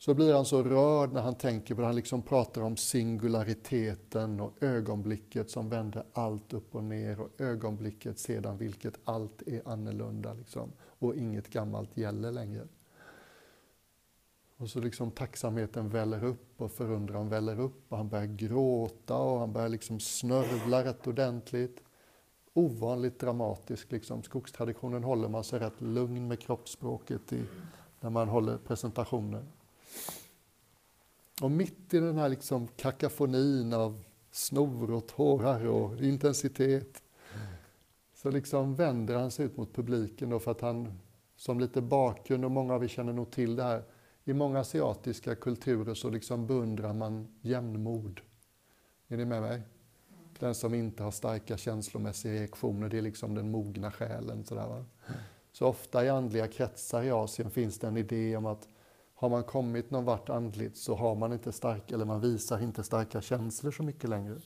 så 0.04 0.14
blir 0.14 0.34
han 0.34 0.44
så 0.44 0.62
rörd 0.62 1.12
när 1.12 1.20
han 1.22 1.34
tänker 1.34 1.74
på 1.74 1.80
det. 1.80 1.86
Han 1.86 1.96
liksom 1.96 2.22
pratar 2.22 2.62
om 2.62 2.76
singulariteten 2.76 4.40
och 4.40 4.62
ögonblicket 4.62 5.50
som 5.50 5.68
vänder 5.68 6.04
allt 6.12 6.52
upp 6.52 6.74
och 6.74 6.84
ner 6.84 7.20
och 7.20 7.40
ögonblicket 7.40 8.18
sedan 8.18 8.58
vilket 8.58 8.98
allt 9.04 9.42
är 9.46 9.68
annorlunda 9.68 10.34
liksom, 10.34 10.72
och 10.80 11.16
inget 11.16 11.50
gammalt 11.50 11.96
gäller 11.96 12.32
längre. 12.32 12.68
Och 14.56 14.70
så 14.70 14.80
liksom 14.80 15.10
tacksamheten 15.10 15.88
väller 15.88 16.24
upp 16.24 16.60
och 16.60 16.72
förundran 16.72 17.28
väller 17.28 17.60
upp 17.60 17.84
och 17.88 17.96
han 17.96 18.08
börjar 18.08 18.26
gråta 18.26 19.16
och 19.16 19.40
han 19.40 19.52
börjar 19.52 19.68
liksom 19.68 20.00
snörvla 20.00 20.84
rätt 20.84 21.06
ordentligt. 21.06 21.82
Ovanligt 22.54 23.18
dramatisk. 23.18 23.92
Liksom. 23.92 24.22
Skogstraditionen 24.22 25.04
håller 25.04 25.28
man 25.28 25.44
sig 25.44 25.58
rätt 25.60 25.80
lugn 25.80 26.28
med 26.28 26.40
kroppsspråket 26.40 27.32
i, 27.32 27.42
när 28.00 28.10
man 28.10 28.28
håller 28.28 28.58
presentationer. 28.58 29.44
Och 31.40 31.50
mitt 31.50 31.94
i 31.94 31.98
den 31.98 32.18
här 32.18 32.28
liksom 32.28 32.68
kakafonin 32.76 33.72
av 33.72 34.04
snor 34.30 34.90
och 34.90 35.08
tårar 35.08 35.66
och 35.66 36.02
intensitet 36.02 37.02
så 38.14 38.30
liksom 38.30 38.74
vänder 38.74 39.14
han 39.14 39.30
sig 39.30 39.46
ut 39.46 39.56
mot 39.56 39.74
publiken 39.74 40.30
då 40.30 40.38
för 40.38 40.50
att 40.50 40.60
han, 40.60 40.98
som 41.36 41.60
lite 41.60 41.80
bakgrund, 41.80 42.44
och 42.44 42.50
många 42.50 42.74
av 42.74 42.84
er 42.84 42.88
känner 42.88 43.12
nog 43.12 43.30
till 43.30 43.56
det 43.56 43.62
här, 43.62 43.84
i 44.24 44.32
många 44.32 44.60
asiatiska 44.60 45.34
kulturer 45.34 45.94
så 45.94 46.10
liksom 46.10 46.46
beundrar 46.46 46.92
man 46.92 47.28
jämnmod. 47.40 48.20
Är 49.08 49.16
ni 49.16 49.24
med 49.24 49.42
mig? 49.42 49.62
Den 50.38 50.54
som 50.54 50.74
inte 50.74 51.02
har 51.02 51.10
starka 51.10 51.56
känslomässiga 51.56 52.32
reaktioner, 52.32 52.88
det 52.88 52.98
är 52.98 53.02
liksom 53.02 53.34
den 53.34 53.50
mogna 53.50 53.90
själen. 53.90 54.44
Sådär, 54.44 54.68
va? 54.68 54.84
Så 55.52 55.66
ofta 55.66 56.04
i 56.04 56.08
andliga 56.08 56.48
kretsar 56.48 57.02
i 57.02 57.10
Asien 57.10 57.50
finns 57.50 57.78
det 57.78 57.86
en 57.86 57.96
idé 57.96 58.36
om 58.36 58.46
att 58.46 58.68
har 59.22 59.28
man 59.28 59.44
kommit 59.44 59.90
någon 59.90 60.04
vart 60.04 60.28
andligt 60.28 60.76
så 60.76 60.94
har 60.94 61.14
man 61.14 61.32
inte 61.32 61.52
starka, 61.52 61.94
eller 61.94 62.04
man 62.04 62.20
visar 62.20 62.62
inte 62.62 62.82
starka 62.82 63.20
känslor 63.20 63.70
så 63.70 63.82
mycket 63.82 64.10
längre. 64.10 64.36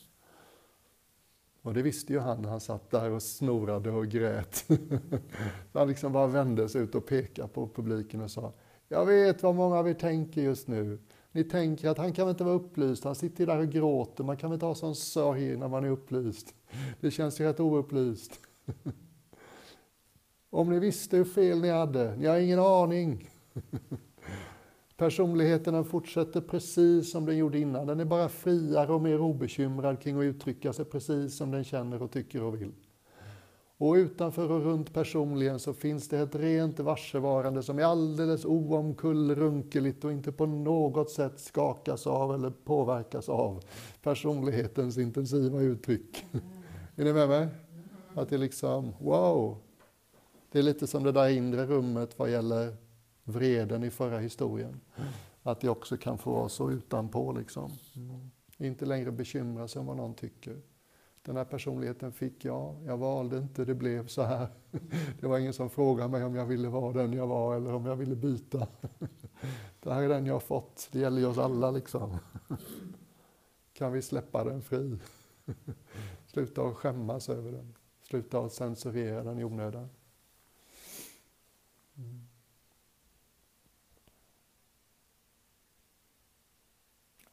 Och 1.63 1.75
det 1.75 1.83
visste 1.83 2.13
ju 2.13 2.19
han 2.19 2.43
när 2.43 2.49
han 2.49 2.61
satt 2.61 2.91
där 2.91 3.11
och 3.11 3.23
snorade 3.23 3.91
och 3.91 4.07
grät. 4.07 4.65
han 5.73 5.89
liksom 5.89 6.13
bara 6.13 6.27
vände 6.27 6.69
sig 6.69 6.83
ut 6.83 6.95
och 6.95 7.07
pekade 7.07 7.49
på 7.49 7.69
publiken 7.69 8.21
och 8.21 8.31
sa 8.31 8.53
Jag 8.89 9.07
vet 9.07 9.43
vad 9.43 9.55
många 9.55 9.77
av 9.77 9.89
er 9.89 9.95
tänker 9.95 10.43
just 10.43 10.69
nu. 10.69 10.99
Ni 11.33 11.45
tänker 11.45 11.89
att 11.89 11.99
han 11.99 12.13
kan 12.13 12.27
väl 12.27 12.35
inte 12.35 12.45
vara 12.45 12.55
upplyst, 12.55 13.05
han 13.05 13.15
sitter 13.15 13.47
där 13.47 13.59
och 13.59 13.69
gråter, 13.69 14.25
man 14.25 14.37
kan 14.37 14.51
väl 14.51 14.57
inte 14.57 14.67
ha 14.67 14.75
sån 14.75 14.95
sorg 14.95 15.57
när 15.57 15.69
man 15.69 15.85
är 15.85 15.91
upplyst. 15.91 16.55
Det 17.01 17.11
känns 17.11 17.41
ju 17.41 17.45
rätt 17.45 17.61
oupplyst. 17.61 18.41
Om 20.51 20.71
ni 20.71 20.79
visste 20.79 21.17
hur 21.17 21.25
fel 21.25 21.61
ni 21.61 21.71
hade, 21.71 22.17
ni 22.17 22.27
har 22.27 22.39
ingen 22.39 22.59
aning. 22.59 23.29
Personligheten 24.97 25.85
fortsätter 25.85 26.41
precis 26.41 27.11
som 27.11 27.27
den 27.27 27.37
gjorde 27.37 27.59
innan. 27.59 27.87
Den 27.87 28.01
är 28.01 28.05
bara 28.05 28.29
friare 28.29 28.93
och 28.93 29.03
mer 29.03 29.21
obekymrad 29.21 30.01
kring 30.01 30.19
att 30.19 30.25
uttrycka 30.25 30.73
sig 30.73 30.85
precis 30.85 31.37
som 31.37 31.51
den 31.51 31.65
känner 31.65 32.03
och 32.03 32.11
tycker 32.11 32.43
och 32.43 32.55
vill. 32.61 32.73
Och 33.79 33.95
utanför 33.95 34.51
och 34.51 34.63
runt 34.63 34.95
personligen 34.95 35.59
så 35.59 35.73
finns 35.73 36.09
det 36.09 36.19
ett 36.19 36.35
rent 36.35 36.81
varsevarande 36.81 37.63
som 37.63 37.79
är 37.79 37.83
alldeles 37.83 38.45
oomkullrunkeligt 38.45 40.05
och 40.05 40.13
inte 40.13 40.33
på 40.33 40.47
något 40.47 41.11
sätt 41.11 41.41
skakas 41.41 42.07
av 42.07 42.35
eller 42.35 42.51
påverkas 42.51 43.29
av 43.29 43.65
personlighetens 44.03 44.99
intensiva 44.99 45.61
uttryck. 45.61 46.27
Är 46.97 47.05
ni 47.05 47.13
med 47.13 47.29
mig? 47.29 47.49
Att 48.15 48.29
det 48.29 48.39
liksom, 48.39 48.93
wow! 49.01 49.57
Det 50.53 50.59
är 50.59 50.63
lite 50.63 50.87
som 50.87 51.03
det 51.03 51.13
där 51.13 51.29
inre 51.29 51.67
rummet 51.67 52.19
vad 52.19 52.31
gäller 52.31 52.86
vreden 53.27 53.85
i 53.85 53.91
förra 53.91 54.19
historien. 54.19 54.81
Att 55.43 55.61
det 55.61 55.69
också 55.69 55.97
kan 55.97 56.19
få 56.19 56.33
vara 56.33 56.49
så 56.49 56.71
utanpå 56.71 57.33
liksom. 57.33 57.73
Mm. 57.97 58.31
Inte 58.59 58.87
längre 58.87 59.11
bekymra 59.13 59.69
sig 59.69 59.81
om 59.81 59.87
vad 59.87 59.97
någon 59.97 60.15
tycker. 60.15 60.61
Den 61.23 61.37
här 61.37 61.45
personligheten 61.45 62.13
fick 62.13 62.45
jag, 62.45 62.77
jag 62.87 62.97
valde 62.97 63.39
inte, 63.39 63.65
det 63.65 63.75
blev 63.75 64.07
så 64.07 64.23
här. 64.23 64.49
Det 65.21 65.27
var 65.27 65.39
ingen 65.39 65.53
som 65.53 65.71
frågade 65.71 66.09
mig 66.09 66.25
om 66.25 66.35
jag 66.35 66.47
ville 66.47 66.69
vara 66.69 66.93
den 66.93 67.13
jag 67.13 67.27
var 67.27 67.57
eller 67.57 67.75
om 67.75 67.87
jag 67.87 67.97
ville 67.97 68.17
byta. 68.17 68.67
Det 69.81 69.93
här 69.93 70.03
är 70.03 70.09
den 70.09 70.27
jag 70.27 70.35
har 70.35 70.41
fått, 70.41 70.89
det 70.93 70.99
gäller 70.99 71.21
ju 71.21 71.27
oss 71.27 71.39
alla 71.39 71.71
liksom. 71.71 72.17
Kan 73.73 73.93
vi 73.93 74.03
släppa 74.03 74.45
den 74.45 74.63
fri? 74.63 74.99
Sluta 76.27 76.63
att 76.63 76.77
skämmas 76.77 77.29
över 77.29 77.53
den. 77.53 77.75
Sluta 78.03 78.41
att 78.41 78.53
censurera 78.53 79.23
den 79.23 79.39
i 79.39 79.45
onödan. 79.45 79.89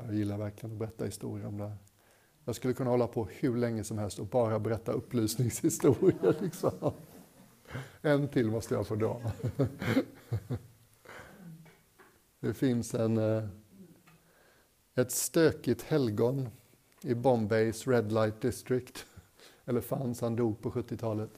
Jag 0.05 0.15
gillar 0.15 0.37
verkligen 0.37 0.73
att 0.73 0.79
berätta 0.79 1.05
historier 1.05 1.47
om 1.47 1.57
det 1.57 1.67
här. 1.67 1.77
Jag 2.45 2.55
skulle 2.55 2.73
kunna 2.73 2.89
hålla 2.89 3.07
på 3.07 3.25
hur 3.25 3.57
länge 3.57 3.83
som 3.83 3.97
helst 3.97 4.19
och 4.19 4.27
bara 4.27 4.59
berätta 4.59 4.91
upplysningshistorier. 4.91 6.35
Liksom. 6.41 6.93
En 8.01 8.27
till 8.27 8.51
måste 8.51 8.73
jag 8.73 8.87
få 8.87 8.95
dra. 8.95 9.21
Det 12.39 12.53
finns 12.53 12.93
en, 12.93 13.17
eh, 13.17 13.43
ett 14.95 15.11
stökigt 15.11 15.81
helgon 15.81 16.49
i 17.01 17.13
Bombays 17.15 17.87
Red 17.87 18.11
Light 18.11 18.41
District. 18.41 19.05
Eller 19.65 19.81
fanns, 19.81 20.21
han 20.21 20.35
dog 20.35 20.61
på 20.61 20.71
70-talet. 20.71 21.29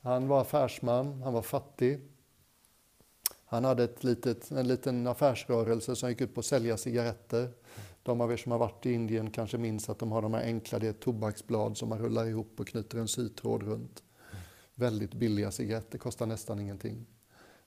Han 0.00 0.28
var 0.28 0.40
affärsman, 0.40 1.22
han 1.22 1.32
var 1.32 1.42
fattig. 1.42 2.00
Han 3.46 3.64
hade 3.64 3.84
ett 3.84 4.04
litet, 4.04 4.50
en 4.50 4.68
liten 4.68 5.06
affärsrörelse 5.06 5.96
som 5.96 6.08
gick 6.08 6.20
ut 6.20 6.34
på 6.34 6.40
att 6.40 6.46
sälja 6.46 6.76
cigaretter. 6.76 7.50
De 8.02 8.20
av 8.20 8.32
er 8.32 8.36
som 8.36 8.52
har 8.52 8.58
varit 8.58 8.86
i 8.86 8.92
Indien 8.92 9.30
kanske 9.30 9.58
minns 9.58 9.88
att 9.88 9.98
de 9.98 10.12
har 10.12 10.22
de 10.22 10.34
här 10.34 10.42
enkla, 10.42 10.78
det 10.78 10.86
är 10.86 10.90
ett 10.90 11.00
tobaksblad 11.00 11.76
som 11.76 11.88
man 11.88 11.98
rullar 11.98 12.26
ihop 12.26 12.60
och 12.60 12.66
knyter 12.66 12.98
en 12.98 13.08
sytråd 13.08 13.62
runt. 13.62 14.02
Väldigt 14.74 15.14
billiga 15.14 15.50
cigaretter, 15.50 15.98
kostar 15.98 16.26
nästan 16.26 16.60
ingenting. 16.60 17.06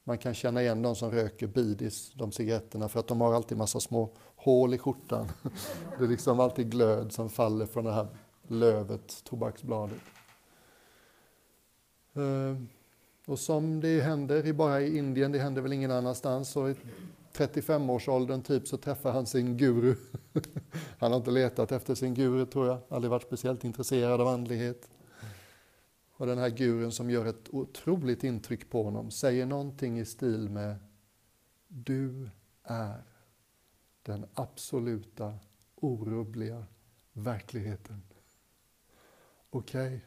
Man 0.03 0.17
kan 0.17 0.33
känna 0.33 0.61
igen 0.61 0.81
de 0.81 0.95
som 0.95 1.11
röker 1.11 1.47
bidis, 1.47 2.11
de 2.13 2.31
cigaretterna, 2.31 2.89
för 2.89 2.99
att 2.99 3.07
de 3.07 3.21
har 3.21 3.33
alltid 3.33 3.57
massa 3.57 3.79
små 3.79 4.09
hål 4.35 4.73
i 4.73 4.77
skjortan. 4.77 5.27
Det 5.97 6.03
är 6.03 6.07
liksom 6.07 6.39
alltid 6.39 6.71
glöd 6.71 7.11
som 7.11 7.29
faller 7.29 7.65
från 7.65 7.85
det 7.85 7.93
här 7.93 8.07
lövet, 8.47 9.23
tobaksbladet. 9.23 10.01
Ehm. 12.13 12.67
Och 13.29 13.39
som 13.39 13.79
det 13.79 14.01
händer 14.01 14.53
bara 14.53 14.81
i 14.81 14.97
Indien, 14.97 15.31
det 15.31 15.39
händer 15.39 15.61
väl 15.61 15.73
ingen 15.73 15.91
annanstans, 15.91 16.49
så 16.49 16.69
i 16.69 16.75
35-årsåldern 17.33 18.41
typ 18.41 18.67
så 18.67 18.77
träffar 18.77 19.11
han 19.11 19.25
sin 19.25 19.57
guru. 19.57 19.95
Han 20.99 21.11
har 21.11 21.17
inte 21.17 21.31
letat 21.31 21.71
efter 21.71 21.95
sin 21.95 22.13
guru 22.13 22.45
tror 22.45 22.67
jag, 22.67 22.79
aldrig 22.89 23.11
varit 23.11 23.23
speciellt 23.23 23.63
intresserad 23.63 24.21
av 24.21 24.27
andlighet. 24.27 24.89
Och 26.11 26.25
den 26.25 26.37
här 26.37 26.49
gurun 26.49 26.91
som 26.91 27.09
gör 27.09 27.25
ett 27.25 27.49
otroligt 27.49 28.23
intryck 28.23 28.69
på 28.69 28.83
honom 28.83 29.11
säger 29.11 29.45
någonting 29.45 29.99
i 29.99 30.05
stil 30.05 30.49
med 30.49 30.75
Du 31.67 32.29
är 32.63 33.03
den 34.03 34.25
absoluta, 34.33 35.33
orubbliga 35.75 36.65
verkligheten. 37.13 38.01
Okej, 39.49 39.87
okay. 39.87 39.99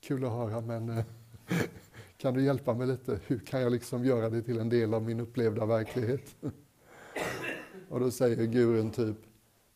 kul 0.00 0.24
att 0.24 0.32
höra 0.32 0.60
men 0.60 1.04
kan 2.20 2.34
du 2.34 2.44
hjälpa 2.44 2.74
mig 2.74 2.86
lite? 2.86 3.20
Hur 3.26 3.38
kan 3.38 3.60
jag 3.60 3.72
liksom 3.72 4.04
göra 4.04 4.30
det 4.30 4.42
till 4.42 4.58
en 4.58 4.68
del 4.68 4.94
av 4.94 5.02
min 5.02 5.20
upplevda 5.20 5.66
verklighet? 5.66 6.36
Och 7.88 8.00
då 8.00 8.10
säger 8.10 8.46
gurun 8.46 8.90
typ, 8.90 9.16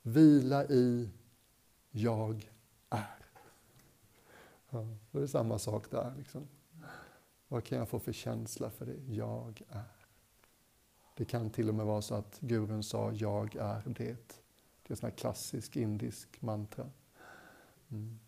vila 0.02 0.64
i 0.64 1.10
jag 1.90 2.50
är. 2.90 3.26
Ja, 4.70 4.86
det 5.10 5.18
är 5.18 5.26
samma 5.26 5.58
sak 5.58 5.90
där. 5.90 6.14
Liksom. 6.18 6.48
Vad 7.48 7.64
kan 7.64 7.78
jag 7.78 7.88
få 7.88 7.98
för 7.98 8.12
känsla 8.12 8.70
för 8.70 8.86
det? 8.86 9.14
Jag 9.14 9.62
är. 9.68 10.06
Det 11.16 11.24
kan 11.24 11.50
till 11.50 11.68
och 11.68 11.74
med 11.74 11.86
vara 11.86 12.02
så 12.02 12.14
att 12.14 12.40
gurun 12.40 12.82
sa 12.82 13.12
jag 13.12 13.56
är 13.56 13.82
det. 13.84 13.94
Det 13.94 14.02
är 14.02 14.92
en 14.92 14.96
sån 14.96 15.10
här 15.10 15.16
klassisk 15.16 15.76
indisk 15.76 16.42
mantra. 16.42 16.90
Mm. 17.88 18.18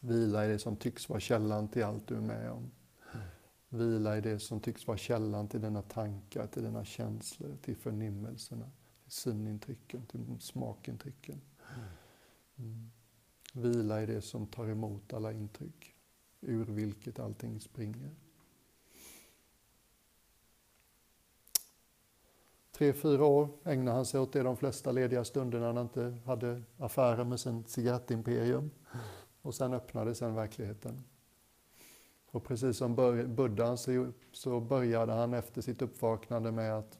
Vila 0.00 0.46
i 0.46 0.48
det 0.48 0.58
som 0.58 0.76
tycks 0.76 1.08
vara 1.08 1.20
källan 1.20 1.68
till 1.68 1.84
allt 1.84 2.06
du 2.06 2.16
är 2.16 2.20
med 2.20 2.50
om. 2.50 2.70
Vila 3.68 4.18
i 4.18 4.20
det 4.20 4.38
som 4.38 4.60
tycks 4.60 4.86
vara 4.86 4.98
källan 4.98 5.48
till 5.48 5.60
dina 5.60 5.82
tankar, 5.82 6.46
till 6.46 6.62
dina 6.62 6.84
känslor, 6.84 7.56
till 7.62 7.76
förnimmelserna, 7.76 8.70
till 9.02 9.12
synintrycken, 9.12 10.06
till 10.06 10.40
smakintrycken. 10.40 11.40
Mm. 12.56 12.90
Vila 13.52 14.02
i 14.02 14.06
det 14.06 14.22
som 14.22 14.46
tar 14.46 14.68
emot 14.68 15.12
alla 15.12 15.32
intryck, 15.32 15.94
ur 16.40 16.64
vilket 16.64 17.18
allting 17.18 17.60
springer. 17.60 18.10
Tre, 22.72 22.92
fyra 22.92 23.24
år 23.24 23.48
ägnade 23.64 23.96
han 23.96 24.06
sig 24.06 24.20
åt 24.20 24.32
det 24.32 24.42
de 24.42 24.56
flesta 24.56 24.92
lediga 24.92 25.24
stunderna 25.24 25.66
när 25.66 25.72
han 25.72 25.82
inte 25.82 26.18
hade 26.26 26.62
affärer 26.78 27.24
med 27.24 27.40
sin 27.40 27.64
cigarettimperium. 27.64 28.70
Och 29.42 29.54
sen 29.54 29.74
öppnades 29.74 30.18
sen 30.18 30.34
verkligheten. 30.34 31.04
Och 32.30 32.44
precis 32.44 32.76
som 32.76 32.94
Buddha 33.34 33.76
så 34.32 34.60
började 34.60 35.12
han 35.12 35.34
efter 35.34 35.62
sitt 35.62 35.82
uppvaknande 35.82 36.52
med 36.52 36.78
att 36.78 36.98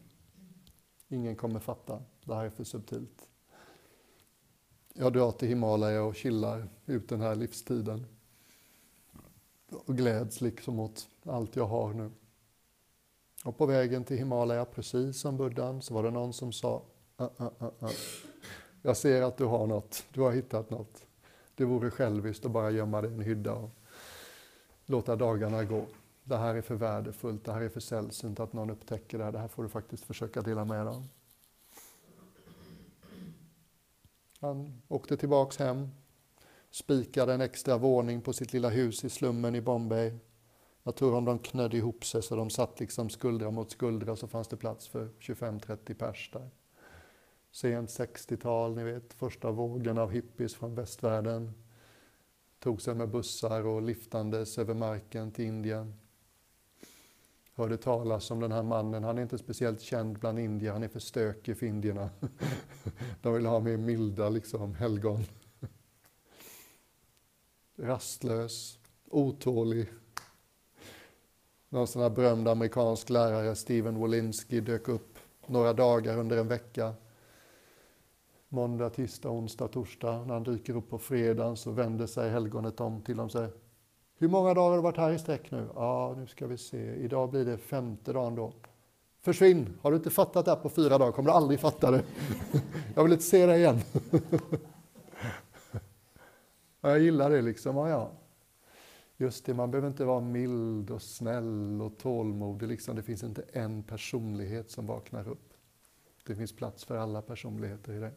ingen 1.08 1.36
kommer 1.36 1.60
fatta, 1.60 2.02
det 2.24 2.34
här 2.34 2.44
är 2.44 2.50
för 2.50 2.64
subtilt. 2.64 3.28
Jag 4.94 5.12
drar 5.12 5.32
till 5.32 5.48
Himalaya 5.48 6.02
och 6.02 6.16
chillar 6.16 6.68
ut 6.86 7.08
den 7.08 7.20
här 7.20 7.34
livstiden. 7.34 8.06
Och 9.70 9.96
gläds 9.96 10.40
liksom 10.40 10.80
åt 10.80 11.08
allt 11.24 11.56
jag 11.56 11.66
har 11.66 11.92
nu. 11.94 12.10
Och 13.44 13.58
på 13.58 13.66
vägen 13.66 14.04
till 14.04 14.16
Himalaya, 14.16 14.64
precis 14.64 15.20
som 15.20 15.36
Buddhan, 15.36 15.82
så 15.82 15.94
var 15.94 16.02
det 16.02 16.10
någon 16.10 16.32
som 16.32 16.52
sa 16.52 16.82
uh, 17.20 17.28
uh, 17.40 17.48
uh, 17.82 17.90
Jag 18.82 18.96
ser 18.96 19.22
att 19.22 19.36
du 19.36 19.44
har 19.44 19.66
något, 19.66 20.04
du 20.12 20.20
har 20.20 20.32
hittat 20.32 20.70
något. 20.70 21.07
Det 21.58 21.64
vore 21.64 21.90
själviskt 21.90 22.44
att 22.44 22.50
bara 22.50 22.70
gömma 22.70 23.00
det 23.00 23.08
i 23.08 23.12
en 23.12 23.20
hydda 23.20 23.54
och 23.54 23.70
låta 24.86 25.16
dagarna 25.16 25.64
gå. 25.64 25.86
Det 26.24 26.36
här 26.36 26.54
är 26.54 26.62
för 26.62 26.74
värdefullt, 26.74 27.44
det 27.44 27.52
här 27.52 27.60
är 27.60 27.68
för 27.68 27.80
sällsynt 27.80 28.40
att 28.40 28.52
någon 28.52 28.70
upptäcker 28.70 29.18
det 29.18 29.24
här. 29.24 29.32
Det 29.32 29.38
här 29.38 29.48
får 29.48 29.62
du 29.62 29.68
faktiskt 29.68 30.04
försöka 30.04 30.42
dela 30.42 30.64
med 30.64 30.86
dig 30.86 30.94
av. 30.94 31.06
Han 34.40 34.82
åkte 34.88 35.16
tillbaks 35.16 35.56
hem, 35.56 35.88
spikade 36.70 37.34
en 37.34 37.40
extra 37.40 37.78
våning 37.78 38.20
på 38.20 38.32
sitt 38.32 38.52
lilla 38.52 38.68
hus 38.68 39.04
i 39.04 39.08
slummen 39.10 39.54
i 39.54 39.60
Bombay. 39.60 40.12
Jag 40.82 40.96
tror 40.96 41.14
om 41.14 41.24
de 41.24 41.38
knödde 41.38 41.76
ihop 41.76 42.04
sig 42.04 42.22
så 42.22 42.36
de 42.36 42.50
satt 42.50 42.80
liksom 42.80 43.10
skuldra 43.10 43.50
mot 43.50 43.70
skuldra 43.70 44.16
så 44.16 44.28
fanns 44.28 44.48
det 44.48 44.56
plats 44.56 44.88
för 44.88 45.08
25-30 45.20 45.94
pers 45.94 46.30
där 46.32 46.50
sent 47.58 47.90
60-tal, 47.90 48.76
ni 48.76 48.84
vet, 48.84 49.14
första 49.14 49.50
vågen 49.50 49.98
av 49.98 50.10
hippies 50.10 50.54
från 50.54 50.74
västvärlden. 50.74 51.52
Tog 52.58 52.82
sig 52.82 52.94
med 52.94 53.08
bussar 53.08 53.66
och 53.66 53.82
liftandes 53.82 54.58
över 54.58 54.74
marken 54.74 55.30
till 55.30 55.44
Indien. 55.44 55.94
Hörde 57.54 57.76
talas 57.76 58.30
om 58.30 58.40
den 58.40 58.52
här 58.52 58.62
mannen, 58.62 59.04
han 59.04 59.18
är 59.18 59.22
inte 59.22 59.38
speciellt 59.38 59.80
känd 59.80 60.18
bland 60.18 60.38
indier, 60.38 60.72
han 60.72 60.82
är 60.82 60.88
för 60.88 61.00
stökig 61.00 61.58
för 61.58 61.66
indierna. 61.66 62.10
De 63.22 63.34
vill 63.34 63.46
ha 63.46 63.60
mer 63.60 63.76
milda 63.76 64.28
liksom, 64.28 64.74
helgon. 64.74 65.24
Rastlös, 67.76 68.78
otålig. 69.10 69.88
Någon 71.68 71.86
sån 71.86 72.02
här 72.02 72.10
berömd 72.10 72.48
amerikansk 72.48 73.10
lärare, 73.10 73.54
Steven 73.54 73.96
Wolinski, 73.96 74.60
dök 74.60 74.88
upp 74.88 75.18
några 75.46 75.72
dagar 75.72 76.18
under 76.18 76.36
en 76.36 76.48
vecka 76.48 76.94
måndag, 78.48 78.90
tisdag, 78.90 79.30
onsdag, 79.30 79.68
torsdag. 79.68 80.24
När 80.24 80.34
han 80.34 80.42
dyker 80.42 80.76
upp 80.76 80.90
på 80.90 80.98
fredagen 80.98 81.56
så 81.56 81.70
vänder 81.70 82.06
sig 82.06 82.30
helgonet 82.30 82.80
om 82.80 83.02
till 83.02 83.16
dem 83.16 83.26
och 83.26 83.32
säger 83.32 83.50
Hur 84.18 84.28
många 84.28 84.54
dagar 84.54 84.68
har 84.68 84.76
du 84.76 84.82
varit 84.82 84.96
här 84.96 85.12
i 85.12 85.18
sträck 85.18 85.50
nu? 85.50 85.68
Ja, 85.74 86.14
nu 86.18 86.26
ska 86.26 86.46
vi 86.46 86.58
se. 86.58 86.94
Idag 86.94 87.30
blir 87.30 87.44
det 87.44 87.58
femte 87.58 88.12
dagen 88.12 88.34
då. 88.34 88.52
Försvinn! 89.20 89.78
Har 89.82 89.90
du 89.90 89.96
inte 89.96 90.10
fattat 90.10 90.44
det 90.44 90.50
här 90.50 90.58
på 90.58 90.68
fyra 90.68 90.98
dagar 90.98 91.12
kommer 91.12 91.30
du 91.30 91.36
aldrig 91.36 91.60
fatta 91.60 91.90
det. 91.90 92.02
Jag 92.94 93.02
vill 93.02 93.12
inte 93.12 93.24
se 93.24 93.46
dig 93.46 93.60
igen. 93.60 93.80
Jag 96.80 97.00
gillar 97.00 97.30
det 97.30 97.42
liksom. 97.42 97.76
Ja, 97.76 97.88
ja. 97.88 98.10
Just 99.16 99.46
det, 99.46 99.54
man 99.54 99.70
behöver 99.70 99.88
inte 99.88 100.04
vara 100.04 100.20
mild 100.20 100.90
och 100.90 101.02
snäll 101.02 101.82
och 101.82 101.98
tålmodig. 101.98 102.68
Liksom. 102.68 102.96
Det 102.96 103.02
finns 103.02 103.22
inte 103.22 103.44
en 103.52 103.82
personlighet 103.82 104.70
som 104.70 104.86
vaknar 104.86 105.28
upp. 105.28 105.54
Det 106.26 106.36
finns 106.36 106.56
plats 106.56 106.84
för 106.84 106.96
alla 106.96 107.22
personligheter 107.22 107.92
i 107.92 107.98
det. 107.98 108.12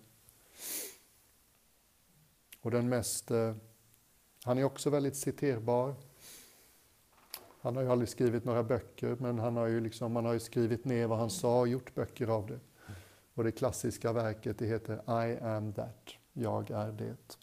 Och 2.61 2.71
den 2.71 2.89
mest, 2.89 3.31
eh, 3.31 3.55
han 4.43 4.57
är 4.57 4.63
också 4.63 4.89
väldigt 4.89 5.15
citerbar. 5.15 5.95
Han 7.61 7.75
har 7.75 7.83
ju 7.83 7.89
aldrig 7.89 8.09
skrivit 8.09 8.45
några 8.45 8.63
böcker, 8.63 9.15
men 9.19 9.39
han 9.39 9.55
har 9.55 9.67
ju 9.67 9.79
liksom, 9.79 10.11
man 10.13 10.25
har 10.25 10.33
ju 10.33 10.39
skrivit 10.39 10.85
ner 10.85 11.07
vad 11.07 11.19
han 11.19 11.29
sa 11.29 11.59
och 11.59 11.67
gjort 11.67 11.95
böcker 11.95 12.27
av 12.27 12.47
det. 12.47 12.59
Och 13.33 13.43
det 13.43 13.51
klassiska 13.51 14.13
verket 14.13 14.57
det 14.57 14.65
heter 14.65 15.25
I 15.27 15.39
am 15.39 15.73
that, 15.73 16.09
jag 16.33 16.71
är 16.71 16.91
det. 16.91 17.37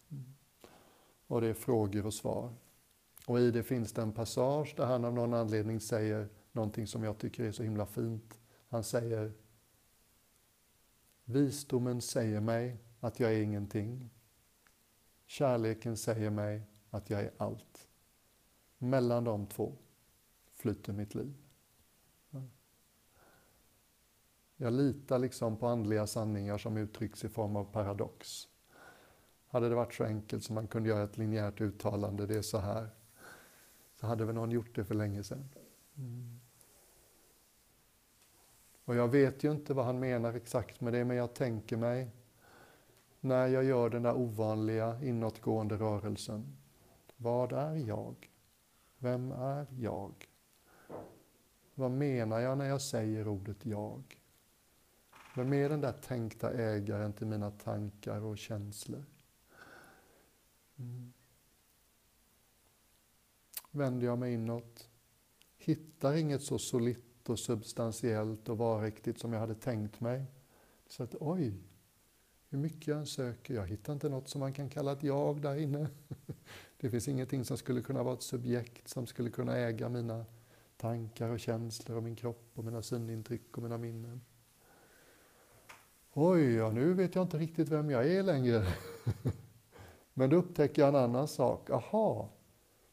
Och 1.26 1.40
det 1.40 1.46
är 1.46 1.54
frågor 1.54 2.06
och 2.06 2.14
svar. 2.14 2.54
Och 3.26 3.40
i 3.40 3.50
det 3.50 3.62
finns 3.62 3.92
det 3.92 4.02
en 4.02 4.12
passage 4.12 4.74
där 4.76 4.86
han 4.86 5.04
av 5.04 5.14
någon 5.14 5.34
anledning 5.34 5.80
säger 5.80 6.28
någonting 6.52 6.86
som 6.86 7.04
jag 7.04 7.18
tycker 7.18 7.44
är 7.44 7.52
så 7.52 7.62
himla 7.62 7.86
fint. 7.86 8.40
Han 8.68 8.84
säger 8.84 9.32
Visdomen 11.24 12.00
säger 12.00 12.40
mig 12.40 12.76
att 13.00 13.20
jag 13.20 13.34
är 13.34 13.42
ingenting. 13.42 14.10
Kärleken 15.26 15.96
säger 15.96 16.30
mig 16.30 16.62
att 16.90 17.10
jag 17.10 17.20
är 17.20 17.32
allt. 17.36 17.88
Mellan 18.78 19.24
de 19.24 19.46
två 19.46 19.76
flyter 20.52 20.92
mitt 20.92 21.14
liv. 21.14 21.34
Jag 24.60 24.72
litar 24.72 25.18
liksom 25.18 25.56
på 25.56 25.66
andliga 25.66 26.06
sanningar 26.06 26.58
som 26.58 26.76
uttrycks 26.76 27.24
i 27.24 27.28
form 27.28 27.56
av 27.56 27.64
paradox. 27.64 28.48
Hade 29.48 29.68
det 29.68 29.74
varit 29.74 29.94
så 29.94 30.04
enkelt 30.04 30.44
som 30.44 30.54
man 30.54 30.66
kunde 30.66 30.88
göra 30.88 31.02
ett 31.02 31.18
linjärt 31.18 31.60
uttalande, 31.60 32.26
det 32.26 32.36
är 32.36 32.42
så 32.42 32.58
här, 32.58 32.88
så 34.00 34.06
hade 34.06 34.24
väl 34.24 34.34
någon 34.34 34.50
gjort 34.50 34.74
det 34.74 34.84
för 34.84 34.94
länge 34.94 35.24
sedan. 35.24 35.48
Mm. 35.96 36.40
Och 38.84 38.94
jag 38.94 39.08
vet 39.08 39.44
ju 39.44 39.52
inte 39.52 39.74
vad 39.74 39.84
han 39.84 39.98
menar 39.98 40.34
exakt 40.34 40.80
med 40.80 40.92
det, 40.92 41.04
men 41.04 41.16
jag 41.16 41.34
tänker 41.34 41.76
mig 41.76 42.10
när 43.20 43.46
jag 43.46 43.64
gör 43.64 43.90
den 43.90 44.02
där 44.02 44.16
ovanliga 44.16 45.02
inåtgående 45.02 45.76
rörelsen. 45.76 46.56
Vad 47.16 47.52
är 47.52 47.74
jag? 47.74 48.30
Vem 48.98 49.32
är 49.32 49.66
jag? 49.78 50.28
Vad 51.74 51.90
menar 51.90 52.40
jag 52.40 52.58
när 52.58 52.68
jag 52.68 52.82
säger 52.82 53.28
ordet 53.28 53.66
jag? 53.66 54.20
Vem 55.36 55.52
är 55.52 55.68
den 55.68 55.80
där 55.80 55.92
tänkta 55.92 56.52
ägaren 56.52 57.12
till 57.12 57.26
mina 57.26 57.50
tankar 57.50 58.20
och 58.20 58.38
känslor? 58.38 59.04
Mm. 60.78 61.12
Vänder 63.70 64.06
jag 64.06 64.18
mig 64.18 64.34
inåt, 64.34 64.90
hittar 65.56 66.16
inget 66.16 66.42
så 66.42 66.58
solitt 66.58 67.28
och 67.28 67.38
substantiellt 67.38 68.48
och 68.48 68.58
varaktigt 68.58 69.18
som 69.18 69.32
jag 69.32 69.40
hade 69.40 69.54
tänkt 69.54 70.00
mig. 70.00 70.24
Så 70.86 71.02
att 71.02 71.14
oj, 71.20 71.54
hur 72.48 72.58
mycket 72.58 72.86
jag 72.86 72.98
än 72.98 73.06
söker, 73.06 73.54
jag 73.54 73.66
hittar 73.66 73.92
inte 73.92 74.08
något 74.08 74.28
som 74.28 74.40
man 74.40 74.52
kan 74.52 74.68
kalla 74.68 74.92
ett 74.92 75.02
jag 75.02 75.40
där 75.40 75.56
inne. 75.56 75.88
Det 76.80 76.90
finns 76.90 77.08
ingenting 77.08 77.44
som 77.44 77.56
skulle 77.56 77.80
kunna 77.80 78.02
vara 78.02 78.14
ett 78.14 78.22
subjekt 78.22 78.88
som 78.88 79.06
skulle 79.06 79.30
kunna 79.30 79.56
äga 79.56 79.88
mina 79.88 80.24
tankar 80.76 81.28
och 81.28 81.40
känslor 81.40 81.96
och 81.96 82.02
min 82.02 82.16
kropp 82.16 82.50
och 82.54 82.64
mina 82.64 82.82
synintryck 82.82 83.56
och 83.56 83.62
mina 83.62 83.78
minnen. 83.78 84.20
Oj, 86.12 86.54
ja, 86.54 86.70
nu 86.70 86.94
vet 86.94 87.14
jag 87.14 87.24
inte 87.24 87.38
riktigt 87.38 87.68
vem 87.68 87.90
jag 87.90 88.06
är 88.06 88.22
längre. 88.22 88.66
Men 90.14 90.30
då 90.30 90.36
upptäcker 90.36 90.82
jag 90.82 90.88
en 90.88 90.96
annan 91.04 91.28
sak. 91.28 91.70
Aha, 91.70 92.30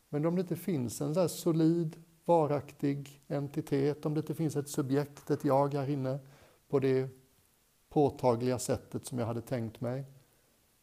men 0.09 0.25
om 0.25 0.35
det 0.35 0.41
inte 0.41 0.55
finns 0.55 1.01
en 1.01 1.13
där 1.13 1.27
solid, 1.27 2.03
varaktig 2.25 3.23
entitet, 3.27 4.05
om 4.05 4.13
det 4.13 4.19
inte 4.19 4.35
finns 4.35 4.55
ett 4.55 4.69
subjekt, 4.69 5.29
ett 5.29 5.45
jag 5.45 5.73
här 5.73 5.89
inne 5.89 6.19
på 6.69 6.79
det 6.79 7.09
påtagliga 7.95 8.59
sättet 8.59 9.05
som 9.05 9.19
jag 9.19 9.25
hade 9.25 9.41
tänkt 9.41 9.81
mig, 9.81 10.05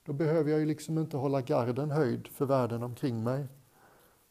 då 0.05 0.13
behöver 0.13 0.51
jag 0.51 0.61
ju 0.61 0.67
liksom 0.67 0.99
inte 0.99 1.17
hålla 1.17 1.41
garden 1.41 1.91
höjd 1.91 2.29
för 2.29 2.47
världen 2.47 2.83
omkring 2.83 3.23
mig. 3.23 3.47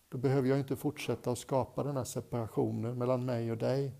Då 0.10 0.18
behöver 0.18 0.50
jag 0.50 0.60
inte 0.60 0.76
fortsätta 0.76 1.32
att 1.32 1.38
skapa 1.38 1.84
den 1.84 1.98
här 1.98 2.04
separationen 2.04 2.98
mellan 2.98 3.26
mig 3.26 3.52
och 3.52 3.58
dig. 3.58 3.92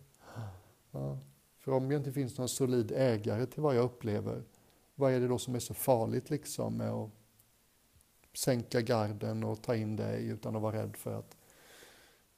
Ja. 0.92 1.18
För 1.60 1.72
om 1.72 1.90
det 1.90 1.96
inte 1.96 2.12
finns 2.12 2.38
någon 2.38 2.50
solid 2.50 2.92
ägare 2.92 3.46
till 3.46 3.62
vad 3.62 3.76
jag 3.76 3.84
upplever, 3.84 4.44
vad 4.96 5.12
är 5.12 5.20
det 5.20 5.28
då 5.28 5.38
som 5.38 5.56
är 5.56 5.60
så 5.60 5.74
farligt 5.74 6.30
liksom 6.30 6.78
med 6.78 6.92
att 6.92 7.10
sänka 8.34 8.82
garden 8.82 9.44
och 9.44 9.62
ta 9.62 9.76
in 9.76 9.96
dig 9.96 10.28
utan 10.28 10.56
att 10.56 10.62
vara 10.62 10.82
rädd 10.82 10.96
för 10.96 11.20
att 11.20 11.38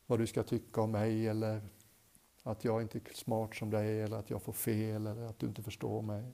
vad 0.06 0.20
du 0.20 0.28
ska 0.28 0.44
tycka 0.44 0.82
om 0.82 0.92
mig 0.92 1.28
eller 1.28 1.62
att 2.44 2.66
jag 2.66 2.82
inte 2.82 2.98
är 2.98 3.14
smart 3.14 3.56
som 3.56 3.70
dig 3.70 4.02
eller 4.02 4.18
att 4.18 4.30
jag 4.30 4.42
får 4.42 4.54
fel 4.54 5.08
eller 5.08 5.26
att 5.26 5.40
du 5.40 5.48
inte 5.48 5.64
förstår 5.64 6.02
mig. 6.02 6.32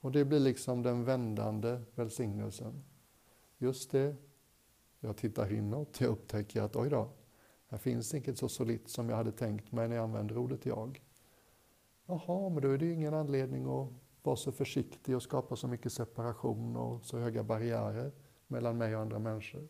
Och 0.00 0.12
det 0.12 0.24
blir 0.24 0.40
liksom 0.40 0.82
den 0.82 1.04
vändande 1.04 1.80
välsignelsen. 1.94 2.84
Just 3.58 3.90
det, 3.90 4.16
jag 5.00 5.16
tittar 5.16 5.52
inåt, 5.52 6.00
jag 6.00 6.10
upptäcker 6.10 6.62
att 6.62 6.76
oj 6.76 6.90
då, 6.90 7.10
här 7.68 7.78
finns 7.78 8.14
inget 8.14 8.38
så 8.38 8.48
solitt 8.48 8.88
som 8.88 9.08
jag 9.08 9.16
hade 9.16 9.32
tänkt 9.32 9.72
mig 9.72 9.88
när 9.88 9.96
jag 9.96 10.02
använder 10.02 10.38
ordet 10.38 10.66
jag. 10.66 11.02
Jaha, 12.06 12.48
men 12.48 12.62
då 12.62 12.68
är 12.68 12.78
det 12.78 12.84
ju 12.84 12.92
ingen 12.92 13.14
anledning 13.14 13.62
att 13.62 13.88
vara 14.22 14.36
så 14.36 14.52
försiktig 14.52 15.16
och 15.16 15.22
skapa 15.22 15.56
så 15.56 15.68
mycket 15.68 15.92
separation 15.92 16.76
och 16.76 17.04
så 17.04 17.18
höga 17.18 17.42
barriärer 17.42 18.12
mellan 18.46 18.78
mig 18.78 18.96
och 18.96 19.02
andra 19.02 19.18
människor. 19.18 19.68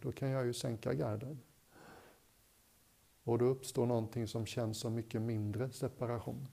Då 0.00 0.12
kan 0.12 0.28
jag 0.28 0.46
ju 0.46 0.52
sänka 0.52 0.94
garden. 0.94 1.40
Och 3.24 3.38
då 3.38 3.44
uppstår 3.44 3.86
någonting 3.86 4.28
som 4.28 4.46
känns 4.46 4.78
som 4.78 4.94
mycket 4.94 5.22
mindre 5.22 5.70
separation. 5.70 6.48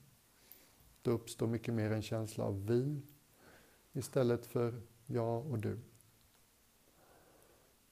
Då 1.01 1.11
uppstår 1.11 1.47
mycket 1.47 1.73
mer 1.73 1.91
en 1.91 2.01
känsla 2.01 2.43
av 2.43 2.65
vi 2.65 3.01
istället 3.93 4.45
för 4.45 4.81
jag 5.05 5.45
och 5.51 5.59
du. 5.59 5.79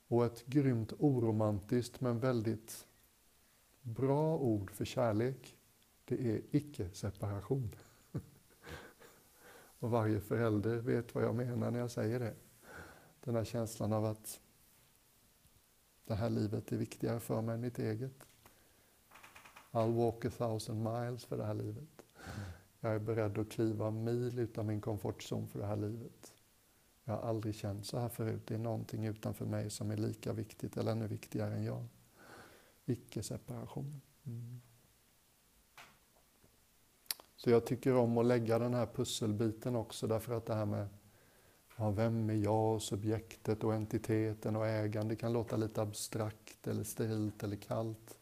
Och 0.08 0.26
ett 0.26 0.46
grymt 0.46 0.94
oromantiskt 1.00 2.02
men 2.02 2.20
väldigt 2.20 2.88
bra 3.82 4.38
ord 4.38 4.72
för 4.72 4.86
kärlek, 4.86 5.58
det 6.06 6.36
är 6.36 6.42
icke-separation. 6.52 7.76
Och 9.80 9.92
varje 9.92 10.22
förälder 10.22 10.78
vet 10.78 11.16
vad 11.16 11.24
jag 11.24 11.36
menar 11.36 11.72
när 11.72 11.80
jag 11.80 11.92
säger 11.92 12.20
det. 12.20 12.36
Den 13.24 13.36
här 13.36 13.44
känslan 13.44 13.94
av 13.94 14.06
att 14.06 14.40
det 16.06 16.16
här 16.16 16.30
livet 16.30 16.72
är 16.72 16.78
viktigare 16.78 17.20
för 17.20 17.42
mig 17.42 17.56
än 17.56 17.62
mitt 17.62 17.80
eget. 17.80 18.29
I'll 19.72 19.94
walk 19.94 20.26
a 20.26 20.30
thousand 20.38 20.84
miles 20.84 21.26
för 21.26 21.38
det 21.38 21.46
här 21.46 21.54
livet. 21.54 22.06
Jag 22.80 22.96
är 22.96 23.00
beredd 23.00 23.38
att 23.38 23.52
kliva 23.52 23.92
mil 23.92 24.40
utan 24.40 24.66
min 24.68 24.82
komfortzon 24.82 25.48
för 25.48 25.60
det 25.60 25.66
här 25.66 25.76
livet. 25.76 26.34
Jag 27.04 27.14
har 27.14 27.30
aldrig 27.30 27.56
känt 27.56 27.86
så 27.86 28.00
här 28.00 28.10
förut. 28.10 28.42
Det 28.48 28.54
är 28.54 28.58
någonting 28.60 29.06
utanför 29.06 29.46
mig 29.46 29.70
som 29.70 29.92
är 29.92 29.98
lika 29.98 30.34
viktigt 30.34 30.78
eller 30.78 30.92
ännu 30.92 31.08
viktigare 31.08 31.54
än 31.54 31.64
jag. 31.64 31.86
Icke-separation. 32.86 34.02
Mm. 34.26 34.62
Så 37.36 37.50
jag 37.50 37.66
tycker 37.66 37.96
om 37.96 38.18
att 38.18 38.26
lägga 38.26 38.60
den 38.60 38.74
här 38.74 38.86
pusselbiten 38.86 39.76
också 39.76 40.08
därför 40.08 40.34
att 40.34 40.46
det 40.46 40.56
här 40.56 40.66
med 40.66 40.88
ja, 41.78 41.92
vem 41.92 42.30
är 42.30 42.34
jag, 42.34 42.76
och 42.76 42.82
subjektet 42.82 43.64
och 43.64 43.74
entiteten 43.74 44.56
och 44.56 44.68
ägande 44.68 45.16
kan 45.16 45.34
låta 45.34 45.58
lite 45.58 45.82
abstrakt 45.82 46.68
eller 46.68 46.84
sterilt 46.84 47.44
eller 47.44 47.56
kallt. 47.56 48.19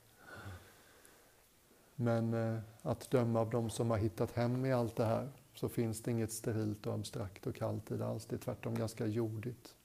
Men 2.00 2.34
eh, 2.34 2.60
att 2.82 3.12
döma 3.12 3.40
av 3.40 3.50
de 3.50 3.70
som 3.70 3.90
har 3.90 3.98
hittat 3.98 4.32
hem 4.32 4.66
i 4.66 4.74
allt 4.74 4.96
det 4.96 5.06
här 5.06 5.30
så 5.54 5.70
finns 5.70 6.02
det 6.02 6.12
inget 6.12 6.32
sterilt 6.32 6.88
och 6.88 6.94
abstrakt 6.94 7.48
och 7.48 7.56
kallt 7.56 7.92
i 7.92 7.98
det 7.98 8.08
alls. 8.08 8.26
Det 8.26 8.36
är 8.36 8.40
tvärtom 8.40 8.76
ganska 8.76 9.06
jordigt. 9.06 9.76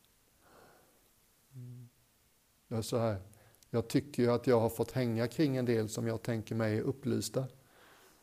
Mm. 1.55 1.89
Jag, 2.69 2.79
är 2.79 2.83
så 2.83 2.99
här, 2.99 3.17
jag 3.71 3.89
tycker 3.89 4.23
ju 4.23 4.31
att 4.31 4.47
jag 4.47 4.61
har 4.61 4.69
fått 4.69 4.93
hänga 4.93 5.29
kring 5.29 5.57
en 5.57 5.65
del 5.65 5.89
som 5.89 6.07
jag 6.07 6.23
tänker 6.23 6.55
mig 6.55 6.79
är 6.79 6.83
upplysta. 6.83 7.45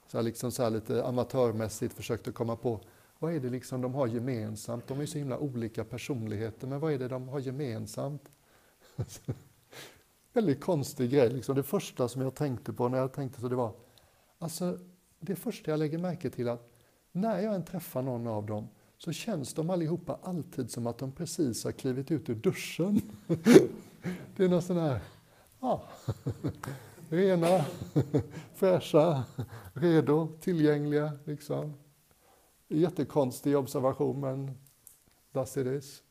Så 0.07 0.17
jag 0.17 0.25
liksom 0.25 0.51
så 0.51 0.69
lite 0.69 1.05
amatörmässigt 1.05 1.93
försökt 1.93 2.27
att 2.27 2.33
komma 2.33 2.55
på 2.55 2.81
vad 3.19 3.33
är 3.33 3.39
det 3.39 3.49
liksom 3.49 3.81
de 3.81 3.93
har 3.93 4.07
gemensamt? 4.07 4.87
De 4.87 4.99
är 4.99 5.05
så 5.05 5.17
himla 5.17 5.37
olika 5.37 5.83
personligheter, 5.83 6.67
men 6.67 6.79
vad 6.79 6.93
är 6.93 6.99
det 6.99 7.07
de 7.07 7.27
har 7.27 7.39
gemensamt? 7.39 8.31
Väldigt 10.39 10.61
konstig 10.61 11.11
grej. 11.11 11.29
Liksom. 11.29 11.55
Det 11.55 11.63
första 11.63 12.07
som 12.07 12.21
jag 12.21 12.35
tänkte 12.35 12.73
på 12.73 12.89
när 12.89 12.97
jag 12.97 13.13
tänkte 13.13 13.41
så 13.41 13.47
det 13.49 13.55
var, 13.55 13.73
alltså 14.37 14.79
det 15.19 15.35
första 15.35 15.71
jag 15.71 15.79
lägger 15.79 15.97
märke 15.97 16.29
till 16.29 16.49
att 16.49 16.71
när 17.11 17.39
jag 17.39 17.55
än 17.55 17.65
träffar 17.65 18.01
någon 18.01 18.27
av 18.27 18.45
dem 18.45 18.67
så 18.97 19.11
känns 19.11 19.53
de 19.53 19.69
allihopa 19.69 20.19
alltid 20.23 20.71
som 20.71 20.87
att 20.87 20.97
de 20.97 21.11
precis 21.11 21.63
har 21.63 21.71
klivit 21.71 22.11
ut 22.11 22.29
ur 22.29 22.35
duschen. 22.35 23.01
Det 24.35 24.43
är 24.43 24.49
någon 24.49 24.61
sån 24.61 24.77
här, 24.77 24.99
ja, 25.59 25.83
rena, 27.09 27.65
fräscha, 28.55 29.23
redo, 29.73 30.27
tillgängliga. 30.39 31.11
Liksom. 31.23 31.73
Jättekonstig 32.67 33.57
observation, 33.57 34.19
men 34.19 34.57
thus 35.33 35.57
it 35.57 35.67
is. 35.67 36.03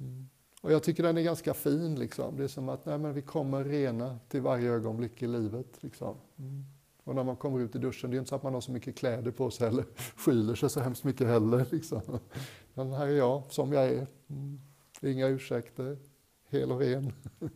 Mm. 0.00 0.28
Och 0.60 0.72
jag 0.72 0.82
tycker 0.82 1.02
den 1.02 1.18
är 1.18 1.22
ganska 1.22 1.54
fin. 1.54 1.94
Liksom. 1.94 2.36
Det 2.36 2.44
är 2.44 2.48
som 2.48 2.68
att 2.68 2.86
nej, 2.86 2.98
men 2.98 3.14
vi 3.14 3.22
kommer 3.22 3.64
rena 3.64 4.18
till 4.28 4.40
varje 4.40 4.70
ögonblick 4.70 5.22
i 5.22 5.26
livet. 5.26 5.82
Liksom. 5.82 6.16
Mm. 6.36 6.64
Och 7.04 7.14
när 7.14 7.24
man 7.24 7.36
kommer 7.36 7.60
ut 7.60 7.74
i 7.74 7.78
duschen, 7.78 8.10
det 8.10 8.16
är 8.16 8.18
inte 8.18 8.28
så 8.28 8.34
att 8.34 8.42
man 8.42 8.54
har 8.54 8.60
så 8.60 8.72
mycket 8.72 8.96
kläder 8.96 9.30
på 9.30 9.50
sig 9.50 9.68
eller 9.68 9.84
skyler 10.16 10.54
sig 10.54 10.70
så 10.70 10.80
hemskt 10.80 11.04
mycket 11.04 11.26
heller. 11.26 11.66
Liksom. 11.70 12.00
Men 12.74 12.92
här 12.92 13.06
är 13.06 13.16
jag, 13.16 13.42
som 13.48 13.72
jag 13.72 13.84
är. 13.84 14.06
Mm. 14.28 14.60
Inga 15.02 15.26
ursäkter, 15.26 15.98
hel 16.48 16.72
och 16.72 16.80
ren. 16.80 17.12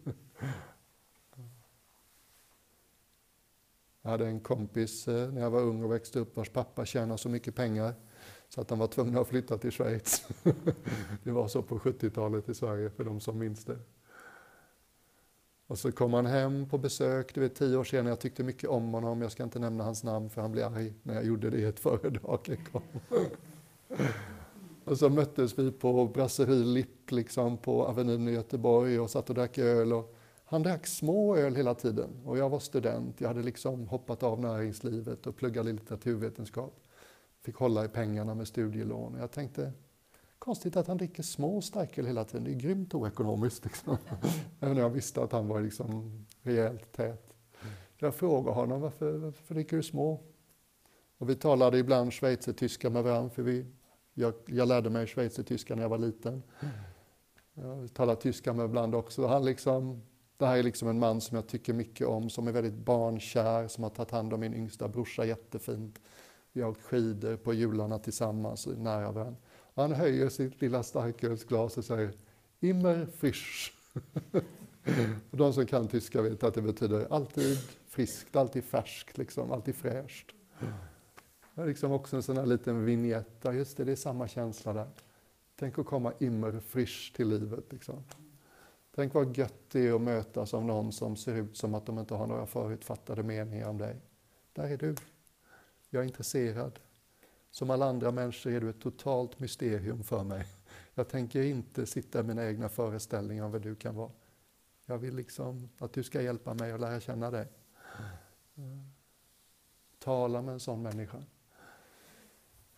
Jag 4.02 4.10
hade 4.10 4.26
en 4.26 4.40
kompis 4.40 5.08
eh, 5.08 5.32
när 5.32 5.40
jag 5.40 5.50
var 5.50 5.60
ung 5.60 5.84
och 5.84 5.92
växte 5.92 6.18
upp 6.18 6.36
vars 6.36 6.48
pappa 6.48 6.84
tjänade 6.84 7.18
så 7.18 7.28
mycket 7.28 7.54
pengar 7.54 7.94
så 8.48 8.60
att 8.60 8.70
han 8.70 8.78
var 8.78 8.86
tvungen 8.86 9.18
att 9.18 9.28
flytta 9.28 9.58
till 9.58 9.70
Schweiz. 9.70 10.26
Det 11.22 11.30
var 11.30 11.48
så 11.48 11.62
på 11.62 11.78
70-talet 11.78 12.48
i 12.48 12.54
Sverige 12.54 12.90
för 12.90 13.04
de 13.04 13.20
som 13.20 13.38
minns 13.38 13.64
det. 13.64 13.78
Och 15.66 15.78
så 15.78 15.92
kom 15.92 16.14
han 16.14 16.26
hem 16.26 16.68
på 16.68 16.78
besök, 16.78 17.34
du 17.34 17.40
vet 17.40 17.54
tio 17.54 17.76
år 17.76 17.84
senare, 17.84 18.08
jag 18.08 18.20
tyckte 18.20 18.42
mycket 18.42 18.70
om 18.70 18.92
honom, 18.94 19.22
jag 19.22 19.32
ska 19.32 19.42
inte 19.42 19.58
nämna 19.58 19.84
hans 19.84 20.04
namn 20.04 20.30
för 20.30 20.42
han 20.42 20.52
blev 20.52 20.74
arg 20.74 20.94
när 21.02 21.14
jag 21.14 21.24
gjorde 21.24 21.50
det 21.50 21.58
i 21.58 21.64
ett 21.64 21.80
föredrag. 21.80 22.58
Och 24.84 24.98
så 24.98 25.08
möttes 25.08 25.58
vi 25.58 25.72
på 25.72 26.06
Brasserie 26.06 26.64
Lipp 26.64 27.10
liksom 27.10 27.56
på 27.56 27.86
Avenyn 27.86 28.28
i 28.28 28.32
Göteborg 28.32 29.00
och 29.00 29.10
satt 29.10 29.28
och 29.28 29.34
drack 29.34 29.58
öl. 29.58 29.92
Och 29.92 30.16
han 30.44 30.62
drack 30.62 30.86
små 30.86 31.36
öl 31.36 31.56
hela 31.56 31.74
tiden 31.74 32.10
och 32.24 32.38
jag 32.38 32.50
var 32.50 32.58
student. 32.58 33.20
Jag 33.20 33.28
hade 33.28 33.42
liksom 33.42 33.88
hoppat 33.88 34.22
av 34.22 34.40
näringslivet 34.40 35.26
och 35.26 35.36
pluggade 35.36 35.72
litteraturvetenskap. 35.72 36.83
Fick 37.44 37.56
hålla 37.56 37.84
i 37.84 37.88
pengarna 37.88 38.34
med 38.34 38.48
studielån. 38.48 39.16
Jag 39.20 39.30
tänkte, 39.30 39.72
konstigt 40.38 40.76
att 40.76 40.86
han 40.86 40.96
dricker 40.96 41.22
små 41.22 41.60
starköl 41.60 42.06
hela 42.06 42.24
tiden. 42.24 42.44
Det 42.44 42.50
är 42.50 42.54
grymt 42.54 42.94
oekonomiskt. 42.94 43.64
Liksom. 43.64 43.96
Även 44.60 44.76
jag 44.76 44.90
visste 44.90 45.22
att 45.22 45.32
han 45.32 45.48
var 45.48 45.60
liksom 45.60 46.24
rejält 46.42 46.92
tät. 46.92 47.34
Jag 47.96 48.14
frågade 48.14 48.54
honom, 48.54 48.80
varför, 48.80 49.12
varför 49.12 49.54
dricker 49.54 49.76
du 49.76 49.82
små? 49.82 50.20
Och 51.18 51.30
vi 51.30 51.34
talade 51.34 51.78
ibland 51.78 52.12
schweizertyska 52.12 52.90
med 52.90 53.04
varandra, 53.04 53.30
för 53.30 53.42
vi, 53.42 53.66
jag, 54.14 54.34
jag 54.46 54.68
lärde 54.68 54.90
mig 54.90 55.06
schweizertyska 55.06 55.74
när 55.74 55.82
jag 55.82 55.88
var 55.88 55.98
liten. 55.98 56.42
Jag 57.54 57.94
talar 57.94 58.14
tyska 58.14 58.52
med 58.52 58.64
ibland 58.64 58.94
också. 58.94 59.26
Han 59.26 59.44
liksom, 59.44 60.02
det 60.36 60.46
här 60.46 60.58
är 60.58 60.62
liksom 60.62 60.88
en 60.88 60.98
man 60.98 61.20
som 61.20 61.34
jag 61.34 61.46
tycker 61.46 61.72
mycket 61.72 62.06
om, 62.06 62.30
som 62.30 62.48
är 62.48 62.52
väldigt 62.52 62.74
barnkär, 62.74 63.68
som 63.68 63.84
har 63.84 63.90
tagit 63.90 64.10
hand 64.10 64.32
om 64.32 64.40
min 64.40 64.54
yngsta 64.54 64.88
brorsa 64.88 65.24
jättefint. 65.24 66.00
Vi 66.54 66.62
har 66.62 66.70
åkt 66.70 66.82
skidor 66.82 67.36
på 67.36 67.54
jularna 67.54 67.98
tillsammans, 67.98 68.66
nära 68.66 69.12
varandra. 69.12 69.40
Han 69.74 69.92
höjer 69.92 70.28
sitt 70.28 70.60
lilla 70.60 70.82
starkölsglas 70.82 71.78
och 71.78 71.84
säger 71.84 72.12
Immer 72.60 73.06
frisch. 73.06 73.74
och 75.30 75.36
de 75.36 75.52
som 75.52 75.66
kan 75.66 75.88
tyska 75.88 76.22
vet 76.22 76.42
att 76.42 76.54
det 76.54 76.62
betyder 76.62 77.06
alltid 77.10 77.58
friskt, 77.88 78.36
alltid 78.36 78.64
färskt, 78.64 79.18
liksom, 79.18 79.52
alltid 79.52 79.74
fräscht. 79.74 80.34
Det 81.54 81.62
är 81.62 81.66
liksom 81.66 81.92
också 81.92 82.16
en 82.16 82.22
sån 82.22 82.36
här 82.36 82.46
liten 82.46 82.84
vignett, 82.84 83.44
just 83.44 83.76
det, 83.76 83.84
det 83.84 83.92
är 83.92 83.96
samma 83.96 84.28
känsla 84.28 84.72
där. 84.72 84.88
Tänk 85.56 85.78
att 85.78 85.86
komma 85.86 86.12
immer 86.18 86.60
frisch 86.60 87.12
till 87.16 87.28
livet. 87.28 87.72
Liksom. 87.72 88.04
Tänk 88.94 89.14
vad 89.14 89.36
gött 89.36 89.70
det 89.70 89.86
är 89.86 89.94
att 89.94 90.00
mötas 90.00 90.54
av 90.54 90.64
någon 90.64 90.92
som 90.92 91.16
ser 91.16 91.34
ut 91.34 91.56
som 91.56 91.74
att 91.74 91.86
de 91.86 91.98
inte 91.98 92.14
har 92.14 92.26
några 92.26 92.46
förutfattade 92.46 93.22
meningar 93.22 93.68
om 93.68 93.78
dig. 93.78 93.96
Där 94.52 94.64
är 94.64 94.76
du. 94.76 94.94
Jag 95.94 96.02
är 96.02 96.06
intresserad. 96.06 96.80
Som 97.50 97.70
alla 97.70 97.86
andra 97.86 98.12
människor 98.12 98.52
är 98.52 98.60
du 98.60 98.70
ett 98.70 98.80
totalt 98.80 99.38
mysterium 99.38 100.02
för 100.02 100.24
mig. 100.24 100.46
Jag 100.94 101.08
tänker 101.08 101.42
inte 101.42 101.86
sitta 101.86 102.20
i 102.20 102.22
mina 102.22 102.46
egna 102.46 102.68
föreställningar 102.68 103.44
om 103.44 103.52
vad 103.52 103.62
du 103.62 103.74
kan 103.74 103.94
vara. 103.94 104.10
Jag 104.86 104.98
vill 104.98 105.14
liksom 105.16 105.68
att 105.78 105.92
du 105.92 106.02
ska 106.02 106.22
hjälpa 106.22 106.54
mig 106.54 106.72
att 106.72 106.80
lära 106.80 107.00
känna 107.00 107.30
dig. 107.30 107.48
Tala 109.98 110.42
med 110.42 110.52
en 110.52 110.60
sån 110.60 110.82
människa. 110.82 111.24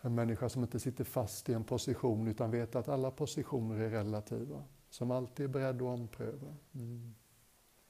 En 0.00 0.14
människa 0.14 0.48
som 0.48 0.62
inte 0.62 0.80
sitter 0.80 1.04
fast 1.04 1.48
i 1.48 1.52
en 1.52 1.64
position 1.64 2.28
utan 2.28 2.50
vet 2.50 2.76
att 2.76 2.88
alla 2.88 3.10
positioner 3.10 3.80
är 3.80 3.90
relativa. 3.90 4.64
Som 4.90 5.10
alltid 5.10 5.44
är 5.44 5.48
beredd 5.48 5.76
att 5.76 5.82
ompröva. 5.82 6.56
Mm. 6.74 7.14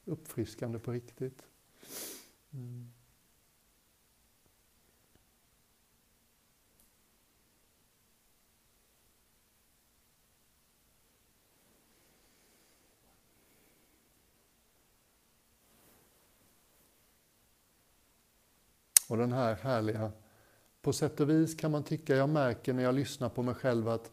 Uppfriskande 0.05 0.79
på 0.79 0.91
riktigt. 0.91 1.43
Mm. 2.53 2.91
Och 19.07 19.17
den 19.17 19.31
här 19.31 19.55
härliga, 19.55 20.11
på 20.81 20.93
sätt 20.93 21.19
och 21.19 21.29
vis 21.29 21.55
kan 21.55 21.71
man 21.71 21.83
tycka, 21.83 22.15
jag 22.15 22.29
märker 22.29 22.73
när 22.73 22.83
jag 22.83 22.95
lyssnar 22.95 23.29
på 23.29 23.43
mig 23.43 23.55
själv 23.55 23.89
att 23.89 24.11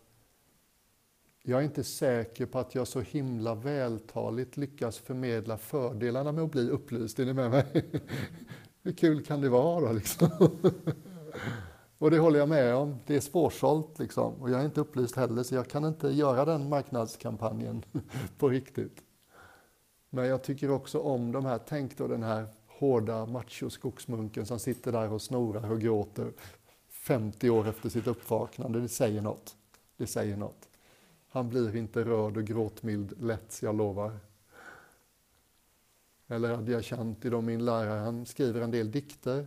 jag 1.42 1.60
är 1.60 1.64
inte 1.64 1.84
säker 1.84 2.46
på 2.46 2.58
att 2.58 2.74
jag 2.74 2.88
så 2.88 3.00
himla 3.00 3.54
vältaligt 3.54 4.56
lyckas 4.56 4.98
förmedla 4.98 5.58
fördelarna 5.58 6.32
med 6.32 6.44
att 6.44 6.50
bli 6.50 6.70
upplyst. 6.70 7.18
Är 7.18 7.24
ni 7.24 7.32
med 7.32 7.50
mig? 7.50 7.66
Hur 8.82 8.92
kul 8.92 9.24
kan 9.24 9.40
det 9.40 9.48
vara 9.48 9.86
då 9.86 9.92
liksom? 9.92 10.30
Och 11.98 12.10
det 12.10 12.18
håller 12.18 12.38
jag 12.38 12.48
med 12.48 12.74
om. 12.74 12.98
Det 13.06 13.16
är 13.16 13.20
svårsålt 13.20 13.98
liksom. 13.98 14.34
Och 14.34 14.50
jag 14.50 14.60
är 14.60 14.64
inte 14.64 14.80
upplyst 14.80 15.16
heller 15.16 15.42
så 15.42 15.54
jag 15.54 15.68
kan 15.68 15.84
inte 15.84 16.08
göra 16.08 16.44
den 16.44 16.68
marknadskampanjen 16.68 17.84
på 18.38 18.48
riktigt. 18.48 19.02
Men 20.10 20.26
jag 20.26 20.42
tycker 20.42 20.70
också 20.70 21.00
om 21.00 21.32
de 21.32 21.44
här, 21.44 21.60
tänk 21.68 21.98
då 21.98 22.06
den 22.06 22.22
här 22.22 22.46
hårda 22.84 23.26
macho-skogsmunken 23.26 24.46
som 24.46 24.58
sitter 24.58 24.92
där 24.92 25.12
och 25.12 25.22
snorar 25.22 25.70
och 25.70 25.80
gråter 25.80 26.32
50 26.88 27.50
år 27.50 27.68
efter 27.68 27.88
sitt 27.88 28.06
uppvaknande. 28.06 28.80
Det 28.80 28.88
säger 28.88 29.22
något. 29.22 29.56
Det 29.96 30.06
säger 30.06 30.36
något. 30.36 30.68
Han 31.28 31.48
blir 31.48 31.76
inte 31.76 32.04
rörd 32.04 32.36
och 32.36 32.44
gråtmild 32.44 33.22
lätt, 33.22 33.58
jag 33.62 33.74
lovar. 33.74 34.18
Eller 36.26 36.50
Adyashanti, 36.50 37.30
då 37.30 37.40
min 37.40 37.64
lärare, 37.64 38.00
han 38.00 38.26
skriver 38.26 38.60
en 38.60 38.70
del 38.70 38.90
dikter. 38.90 39.46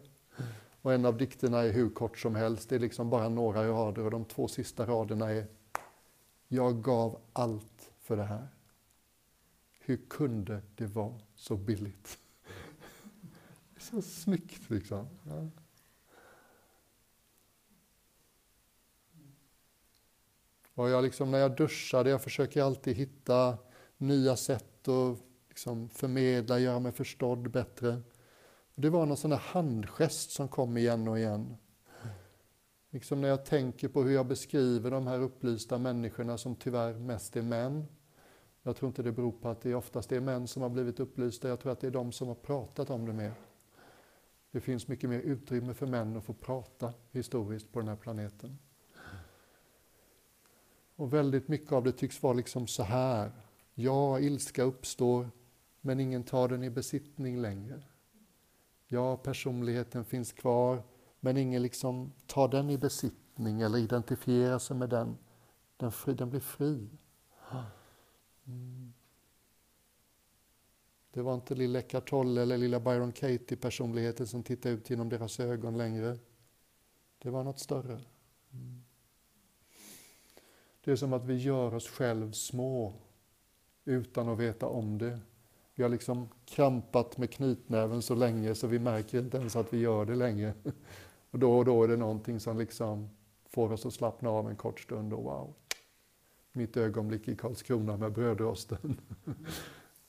Och 0.81 0.93
en 0.93 1.05
av 1.05 1.17
dikterna 1.17 1.63
är 1.63 1.71
hur 1.71 1.89
kort 1.89 2.17
som 2.17 2.35
helst, 2.35 2.69
det 2.69 2.75
är 2.75 2.79
liksom 2.79 3.09
bara 3.09 3.29
några 3.29 3.67
rader 3.67 4.03
och 4.05 4.11
de 4.11 4.25
två 4.25 4.47
sista 4.47 4.85
raderna 4.85 5.31
är 5.31 5.47
Jag 6.47 6.83
gav 6.83 7.19
allt 7.33 7.91
för 7.99 8.17
det 8.17 8.23
här. 8.23 8.47
Hur 9.79 9.99
kunde 10.09 10.61
det 10.75 10.85
vara 10.85 11.19
så 11.35 11.55
billigt? 11.55 12.19
Så 13.87 14.01
snyggt 14.01 14.69
liksom. 14.69 15.07
Ja. 15.23 15.49
Och 20.73 20.89
jag 20.89 21.03
liksom, 21.03 21.31
när 21.31 21.39
jag 21.39 21.55
duschade, 21.55 22.09
jag 22.09 22.21
försöker 22.21 22.63
alltid 22.63 22.95
hitta 22.95 23.57
nya 23.97 24.35
sätt 24.35 24.87
att 24.87 25.17
liksom 25.49 25.89
förmedla, 25.89 26.59
göra 26.59 26.79
mig 26.79 26.91
förstådd 26.91 27.51
bättre. 27.51 28.01
Det 28.75 28.89
var 28.89 29.05
någon 29.05 29.17
sån 29.17 29.29
där 29.29 29.37
handgest 29.37 30.31
som 30.31 30.47
kom 30.47 30.77
igen 30.77 31.07
och 31.07 31.19
igen. 31.19 31.57
Liksom 32.89 33.21
när 33.21 33.27
jag 33.27 33.45
tänker 33.45 33.87
på 33.87 34.03
hur 34.03 34.13
jag 34.13 34.27
beskriver 34.27 34.91
de 34.91 35.07
här 35.07 35.19
upplysta 35.19 35.77
människorna 35.77 36.37
som 36.37 36.55
tyvärr 36.55 36.93
mest 36.93 37.35
är 37.35 37.41
män. 37.41 37.85
Jag 38.63 38.75
tror 38.75 38.87
inte 38.89 39.03
det 39.03 39.11
beror 39.11 39.31
på 39.31 39.49
att 39.49 39.61
det 39.61 39.75
oftast 39.75 40.11
är 40.11 40.19
män 40.19 40.47
som 40.47 40.61
har 40.61 40.69
blivit 40.69 40.99
upplysta, 40.99 41.47
jag 41.47 41.59
tror 41.59 41.71
att 41.71 41.79
det 41.79 41.87
är 41.87 41.91
de 41.91 42.11
som 42.11 42.27
har 42.27 42.35
pratat 42.35 42.89
om 42.89 43.05
det 43.05 43.13
mer. 43.13 43.33
Det 44.51 44.61
finns 44.61 44.87
mycket 44.87 45.09
mer 45.09 45.19
utrymme 45.19 45.73
för 45.73 45.85
män 45.85 46.17
att 46.17 46.23
få 46.23 46.33
prata 46.33 46.93
historiskt 47.11 47.71
på 47.71 47.79
den 47.79 47.87
här 47.87 47.95
planeten. 47.95 48.59
Och 50.95 51.13
väldigt 51.13 51.47
mycket 51.47 51.71
av 51.71 51.83
det 51.83 51.91
tycks 51.91 52.23
vara 52.23 52.33
liksom 52.33 52.67
så 52.67 52.83
här. 52.83 53.31
Ja, 53.73 54.19
ilska 54.19 54.63
uppstår, 54.63 55.29
men 55.81 55.99
ingen 55.99 56.23
tar 56.23 56.47
den 56.47 56.63
i 56.63 56.69
besittning 56.69 57.41
längre. 57.41 57.83
Ja, 58.87 59.17
personligheten 59.17 60.05
finns 60.05 60.31
kvar, 60.31 60.83
men 61.19 61.37
ingen 61.37 61.61
liksom 61.61 62.13
tar 62.27 62.47
den 62.47 62.69
i 62.69 62.77
besittning 62.77 63.61
eller 63.61 63.77
identifierar 63.77 64.59
sig 64.59 64.77
med 64.77 64.89
den. 64.89 65.17
Den, 65.77 65.91
fri, 65.91 66.13
den 66.13 66.29
blir 66.29 66.39
fri. 66.39 66.89
Mm. 68.45 68.93
Det 71.17 71.23
var 71.23 71.35
inte 71.35 71.55
lilla 71.55 71.79
Eckart 71.79 72.09
Tolle 72.09 72.41
eller 72.41 72.57
lilla 72.57 72.79
Byron 72.79 73.11
Katie-personligheten 73.11 74.27
som 74.27 74.43
tittade 74.43 74.75
ut 74.75 74.89
genom 74.89 75.09
deras 75.09 75.39
ögon 75.39 75.77
längre. 75.77 76.17
Det 77.17 77.29
var 77.29 77.43
något 77.43 77.59
större. 77.59 77.93
Mm. 78.53 78.83
Det 80.83 80.91
är 80.91 80.95
som 80.95 81.13
att 81.13 81.25
vi 81.25 81.35
gör 81.35 81.73
oss 81.75 81.87
själv 81.87 82.31
små 82.31 82.93
utan 83.85 84.29
att 84.29 84.39
veta 84.39 84.67
om 84.67 84.97
det. 84.97 85.19
Vi 85.75 85.83
har 85.83 85.89
liksom 85.89 86.29
krampat 86.45 87.17
med 87.17 87.31
knytnäven 87.31 88.01
så 88.01 88.15
länge 88.15 88.55
så 88.55 88.67
vi 88.67 88.79
märker 88.79 89.19
inte 89.19 89.37
ens 89.37 89.55
att 89.55 89.73
vi 89.73 89.77
gör 89.77 90.05
det 90.05 90.15
längre. 90.15 90.53
Och 91.31 91.39
då 91.39 91.57
och 91.57 91.65
då 91.65 91.83
är 91.83 91.87
det 91.87 91.97
någonting 91.97 92.39
som 92.39 92.57
liksom 92.57 93.09
får 93.49 93.71
oss 93.71 93.85
att 93.85 93.93
slappna 93.93 94.29
av 94.29 94.49
en 94.49 94.55
kort 94.55 94.79
stund 94.79 95.13
och 95.13 95.23
wow, 95.23 95.53
mitt 96.51 96.77
ögonblick 96.77 97.27
i 97.27 97.35
Karlskrona 97.35 97.97
med 97.97 98.11
brödrosten. 98.11 99.01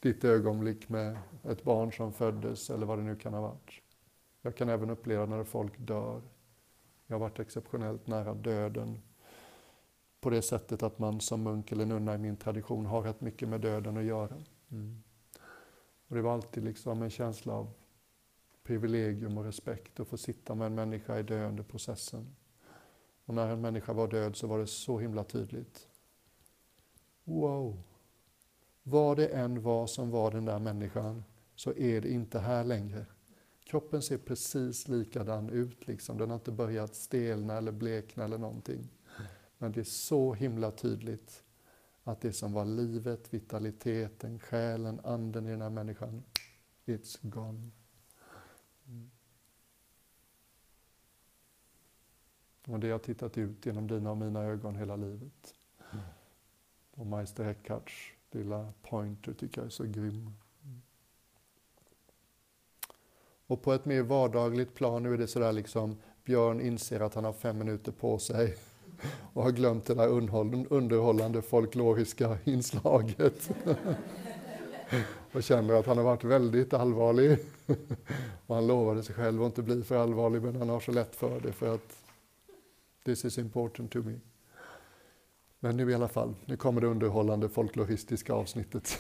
Ditt 0.01 0.25
ögonblick 0.25 0.89
med 0.89 1.19
ett 1.45 1.65
barn 1.65 1.93
som 1.93 2.13
föddes 2.13 2.71
eller 2.71 2.87
vad 2.87 2.99
det 2.99 3.05
nu 3.05 3.17
kan 3.17 3.35
ha 3.35 3.41
varit. 3.41 3.83
Jag 4.43 4.57
kan 4.57 4.69
även 4.69 4.91
uppleva 4.91 5.27
när 5.27 5.45
folk 5.45 5.79
dör. 5.79 6.23
Jag 7.07 7.15
har 7.15 7.21
varit 7.21 7.39
exceptionellt 7.39 8.07
nära 8.07 8.35
döden 8.35 9.03
på 10.21 10.31
det 10.31 10.43
sättet 10.43 10.83
att 10.83 10.99
man 10.99 11.21
som 11.21 11.43
munk 11.43 11.73
eller 11.73 11.87
nunna 11.87 12.15
i 12.15 12.19
min 12.19 12.37
tradition 12.37 12.87
har 12.87 13.03
rätt 13.03 13.21
mycket 13.21 13.49
med 13.49 13.61
döden 13.61 13.97
att 13.97 14.05
göra. 14.05 14.37
Mm. 14.71 15.03
Och 16.09 16.17
det 16.17 16.23
var 16.23 16.35
alltid 16.35 16.65
liksom 16.65 17.03
en 17.03 17.11
känsla 17.11 17.53
av 17.53 17.71
privilegium 18.63 19.39
och 19.39 19.45
respekt 19.45 20.01
att 20.01 20.09
få 20.09 20.17
sitta 20.17 20.55
med 20.55 20.67
en 20.67 20.75
människa 20.75 21.19
i 21.19 21.23
döendeprocessen. 21.23 22.37
Och 23.25 23.35
när 23.35 23.49
en 23.49 23.61
människa 23.61 23.93
var 23.93 24.09
död 24.09 24.37
så 24.37 24.47
var 24.47 24.59
det 24.59 24.67
så 24.67 24.99
himla 24.99 25.25
tydligt. 25.25 25.89
Wow! 27.25 27.83
Vad 28.91 29.17
det 29.17 29.27
än 29.27 29.63
var 29.63 29.87
som 29.87 30.11
var 30.11 30.31
den 30.31 30.45
där 30.45 30.59
människan 30.59 31.25
så 31.55 31.75
är 31.75 32.01
det 32.01 32.11
inte 32.11 32.39
här 32.39 32.65
längre. 32.65 33.07
Kroppen 33.65 34.03
ser 34.03 34.19
precis 34.19 34.89
likadan 34.89 35.51
ut, 35.51 35.87
liksom. 35.87 36.19
den 36.19 36.31
har 36.31 36.37
inte 36.37 36.53
börjat 36.53 36.95
stelna 36.95 37.57
eller 37.57 37.73
blekna 37.73 38.25
eller 38.25 38.39
någonting. 38.39 38.89
Men 39.59 39.73
det 39.73 39.81
är 39.81 39.85
så 39.85 40.35
himla 40.35 40.71
tydligt 40.71 41.45
att 42.03 42.21
det 42.21 42.33
som 42.33 42.53
var 42.53 42.65
livet, 42.65 43.35
vitaliteten, 43.35 44.39
själen, 44.39 45.01
anden 45.05 45.47
i 45.47 45.51
den 45.51 45.63
här 45.63 45.71
människan, 45.71 46.23
it's 46.87 47.19
gone. 47.23 47.71
Mm. 48.87 49.11
Och 52.67 52.81
det 52.81 52.91
har 52.91 52.99
tittat 52.99 53.39
ut 53.39 53.67
genom 53.67 53.87
dina 53.87 54.11
och 54.11 54.17
mina 54.17 54.43
ögon 54.43 54.77
hela 54.77 54.97
livet. 54.97 55.55
Mm. 55.93 56.05
Och 56.91 57.07
Meister 57.07 57.45
Eckharts 57.45 58.18
lilla 58.35 58.73
pointer 58.83 59.33
tycker 59.33 59.61
jag 59.61 59.67
är 59.67 59.71
så 59.71 59.85
grym. 59.85 60.33
Och 63.47 63.63
på 63.63 63.73
ett 63.73 63.85
mer 63.85 64.03
vardagligt 64.03 64.75
plan, 64.75 65.03
nu 65.03 65.15
är 65.15 65.19
det 65.19 65.27
sådär 65.27 65.53
liksom, 65.53 65.97
Björn 66.25 66.61
inser 66.61 67.01
att 67.01 67.15
han 67.15 67.25
har 67.25 67.33
fem 67.33 67.59
minuter 67.59 67.93
på 67.93 68.19
sig 68.19 68.57
och 69.33 69.43
har 69.43 69.51
glömt 69.51 69.87
det 69.87 69.95
där 69.95 70.09
underhållande 70.73 71.43
folkloriska 71.43 72.39
inslaget. 72.45 73.51
och 75.33 75.43
känner 75.43 75.75
att 75.75 75.87
han 75.87 75.97
har 75.97 76.05
varit 76.05 76.25
väldigt 76.25 76.73
allvarlig. 76.73 77.39
och 78.47 78.55
han 78.55 78.67
lovade 78.67 79.03
sig 79.03 79.15
själv 79.15 79.43
att 79.43 79.47
inte 79.47 79.63
bli 79.63 79.83
för 79.83 79.97
allvarlig, 79.97 80.43
men 80.43 80.57
han 80.57 80.69
har 80.69 80.81
så 80.81 80.93
lätt 80.93 81.17
för 81.17 81.41
det 81.41 81.53
för 81.53 81.75
att 81.75 81.97
this 83.05 83.25
is 83.25 83.39
important 83.39 83.93
to 83.93 83.99
me. 84.03 84.15
Men 85.61 85.77
nu 85.77 85.91
i 85.91 85.95
alla 85.95 86.09
fall, 86.09 86.35
nu 86.45 86.57
kommer 86.57 86.81
det 86.81 86.87
underhållande 86.87 87.49
folkloristiska 87.49 88.33
avsnittet. 88.33 88.99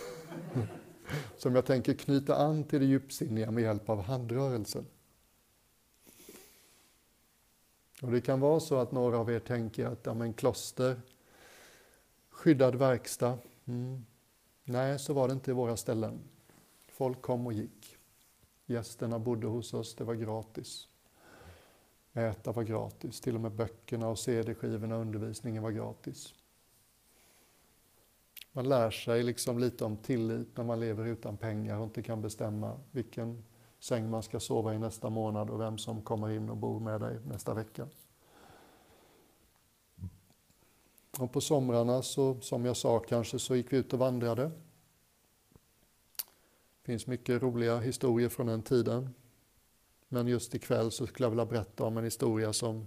Som 1.36 1.54
jag 1.54 1.66
tänker 1.66 1.94
knyta 1.94 2.36
an 2.36 2.64
till 2.64 2.80
det 2.80 2.86
djupsinniga 2.86 3.50
med 3.50 3.62
hjälp 3.62 3.88
av 3.88 4.02
handrörelsen. 4.02 4.86
Och 8.02 8.12
det 8.12 8.20
kan 8.20 8.40
vara 8.40 8.60
så 8.60 8.76
att 8.76 8.92
några 8.92 9.18
av 9.18 9.30
er 9.30 9.40
tänker 9.40 9.86
att 9.86 10.06
ja, 10.06 10.14
men 10.14 10.32
kloster, 10.32 11.00
skyddad 12.30 12.74
verkstad. 12.74 13.38
Mm. 13.64 14.04
Nej, 14.64 14.98
så 14.98 15.12
var 15.12 15.28
det 15.28 15.34
inte 15.34 15.50
i 15.50 15.54
våra 15.54 15.76
ställen. 15.76 16.18
Folk 16.88 17.22
kom 17.22 17.46
och 17.46 17.52
gick. 17.52 17.96
Gästerna 18.66 19.18
bodde 19.18 19.46
hos 19.46 19.74
oss, 19.74 19.94
det 19.94 20.04
var 20.04 20.14
gratis. 20.14 20.88
Äta 22.12 22.52
var 22.52 22.62
gratis, 22.62 23.20
till 23.20 23.34
och 23.34 23.40
med 23.40 23.52
böckerna 23.52 24.08
och 24.08 24.18
CD-skivorna 24.18 24.94
och 24.94 25.00
undervisningen 25.00 25.62
var 25.62 25.70
gratis. 25.70 26.34
Man 28.58 28.68
lär 28.68 28.90
sig 28.90 29.22
liksom 29.22 29.58
lite 29.58 29.84
om 29.84 29.96
tillit 29.96 30.56
när 30.56 30.64
man 30.64 30.80
lever 30.80 31.06
utan 31.06 31.36
pengar 31.36 31.78
och 31.78 31.84
inte 31.84 32.02
kan 32.02 32.22
bestämma 32.22 32.80
vilken 32.90 33.44
säng 33.78 34.10
man 34.10 34.22
ska 34.22 34.40
sova 34.40 34.74
i 34.74 34.78
nästa 34.78 35.10
månad 35.10 35.50
och 35.50 35.60
vem 35.60 35.78
som 35.78 36.02
kommer 36.02 36.30
in 36.30 36.48
och 36.50 36.56
bor 36.56 36.80
med 36.80 37.00
dig 37.00 37.18
nästa 37.26 37.54
vecka. 37.54 37.88
Och 41.18 41.32
på 41.32 41.40
somrarna, 41.40 42.02
så, 42.02 42.40
som 42.40 42.64
jag 42.64 42.76
sa 42.76 42.98
kanske, 42.98 43.38
så 43.38 43.56
gick 43.56 43.72
vi 43.72 43.76
ut 43.76 43.92
och 43.92 43.98
vandrade. 43.98 44.50
Det 46.82 46.86
finns 46.86 47.06
mycket 47.06 47.42
roliga 47.42 47.78
historier 47.78 48.28
från 48.28 48.46
den 48.46 48.62
tiden. 48.62 49.14
Men 50.08 50.26
just 50.26 50.54
ikväll 50.54 50.90
så 50.90 51.06
skulle 51.06 51.24
jag 51.24 51.30
vilja 51.30 51.46
berätta 51.46 51.84
om 51.84 51.96
en 51.96 52.04
historia 52.04 52.52
som 52.52 52.86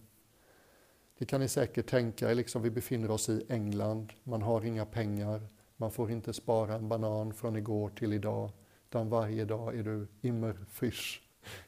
det 1.17 1.25
kan 1.25 1.41
ni 1.41 1.47
säkert 1.47 1.89
tänka 1.89 2.31
er, 2.31 2.35
liksom 2.35 2.61
vi 2.61 2.69
befinner 2.69 3.11
oss 3.11 3.29
i 3.29 3.45
England, 3.49 4.13
man 4.23 4.41
har 4.41 4.65
inga 4.65 4.85
pengar, 4.85 5.41
man 5.81 5.91
får 5.91 6.11
inte 6.11 6.33
spara 6.33 6.75
en 6.75 6.89
banan 6.89 7.33
från 7.33 7.55
igår 7.55 7.89
till 7.89 8.13
idag, 8.13 8.49
utan 8.89 9.09
varje 9.09 9.45
dag 9.45 9.77
är 9.79 9.83
du 9.83 10.07
immer 10.21 10.65
frisch. 10.69 11.21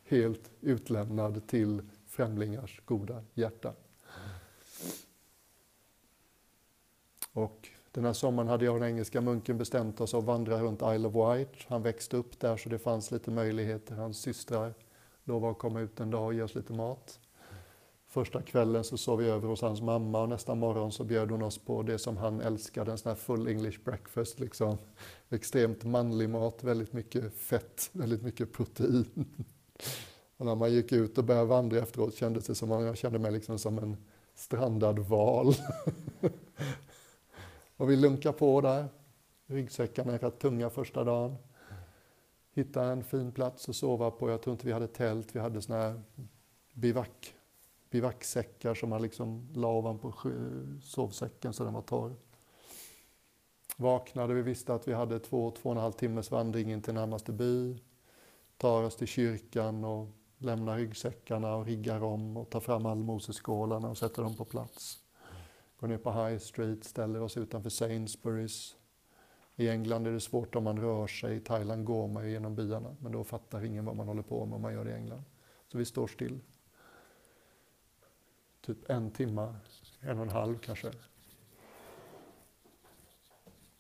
helt 0.03 0.51
utlämnad 0.61 1.47
till 1.47 1.81
främlingars 2.07 2.81
goda 2.85 3.23
hjärta. 3.33 3.73
Och 7.33 7.67
den 7.91 8.05
här 8.05 8.13
sommaren 8.13 8.47
hade 8.47 8.65
jag 8.65 8.73
och 8.73 8.79
den 8.79 8.89
engelska 8.89 9.21
munken 9.21 9.57
bestämt 9.57 10.01
oss 10.01 10.13
att 10.13 10.23
vandra 10.23 10.61
runt 10.61 10.81
Isle 10.81 11.07
of 11.07 11.15
Wight. 11.15 11.65
Han 11.67 11.83
växte 11.83 12.17
upp 12.17 12.39
där 12.39 12.57
så 12.57 12.69
det 12.69 12.79
fanns 12.79 13.11
lite 13.11 13.31
möjligheter. 13.31 13.95
Hans 13.95 14.17
systrar 14.17 14.73
lovade 15.23 15.51
att 15.51 15.59
komma 15.59 15.79
ut 15.81 15.99
en 15.99 16.11
dag 16.11 16.25
och 16.25 16.33
ge 16.33 16.41
oss 16.41 16.55
lite 16.55 16.73
mat. 16.73 17.19
Första 18.13 18.41
kvällen 18.41 18.83
så 18.83 18.97
sov 18.97 19.19
vi 19.19 19.29
över 19.29 19.47
hos 19.47 19.61
hans 19.61 19.81
mamma 19.81 20.21
och 20.21 20.29
nästa 20.29 20.55
morgon 20.55 20.91
så 20.91 21.03
bjöd 21.03 21.31
hon 21.31 21.41
oss 21.41 21.57
på 21.57 21.83
det 21.83 21.99
som 21.99 22.17
han 22.17 22.41
älskade, 22.41 22.91
en 22.91 22.97
sån 22.97 23.09
här 23.09 23.15
full 23.15 23.47
English 23.47 23.79
breakfast. 23.83 24.39
Liksom. 24.39 24.77
Extremt 25.29 25.83
manlig 25.83 26.29
mat, 26.29 26.63
väldigt 26.63 26.93
mycket 26.93 27.33
fett, 27.33 27.89
väldigt 27.91 28.21
mycket 28.21 28.53
protein. 28.53 29.05
Och 30.37 30.45
när 30.45 30.55
man 30.55 30.73
gick 30.73 30.91
ut 30.91 31.17
och 31.17 31.23
började 31.23 31.45
vandra 31.45 31.77
efteråt 31.77 32.15
kändes 32.15 32.45
det 32.45 32.55
som 32.55 32.71
att 32.71 32.83
jag 32.83 32.97
kände 32.97 33.19
mig 33.19 33.31
liksom 33.31 33.59
som 33.59 33.77
en 33.77 33.97
strandad 34.35 34.99
val. 34.99 35.53
och 37.77 37.89
vi 37.89 37.95
lunkar 37.95 38.31
på 38.31 38.61
där. 38.61 38.85
Ryggsäckarna 39.45 40.13
är 40.13 40.19
rätt 40.19 40.39
tunga 40.39 40.69
första 40.69 41.03
dagen. 41.03 41.35
Hittar 42.51 42.91
en 42.91 43.03
fin 43.03 43.31
plats 43.31 43.69
att 43.69 43.75
sova 43.75 44.11
på. 44.11 44.29
Jag 44.29 44.41
tror 44.41 44.51
inte 44.53 44.65
vi 44.65 44.73
hade 44.73 44.87
tält, 44.87 45.35
vi 45.35 45.39
hade 45.39 45.61
sån 45.61 45.75
här 45.75 46.01
bivack 46.73 47.35
bivacksäckar 47.93 48.73
som 48.73 48.89
man 48.89 49.01
liksom 49.01 49.47
la 49.53 49.67
ovanpå 49.67 50.13
sovsäcken 50.83 51.53
så 51.53 51.63
den 51.63 51.73
var 51.73 51.81
torr. 51.81 52.15
Vaknade, 53.77 54.33
vi 54.33 54.41
visste 54.41 54.73
att 54.73 54.87
vi 54.87 54.93
hade 54.93 55.19
två, 55.19 55.51
två 55.51 55.69
och 55.69 55.75
en 55.75 55.81
halv 55.81 55.91
timmes 55.91 56.31
vandring 56.31 56.71
in 56.71 56.81
till 56.81 56.93
närmaste 56.93 57.31
by. 57.31 57.77
Tar 58.57 58.83
oss 58.83 58.95
till 58.95 59.07
kyrkan 59.07 59.83
och 59.83 60.07
lämnar 60.37 60.77
ryggsäckarna 60.77 61.55
och 61.55 61.65
riggar 61.65 62.03
om 62.03 62.37
och 62.37 62.49
tar 62.49 62.59
fram 62.59 62.85
allmoseskålarna 62.85 63.89
och 63.89 63.97
sätter 63.97 64.23
dem 64.23 64.35
på 64.35 64.45
plats. 64.45 64.99
Går 65.79 65.87
ner 65.87 65.97
på 65.97 66.11
High 66.11 66.37
Street, 66.37 66.83
ställer 66.83 67.21
oss 67.21 67.37
utanför 67.37 67.69
Sainsburys. 67.69 68.75
I 69.55 69.69
England 69.69 70.07
är 70.07 70.11
det 70.11 70.19
svårt 70.19 70.55
om 70.55 70.63
man 70.63 70.81
rör 70.81 71.07
sig, 71.07 71.35
i 71.35 71.39
Thailand 71.39 71.85
går 71.85 72.07
man 72.07 72.25
ju 72.25 72.31
genom 72.31 72.55
byarna, 72.55 72.95
men 72.99 73.11
då 73.11 73.23
fattar 73.23 73.65
ingen 73.65 73.85
vad 73.85 73.95
man 73.95 74.07
håller 74.07 74.21
på 74.21 74.45
med 74.45 74.55
om 74.55 74.61
man 74.61 74.73
gör 74.73 74.85
det 74.85 74.91
i 74.91 74.95
England. 74.95 75.23
Så 75.71 75.77
vi 75.77 75.85
står 75.85 76.07
still 76.07 76.39
typ 78.65 78.89
en 78.89 79.11
timme, 79.11 79.53
en 79.99 80.17
och 80.17 80.23
en 80.23 80.29
halv 80.29 80.57
kanske. 80.57 80.91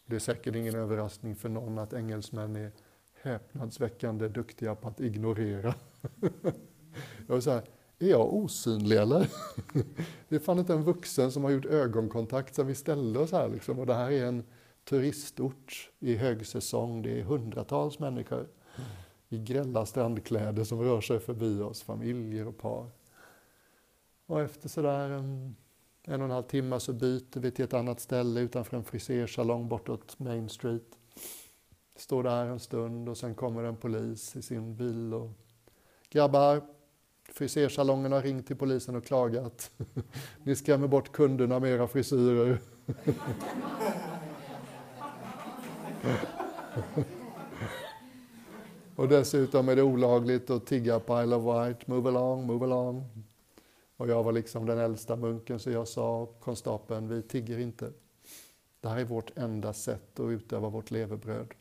Det 0.05 0.15
är 0.15 0.19
säkert 0.19 0.55
ingen 0.55 0.75
överraskning 0.75 1.35
för 1.35 1.49
någon 1.49 1.77
att 1.77 1.93
engelsmän 1.93 2.55
är 2.55 2.71
häpnadsväckande 3.21 4.27
duktiga 4.27 4.75
på 4.75 4.87
att 4.87 4.99
ignorera. 4.99 5.75
jag 7.27 7.33
vill 7.33 7.41
säga, 7.41 7.63
är 7.99 8.09
jag 8.09 8.33
osynlig 8.33 8.97
eller? 8.97 9.29
det 10.29 10.35
är 10.35 10.39
fan 10.39 10.59
inte 10.59 10.73
en 10.73 10.83
vuxen 10.83 11.31
som 11.31 11.43
har 11.43 11.51
gjort 11.51 11.65
ögonkontakt 11.65 12.55
sen 12.55 12.67
vi 12.67 12.75
ställde 12.75 13.19
oss 13.19 13.31
här 13.31 13.49
liksom. 13.49 13.79
Och 13.79 13.85
det 13.85 13.93
här 13.93 14.11
är 14.11 14.25
en 14.25 14.43
turistort 14.83 15.91
i 15.99 16.15
högsäsong. 16.15 17.01
Det 17.01 17.19
är 17.19 17.23
hundratals 17.23 17.99
människor 17.99 18.47
i 19.29 19.39
grälla 19.39 19.85
strandkläder 19.85 20.63
som 20.63 20.81
rör 20.81 21.01
sig 21.01 21.19
förbi 21.19 21.61
oss, 21.61 21.83
familjer 21.83 22.47
och 22.47 22.57
par. 22.57 22.89
Och 24.33 24.41
efter 24.41 24.69
sådär 24.69 25.09
en, 25.09 25.55
en 26.03 26.21
och 26.21 26.25
en 26.25 26.31
halv 26.31 26.43
timme 26.43 26.79
så 26.79 26.93
byter 26.93 27.39
vi 27.39 27.51
till 27.51 27.65
ett 27.65 27.73
annat 27.73 27.99
ställe 27.99 28.39
utanför 28.39 28.77
en 28.77 28.83
frisersalong 28.83 29.67
bortåt 29.67 30.19
Main 30.19 30.49
Street. 30.49 30.97
Står 31.95 32.23
där 32.23 32.45
en 32.45 32.59
stund 32.59 33.09
och 33.09 33.17
sen 33.17 33.35
kommer 33.35 33.63
en 33.63 33.75
polis 33.75 34.35
i 34.35 34.41
sin 34.41 34.75
bil 34.75 35.13
och 35.13 35.29
grabbar, 36.09 36.61
frisersalongen 37.29 38.11
har 38.11 38.21
ringt 38.21 38.47
till 38.47 38.55
polisen 38.55 38.95
och 38.95 39.05
klagat. 39.05 39.71
Ni 40.43 40.55
skrämmer 40.55 40.87
bort 40.87 41.11
kunderna 41.11 41.59
med 41.59 41.71
era 41.71 41.87
frisyrer. 41.87 42.57
och 48.95 49.07
dessutom 49.07 49.69
är 49.69 49.75
det 49.75 49.83
olagligt 49.83 50.49
att 50.49 50.65
tigga 50.65 50.99
på 50.99 51.23
Isle 51.23 51.35
of 51.35 51.43
Wight. 51.43 51.87
Move 51.87 52.09
along, 52.09 52.45
move 52.45 52.65
along. 52.65 53.09
Och 54.03 54.09
jag 54.09 54.23
var 54.23 54.31
liksom 54.31 54.65
den 54.65 54.77
äldsta 54.77 55.15
munken 55.15 55.59
så 55.59 55.71
jag 55.71 55.87
sa 55.87 56.25
konstapeln, 56.25 57.07
vi 57.07 57.21
tigger 57.21 57.59
inte. 57.59 57.93
Det 58.79 58.89
här 58.89 58.97
är 58.97 59.05
vårt 59.05 59.37
enda 59.37 59.73
sätt 59.73 60.19
att 60.19 60.31
utöva 60.31 60.69
vårt 60.69 60.91
levebröd. 60.91 61.53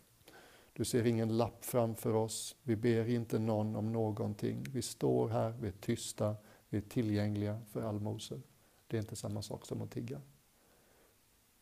Du 0.72 0.84
ser 0.84 1.06
ingen 1.06 1.36
lapp 1.36 1.64
framför 1.64 2.14
oss. 2.14 2.56
Vi 2.62 2.76
ber 2.76 3.08
inte 3.08 3.38
någon 3.38 3.76
om 3.76 3.92
någonting. 3.92 4.66
Vi 4.72 4.82
står 4.82 5.28
här, 5.28 5.54
vi 5.60 5.68
är 5.68 5.72
tysta, 5.72 6.36
vi 6.68 6.78
är 6.78 6.82
tillgängliga 6.82 7.60
för 7.70 7.82
allmosor. 7.82 8.42
Det 8.86 8.96
är 8.96 9.00
inte 9.00 9.16
samma 9.16 9.42
sak 9.42 9.66
som 9.66 9.82
att 9.82 9.90
tigga. 9.90 10.20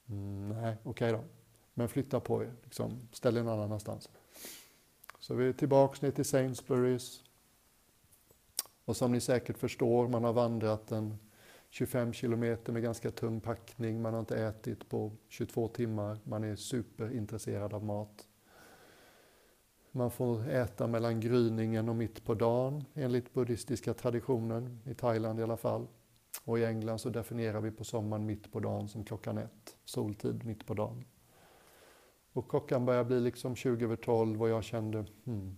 Mm, 0.08 0.48
nej, 0.48 0.76
okej 0.82 0.90
okay 0.90 1.12
då. 1.12 1.24
Men 1.74 1.88
flytta 1.88 2.20
på 2.20 2.42
er, 2.42 2.52
liksom. 2.64 3.08
ställ 3.12 3.36
er 3.36 3.42
någon 3.42 3.60
annanstans. 3.60 4.10
Så 5.18 5.34
vi 5.34 5.48
är 5.48 5.52
tillbaks 5.52 6.02
ner 6.02 6.10
till 6.10 6.24
Sainsburys. 6.24 7.24
Och 8.84 8.96
som 8.96 9.12
ni 9.12 9.20
säkert 9.20 9.58
förstår, 9.58 10.08
man 10.08 10.24
har 10.24 10.32
vandrat 10.32 10.92
en 10.92 11.18
25 11.70 12.12
kilometer 12.12 12.72
med 12.72 12.82
ganska 12.82 13.10
tung 13.10 13.40
packning, 13.40 14.02
man 14.02 14.12
har 14.12 14.20
inte 14.20 14.44
ätit 14.44 14.88
på 14.88 15.12
22 15.28 15.68
timmar, 15.68 16.18
man 16.24 16.44
är 16.44 16.56
superintresserad 16.56 17.74
av 17.74 17.84
mat. 17.84 18.26
Man 19.92 20.10
får 20.10 20.48
äta 20.48 20.86
mellan 20.86 21.20
gryningen 21.20 21.88
och 21.88 21.96
mitt 21.96 22.24
på 22.24 22.34
dagen 22.34 22.84
enligt 22.94 23.34
buddhistiska 23.34 23.94
traditionen, 23.94 24.80
i 24.84 24.94
Thailand 24.94 25.40
i 25.40 25.42
alla 25.42 25.56
fall. 25.56 25.86
Och 26.44 26.58
i 26.58 26.64
England 26.64 26.98
så 26.98 27.10
definierar 27.10 27.60
vi 27.60 27.70
på 27.70 27.84
sommaren 27.84 28.26
mitt 28.26 28.52
på 28.52 28.60
dagen 28.60 28.88
som 28.88 29.04
klockan 29.04 29.38
ett, 29.38 29.76
soltid 29.84 30.44
mitt 30.44 30.66
på 30.66 30.74
dagen. 30.74 31.04
Och 32.32 32.50
klockan 32.50 32.84
börjar 32.84 33.04
bli 33.04 33.20
liksom 33.20 33.56
20 33.56 33.84
över 33.84 33.96
12 33.96 34.42
och 34.42 34.48
jag 34.48 34.64
kände, 34.64 35.04
hmm, 35.24 35.56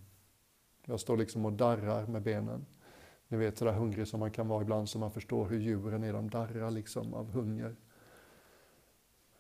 jag 0.85 1.01
står 1.01 1.17
liksom 1.17 1.45
och 1.45 1.53
darrar 1.53 2.07
med 2.07 2.23
benen. 2.23 2.67
Ni 3.33 3.39
vet 3.39 3.59
sådär 3.59 3.73
hungrig 3.73 4.09
som 4.09 4.21
man 4.21 4.31
kan 4.31 4.49
vara 4.49 4.63
ibland 4.63 4.89
så 4.89 4.99
man 4.99 5.11
förstår 5.11 5.47
hur 5.47 5.59
djuren 5.59 6.05
är, 6.05 6.13
de 6.13 6.31
darrar 6.31 6.71
liksom 6.71 7.15
av 7.15 7.31
hunger. 7.31 7.77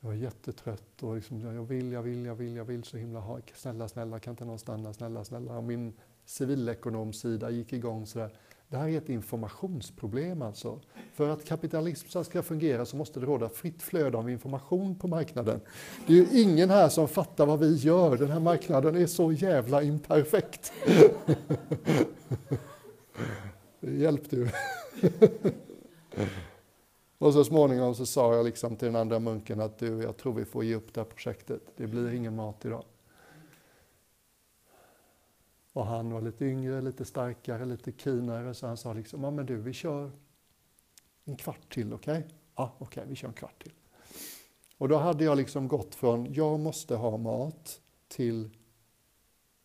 Jag 0.01 0.09
var 0.09 0.15
jättetrött 0.15 1.03
och 1.03 1.15
liksom, 1.15 1.41
jag 1.41 1.65
vill, 1.65 1.93
jag 1.93 2.03
vill, 2.03 2.25
jag 2.25 2.35
vill, 2.35 2.57
jag 2.57 2.65
vill 2.65 2.85
så 2.85 2.97
himla 2.97 3.21
ha. 3.21 3.41
Snälla, 3.55 3.89
snälla, 3.89 4.21
kan 4.21 4.33
inte 4.33 4.45
någon 4.45 4.59
stanna, 4.59 4.93
snälla, 4.93 5.25
snälla. 5.25 5.57
Och 5.57 5.65
min 5.65 5.93
civilekonomsida 6.25 7.51
gick 7.51 7.73
igång 7.73 8.07
sådär. 8.07 8.31
Det 8.69 8.77
här 8.77 8.89
är 8.89 8.99
ett 8.99 9.09
informationsproblem 9.09 10.43
alltså. 10.43 10.81
För 11.15 11.29
att 11.29 11.45
kapitalism 11.45 12.23
ska 12.23 12.43
fungera 12.43 12.87
så 12.87 12.97
måste 12.97 13.21
det 13.21 13.27
råda 13.27 13.49
fritt 13.49 13.83
flöde 13.83 14.19
av 14.19 14.31
information 14.31 14.95
på 14.95 15.09
marknaden. 15.09 15.61
Det 16.07 16.13
är 16.13 16.17
ju 16.17 16.43
ingen 16.43 16.71
här 16.71 16.89
som 16.89 17.09
fattar 17.09 17.47
vad 17.47 17.59
vi 17.59 17.75
gör. 17.75 18.17
Den 18.17 18.31
här 18.31 18.41
marknaden 18.41 18.97
är 18.97 19.07
så 19.07 19.33
jävla 19.33 19.83
imperfekt. 19.83 20.73
Hjälp 23.83 24.31
du! 24.31 24.51
Och 27.19 27.33
så 27.33 27.45
småningom 27.45 27.95
så 27.95 28.07
sa 28.07 28.35
jag 28.35 28.45
liksom 28.45 28.77
till 28.77 28.87
den 28.87 28.97
andra 28.97 29.19
munken 29.19 29.61
att 29.61 29.79
du, 29.79 30.03
jag 30.03 30.17
tror 30.17 30.33
vi 30.33 30.45
får 30.45 30.65
ge 30.65 30.75
upp 30.75 30.95
det 30.95 31.01
här 31.01 31.09
projektet. 31.09 31.63
Det 31.77 31.87
blir 31.87 32.15
ingen 32.15 32.37
mat 32.37 32.65
idag. 32.65 32.85
Och 35.73 35.87
han 35.87 36.13
var 36.13 36.21
lite 36.21 36.45
yngre, 36.45 36.81
lite 36.81 37.05
starkare, 37.05 37.65
lite 37.65 37.93
keenare 37.93 38.55
så 38.55 38.67
han 38.67 38.77
sa 38.77 38.93
liksom, 38.93 39.25
ja 39.25 39.31
men 39.31 39.47
du 39.47 39.57
vi 39.57 39.73
kör 39.73 40.11
en 41.25 41.37
kvart 41.37 41.75
till, 41.75 41.93
okej? 41.93 42.19
Okay? 42.19 42.31
Ja, 42.57 42.75
okej, 42.79 43.01
okay, 43.01 43.11
vi 43.11 43.17
kör 43.17 43.29
en 43.29 43.35
kvart 43.35 43.63
till. 43.63 43.73
Och 44.79 44.89
då 44.89 44.97
hade 44.97 45.25
jag 45.25 45.37
liksom 45.37 45.69
gått 45.69 45.95
från, 45.95 46.35
jag 46.35 46.61
måste 46.61 46.97
ha 46.97 47.17
mat, 47.17 47.81
till, 48.09 48.51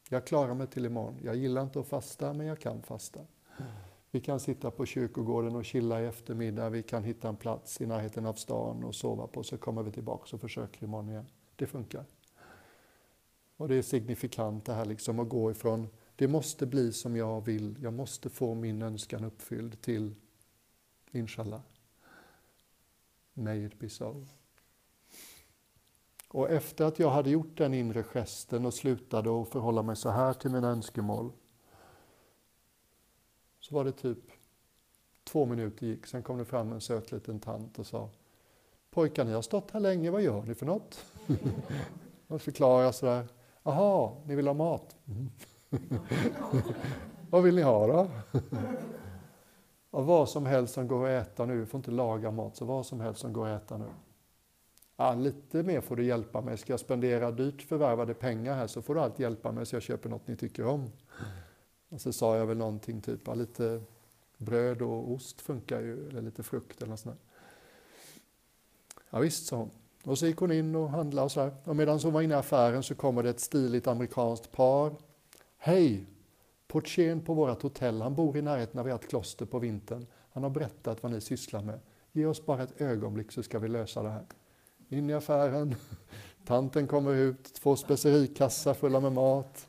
jag 0.09 0.28
klarar 0.28 0.53
mig 0.53 0.68
till 0.68 0.86
imorgon. 0.86 1.20
Jag 1.24 1.36
gillar 1.36 1.61
inte 1.61 1.80
att 1.80 1.88
fasta, 1.88 2.34
men 2.34 2.47
jag 2.47 2.59
kan 2.59 2.82
fasta. 2.82 3.20
Vi 4.12 4.22
kan 4.22 4.39
sitta 4.39 4.72
på 4.72 4.86
kyrkogården 4.86 5.55
och 5.55 5.66
chilla 5.66 6.01
i 6.01 6.05
eftermiddag, 6.05 6.70
vi 6.70 6.84
kan 6.84 7.03
hitta 7.03 7.30
en 7.30 7.36
plats 7.36 7.82
i 7.82 7.86
närheten 7.86 8.26
av 8.26 8.34
stan 8.34 8.84
och 8.84 8.95
sova 8.95 9.28
på, 9.28 9.43
så 9.43 9.58
kommer 9.58 9.84
vi 9.84 9.91
tillbaka 9.91 10.36
och 10.36 10.41
försöker 10.41 10.84
imorgon 10.84 11.10
igen. 11.10 11.26
Det 11.55 11.68
funkar. 11.68 12.05
Och 13.58 13.68
det 13.68 13.76
är 13.76 13.82
signifikant 13.82 14.66
det 14.66 14.74
här 14.74 14.86
liksom 14.86 15.20
att 15.20 15.30
gå 15.30 15.51
ifrån, 15.51 15.88
det 16.16 16.28
måste 16.28 16.66
bli 16.66 16.93
som 16.93 17.16
jag 17.16 17.45
vill, 17.45 17.78
jag 17.82 17.93
måste 17.93 18.30
få 18.30 18.53
min 18.53 18.82
önskan 18.82 19.24
uppfylld 19.24 19.82
till 19.82 20.16
Inshallah. 21.12 21.62
May 23.34 23.66
it 23.66 23.80
be 23.80 23.89
so. 23.89 24.26
Och 26.28 26.49
efter 26.49 26.86
att 26.86 26.99
jag 26.99 27.10
hade 27.10 27.30
gjort 27.30 27.58
den 27.58 27.74
inre 27.74 28.03
gesten 28.03 28.66
och 28.66 28.74
slutade 28.74 29.41
att 29.41 29.49
förhålla 29.49 29.84
mig 29.84 29.95
så 29.95 30.10
här 30.10 30.34
till 30.34 30.51
mina 30.51 30.68
önskemål 30.68 31.32
så 33.68 33.76
var 33.76 33.84
det 33.84 33.91
typ 33.91 34.18
två 35.24 35.45
minuter 35.45 35.88
gick, 35.88 36.05
sen 36.05 36.24
kom 36.24 36.38
det 36.38 36.45
fram 36.45 36.72
en 36.72 36.82
söt 36.82 37.11
liten 37.11 37.39
tant 37.39 37.80
och 37.80 37.88
sa 37.88 38.09
Pojkar, 38.91 39.26
ni 39.26 39.34
har 39.34 39.41
stått 39.41 39.72
här 39.72 39.80
länge, 39.80 40.11
vad 40.11 40.22
gör 40.22 40.41
ni 40.41 40.55
för 40.55 40.65
något? 40.65 41.05
och 42.28 42.41
förklarade 42.41 42.93
sådär, 42.93 43.28
Jaha, 43.63 44.11
ni 44.26 44.36
vill 44.36 44.47
ha 44.47 44.53
mat? 44.53 44.95
Mm. 45.07 45.30
vad 47.30 47.43
vill 47.43 47.55
ni 47.55 47.61
ha 47.61 47.88
då? 47.88 48.09
och 49.91 50.05
vad 50.05 50.30
som 50.30 50.45
helst 50.45 50.74
som 50.74 50.88
går 50.88 51.07
att 51.07 51.28
äta 51.28 51.45
nu, 51.45 51.59
vi 51.59 51.65
får 51.65 51.78
inte 51.78 51.91
laga 51.91 52.32
mat, 52.32 52.55
så 52.55 52.65
vad 52.65 52.86
som 52.86 52.99
helst 52.99 53.22
som 53.22 53.34
går 53.34 53.47
att 53.47 53.63
äta 53.63 53.78
nu. 53.78 53.88
Ja, 54.97 55.13
lite 55.13 55.63
mer 55.63 55.82
får 55.82 55.95
du 55.95 56.05
hjälpa 56.05 56.41
mig. 56.41 56.57
Ska 56.57 56.74
jag 56.74 56.80
spendera 56.80 57.32
dyrt 57.32 57.61
förvärvade 57.61 58.13
pengar 58.13 58.55
här 58.55 58.68
så 58.68 58.82
får 58.82 58.95
du 58.95 59.01
allt 59.01 59.20
hjälpa 59.20 59.51
mig 59.51 59.65
så 59.65 59.76
jag 59.76 59.84
köper 59.84 60.09
något 60.09 60.28
ni 60.28 60.36
tycker 60.36 60.65
om. 60.65 60.91
Och 61.90 62.02
så 62.02 62.14
sa 62.14 62.38
jag 62.38 62.46
väl 62.46 62.58
någonting 62.58 63.02
typ, 63.02 63.22
ja, 63.26 63.34
lite 63.34 63.82
bröd 64.38 64.82
och 64.82 65.12
ost 65.12 65.42
funkar 65.42 65.82
ju, 65.82 66.10
eller 66.10 66.22
lite 66.22 66.44
frukt 66.44 66.82
eller 66.82 66.90
något 66.90 67.00
sånt 67.00 67.20
Ja 69.10 69.20
visst, 69.20 69.46
sa 69.46 69.58
hon. 69.58 69.70
Och 70.04 70.18
så 70.18 70.28
gick 70.28 70.38
hon 70.38 70.52
in 70.52 70.76
och 70.76 70.90
handlade 70.90 71.26
och 71.26 71.32
så 71.32 71.42
här. 71.42 71.52
Och 71.64 71.76
medan 71.76 72.00
hon 72.00 72.14
var 72.14 72.22
inne 72.22 72.34
i 72.34 72.38
affären 72.38 72.84
så 72.84 72.96
kommer 72.96 73.24
det 73.24 73.30
ett 73.30 73.40
stiligt 73.40 73.88
amerikanskt 73.88 74.52
par. 74.52 74.96
Hej! 75.58 76.06
Portieren 76.68 77.22
på 77.22 77.34
vårt 77.34 77.62
hotell, 77.62 78.02
han 78.02 78.16
bor 78.16 78.38
i 78.38 78.42
närheten 78.42 78.80
av 78.80 78.88
ert 78.88 79.08
kloster 79.08 79.46
på 79.46 79.60
vintern. 79.60 80.06
Han 80.32 80.44
har 80.44 80.50
berättat 80.50 81.04
vad 81.04 81.12
ni 81.12 81.22
sysslar 81.22 81.62
med. 81.62 81.80
Ge 82.12 82.26
oss 82.26 82.46
bara 82.46 82.64
ett 82.64 82.82
ögonblick 82.82 83.32
så 83.32 83.44
ska 83.44 83.60
vi 83.60 83.68
lösa 83.68 84.04
det 84.04 84.10
här. 84.10 84.26
In 84.90 85.10
i 85.10 85.14
affären, 85.14 85.76
tanten 86.46 86.88
kommer 86.88 87.14
ut, 87.14 87.54
två 87.54 87.76
specerikassar 87.76 88.74
fulla 88.74 89.00
med 89.00 89.12
mat. 89.12 89.68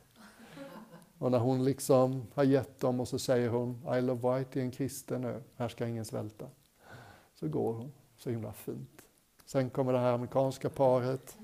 Och 1.19 1.31
när 1.31 1.39
hon 1.39 1.65
liksom 1.65 2.27
har 2.33 2.43
gett 2.43 2.79
dem 2.79 2.99
och 2.99 3.07
så 3.07 3.19
säger 3.19 3.49
hon 3.49 3.97
I 3.97 4.01
love 4.01 4.37
white 4.37 4.59
är 4.59 4.63
en 4.63 4.71
kristen 4.71 5.23
ö, 5.23 5.39
här 5.55 5.69
ska 5.69 5.87
ingen 5.87 6.05
svälta. 6.05 6.45
Så 7.35 7.47
går 7.47 7.73
hon, 7.73 7.91
så 8.17 8.29
himla 8.29 8.53
fint. 8.53 9.01
Sen 9.45 9.69
kommer 9.69 9.93
det 9.93 9.99
här 9.99 10.13
amerikanska 10.13 10.69
paret, 10.69 11.37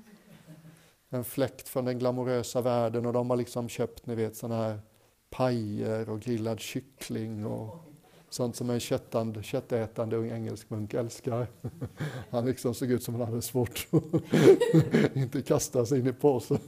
en 1.10 1.24
fläkt 1.24 1.68
från 1.68 1.86
den 1.86 2.00
glamorösa 2.00 2.62
världen 2.62 3.06
och 3.06 3.14
de 3.14 3.30
har 3.30 3.38
liksom 3.38 3.70
köpt, 3.70 4.06
ni 4.06 4.16
vet, 4.16 4.36
såna 4.36 4.58
här 4.58 4.80
pajer 5.30 6.10
och 6.10 6.20
grillad 6.20 6.60
kyckling 6.60 7.46
och 7.46 7.78
sånt 8.30 8.56
som 8.56 8.70
en 8.70 8.80
köttande, 8.80 9.44
köttätande 9.44 10.16
ung 10.16 10.32
engelsk 10.32 10.70
munk 10.70 10.94
älskar. 10.94 11.48
Han 12.30 12.46
liksom 12.46 12.74
såg 12.74 12.92
ut 12.92 13.04
som 13.04 13.16
han 13.16 13.28
hade 13.28 13.42
svårt 13.42 13.88
att 13.92 15.16
inte 15.16 15.42
kasta 15.42 15.86
sig 15.86 16.00
in 16.00 16.08
i 16.08 16.14
påsen. 16.14 16.60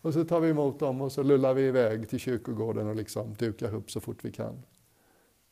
Och 0.00 0.14
så 0.14 0.24
tar 0.24 0.40
vi 0.40 0.48
emot 0.48 0.78
dem 0.78 1.00
och 1.00 1.12
så 1.12 1.22
lullar 1.22 1.54
vi 1.54 1.62
iväg 1.62 2.08
till 2.08 2.18
kyrkogården 2.18 2.86
och 2.86 2.96
liksom 2.96 3.34
dukar 3.34 3.74
upp 3.74 3.90
så 3.90 4.00
fort 4.00 4.24
vi 4.24 4.32
kan. 4.32 4.62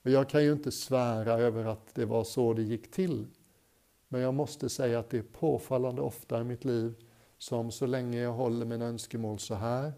Och 0.03 0.11
jag 0.11 0.29
kan 0.29 0.45
ju 0.45 0.53
inte 0.53 0.73
svära 0.73 1.33
över 1.33 1.65
att 1.65 1.95
det 1.95 2.05
var 2.05 2.25
så 2.25 2.53
det 2.53 2.63
gick 2.63 2.91
till. 2.91 3.27
Men 4.09 4.21
jag 4.21 4.35
måste 4.35 4.69
säga 4.69 4.99
att 4.99 5.11
det 5.11 5.19
är 5.19 5.23
påfallande 5.23 6.03
ofta 6.03 6.41
i 6.41 6.45
mitt 6.45 6.65
liv 6.65 6.95
som 7.39 7.71
så 7.71 7.87
länge 7.87 8.21
jag 8.21 8.33
håller 8.33 8.67
mina 8.67 8.85
önskemål 8.85 9.39
så 9.39 9.55
här 9.55 9.93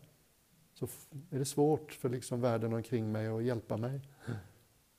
så 0.75 0.89
är 1.31 1.39
det 1.39 1.45
svårt 1.45 1.93
för 1.93 2.09
liksom 2.09 2.41
världen 2.41 2.73
omkring 2.73 3.13
mig 3.13 3.29
att 3.29 3.45
hjälpa 3.45 3.77
mig. 3.77 4.01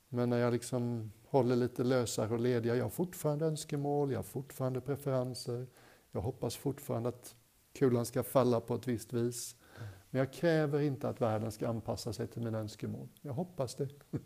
Men 0.08 0.30
när 0.30 0.38
jag 0.38 0.52
liksom 0.52 1.12
håller 1.26 1.56
lite 1.56 1.84
lösare 1.84 2.34
och 2.34 2.40
lediga, 2.40 2.76
jag 2.76 2.84
har 2.84 2.90
fortfarande 2.90 3.46
önskemål, 3.46 4.12
jag 4.12 4.18
har 4.18 4.24
fortfarande 4.24 4.80
preferenser, 4.80 5.66
jag 6.12 6.20
hoppas 6.20 6.56
fortfarande 6.56 7.08
att 7.08 7.34
kulan 7.72 8.06
ska 8.06 8.22
falla 8.22 8.60
på 8.60 8.74
ett 8.74 8.88
visst 8.88 9.12
vis. 9.12 9.56
Men 10.10 10.18
jag 10.18 10.32
kräver 10.32 10.80
inte 10.80 11.08
att 11.08 11.20
världen 11.20 11.52
ska 11.52 11.68
anpassa 11.68 12.12
sig 12.12 12.26
till 12.26 12.42
mina 12.42 12.58
önskemål. 12.58 13.08
Jag 13.22 13.32
hoppas 13.32 13.74
det. 13.74 13.88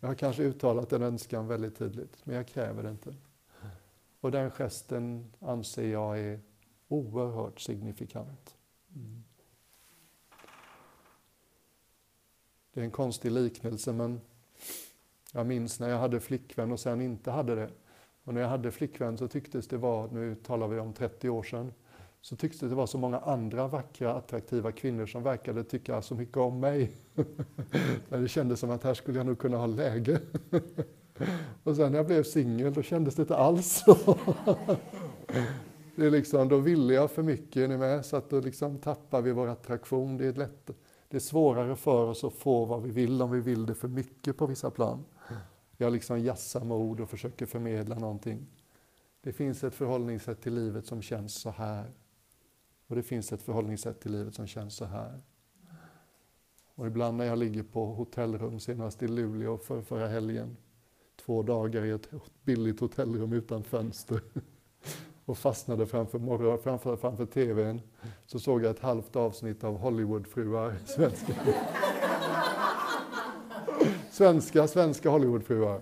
Jag 0.00 0.08
har 0.08 0.14
kanske 0.14 0.42
uttalat 0.42 0.92
en 0.92 1.02
önskan 1.02 1.46
väldigt 1.46 1.76
tydligt, 1.76 2.26
men 2.26 2.36
jag 2.36 2.46
kräver 2.48 2.82
det 2.82 2.90
inte. 2.90 3.14
Och 4.20 4.30
den 4.30 4.50
gesten 4.50 5.32
anser 5.40 5.88
jag 5.88 6.18
är 6.18 6.40
oerhört 6.88 7.60
signifikant. 7.60 8.56
Mm. 8.94 9.24
Det 12.72 12.80
är 12.80 12.84
en 12.84 12.90
konstig 12.90 13.32
liknelse, 13.32 13.92
men 13.92 14.20
jag 15.32 15.46
minns 15.46 15.80
när 15.80 15.88
jag 15.88 15.98
hade 15.98 16.20
flickvän 16.20 16.72
och 16.72 16.80
sen 16.80 17.00
inte 17.00 17.30
hade 17.30 17.54
det. 17.54 17.70
Och 18.24 18.34
när 18.34 18.40
jag 18.40 18.48
hade 18.48 18.70
flickvän 18.70 19.18
så 19.18 19.28
tycktes 19.28 19.68
det 19.68 19.76
vara, 19.76 20.10
nu 20.10 20.34
talar 20.34 20.68
vi 20.68 20.78
om 20.78 20.92
30 20.92 21.28
år 21.28 21.42
sedan, 21.42 21.72
så 22.24 22.36
tycktes 22.36 22.60
det 22.60 22.74
vara 22.74 22.86
så 22.86 22.98
många 22.98 23.18
andra 23.18 23.68
vackra, 23.68 24.14
attraktiva 24.14 24.72
kvinnor 24.72 25.06
som 25.06 25.22
verkade 25.22 25.64
tycka 25.64 26.02
så 26.02 26.14
mycket 26.14 26.36
om 26.36 26.60
mig. 26.60 26.92
det 28.08 28.28
kändes 28.28 28.60
som 28.60 28.70
att 28.70 28.84
här 28.84 28.94
skulle 28.94 29.18
jag 29.18 29.26
nog 29.26 29.38
kunna 29.38 29.56
ha 29.56 29.66
läge. 29.66 30.20
Och 31.62 31.76
sen 31.76 31.92
när 31.92 31.98
jag 31.98 32.06
blev 32.06 32.22
singel, 32.22 32.72
då 32.72 32.82
kändes 32.82 33.14
det 33.14 33.22
inte 33.22 33.36
alls 33.36 33.84
så. 33.86 33.96
Det 35.96 36.06
är 36.06 36.10
liksom, 36.10 36.48
då 36.48 36.58
ville 36.58 36.94
jag 36.94 37.10
för 37.10 37.22
mycket, 37.22 37.56
är 37.56 37.68
ni 37.68 37.76
med? 37.76 38.04
Så 38.04 38.16
att 38.16 38.30
då 38.30 38.40
liksom 38.40 38.78
tappar 38.78 39.22
vi 39.22 39.32
vår 39.32 39.46
attraktion. 39.48 40.16
Det 40.16 40.26
är, 40.26 40.32
lätt, 40.32 40.70
det 41.08 41.16
är 41.16 41.20
svårare 41.20 41.76
för 41.76 42.06
oss 42.06 42.24
att 42.24 42.34
få 42.34 42.64
vad 42.64 42.82
vi 42.82 42.90
vill 42.90 43.22
om 43.22 43.30
vi 43.30 43.40
vill 43.40 43.66
det 43.66 43.74
för 43.74 43.88
mycket 43.88 44.36
på 44.36 44.46
vissa 44.46 44.70
plan. 44.70 45.04
Jag 45.76 45.92
liksom 45.92 46.20
jassar 46.20 46.64
med 46.64 46.76
ord 46.76 47.00
och 47.00 47.10
försöker 47.10 47.46
förmedla 47.46 47.98
någonting. 47.98 48.46
Det 49.20 49.32
finns 49.32 49.64
ett 49.64 49.74
förhållningssätt 49.74 50.42
till 50.42 50.54
livet 50.54 50.86
som 50.86 51.02
känns 51.02 51.34
så 51.34 51.50
här. 51.50 51.90
Och 52.86 52.96
det 52.96 53.02
finns 53.02 53.32
ett 53.32 53.42
förhållningssätt 53.42 54.00
till 54.00 54.12
livet 54.12 54.34
som 54.34 54.46
känns 54.46 54.76
så 54.76 54.84
här. 54.84 55.20
Och 56.74 56.86
ibland 56.86 57.16
när 57.16 57.24
jag 57.24 57.38
ligger 57.38 57.62
på 57.62 57.86
hotellrum, 57.86 58.60
senast 58.60 59.02
i 59.02 59.08
Luleå 59.08 59.58
för 59.58 59.82
förra 59.82 60.08
helgen, 60.08 60.56
två 61.24 61.42
dagar 61.42 61.84
i 61.84 61.90
ett 61.90 62.08
billigt 62.44 62.80
hotellrum 62.80 63.32
utan 63.32 63.64
fönster 63.64 64.20
och 65.24 65.38
fastnade 65.38 65.86
framför, 65.86 66.18
morgon, 66.18 66.58
framför, 66.58 66.96
framför 66.96 67.26
TVn, 67.26 67.80
så 68.26 68.38
såg 68.38 68.64
jag 68.64 68.70
ett 68.70 68.80
halvt 68.80 69.16
avsnitt 69.16 69.64
av 69.64 69.76
Hollywoodfruar, 69.76 70.76
svenska. 70.86 71.34
svenska, 74.10 74.68
svenska 74.68 75.10
Hollywoodfruar. 75.10 75.80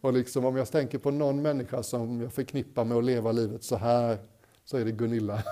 Och 0.00 0.12
liksom 0.12 0.44
om 0.44 0.56
jag 0.56 0.68
tänker 0.68 0.98
på 0.98 1.10
någon 1.10 1.42
människa 1.42 1.82
som 1.82 2.20
jag 2.20 2.32
förknippar 2.32 2.84
med 2.84 2.96
att 2.96 3.04
leva 3.04 3.32
livet 3.32 3.64
så 3.64 3.76
här, 3.76 4.18
så 4.64 4.76
är 4.76 4.84
det 4.84 4.92
Gunilla. 4.92 5.44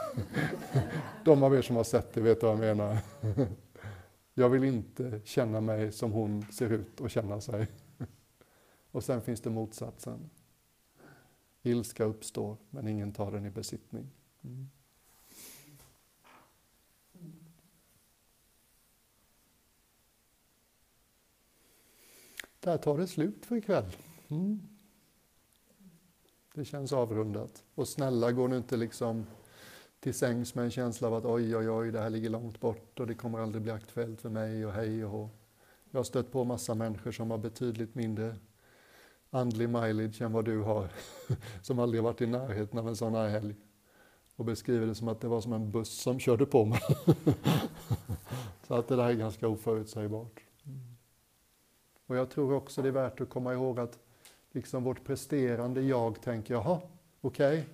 De 1.24 1.42
av 1.42 1.54
er 1.54 1.62
som 1.62 1.76
har 1.76 1.84
sett 1.84 2.14
det 2.14 2.20
vet 2.20 2.42
vad 2.42 2.52
jag 2.52 2.58
menar. 2.58 2.98
Jag 4.34 4.48
vill 4.48 4.64
inte 4.64 5.20
känna 5.24 5.60
mig 5.60 5.92
som 5.92 6.12
hon 6.12 6.46
ser 6.52 6.70
ut 6.72 7.00
och 7.00 7.10
känna 7.10 7.40
sig. 7.40 7.66
Och 8.90 9.04
sen 9.04 9.22
finns 9.22 9.40
det 9.40 9.50
motsatsen. 9.50 10.30
Ilska 11.62 12.04
uppstår, 12.04 12.56
men 12.70 12.88
ingen 12.88 13.12
tar 13.12 13.32
den 13.32 13.46
i 13.46 13.50
besittning. 13.50 14.10
Mm. 14.42 14.70
Där 22.60 22.78
tar 22.78 22.98
det 22.98 23.06
slut 23.06 23.46
för 23.46 23.56
ikväll. 23.56 23.96
Mm. 24.28 24.60
Det 26.54 26.64
känns 26.64 26.92
avrundat. 26.92 27.64
Och 27.74 27.88
snälla, 27.88 28.32
gå 28.32 28.46
nu 28.46 28.56
inte 28.56 28.76
liksom 28.76 29.26
till 30.00 30.14
sängs 30.14 30.54
med 30.54 30.64
en 30.64 30.70
känsla 30.70 31.08
av 31.08 31.14
att 31.14 31.24
oj, 31.24 31.56
oj, 31.56 31.70
oj, 31.70 31.90
det 31.90 32.00
här 32.00 32.10
ligger 32.10 32.30
långt 32.30 32.60
bort 32.60 33.00
och 33.00 33.06
det 33.06 33.14
kommer 33.14 33.38
aldrig 33.38 33.62
bli 33.62 33.72
aktuellt 33.72 34.20
för 34.20 34.28
mig 34.28 34.66
och 34.66 34.72
hej 34.72 35.04
och 35.04 35.10
hå. 35.10 35.30
Jag 35.90 35.98
har 35.98 36.04
stött 36.04 36.32
på 36.32 36.44
massa 36.44 36.74
människor 36.74 37.12
som 37.12 37.30
har 37.30 37.38
betydligt 37.38 37.94
mindre 37.94 38.36
andlig 39.30 39.68
mileage 39.68 40.22
än 40.22 40.32
vad 40.32 40.44
du 40.44 40.58
har, 40.58 40.88
som 41.62 41.78
aldrig 41.78 42.02
varit 42.02 42.20
i 42.20 42.26
närheten 42.26 42.78
av 42.78 42.88
en 42.88 42.96
sån 42.96 43.14
här 43.14 43.28
helg 43.28 43.54
och 44.36 44.44
beskriver 44.44 44.86
det 44.86 44.94
som 44.94 45.08
att 45.08 45.20
det 45.20 45.28
var 45.28 45.40
som 45.40 45.52
en 45.52 45.70
buss 45.70 46.00
som 46.02 46.18
körde 46.18 46.46
på 46.46 46.64
mig. 46.64 46.80
Så 48.66 48.74
att 48.74 48.88
det 48.88 48.96
där 48.96 49.04
är 49.04 49.12
ganska 49.12 49.48
oförutsägbart. 49.48 50.40
Och 52.06 52.16
jag 52.16 52.30
tror 52.30 52.52
också 52.52 52.82
det 52.82 52.88
är 52.88 52.92
värt 52.92 53.20
att 53.20 53.28
komma 53.28 53.52
ihåg 53.52 53.80
att 53.80 53.98
liksom 54.50 54.84
vårt 54.84 55.04
presterande 55.04 55.82
jag 55.82 56.22
tänker, 56.22 56.54
jaha, 56.54 56.80
okej, 57.20 57.60
okay. 57.60 57.72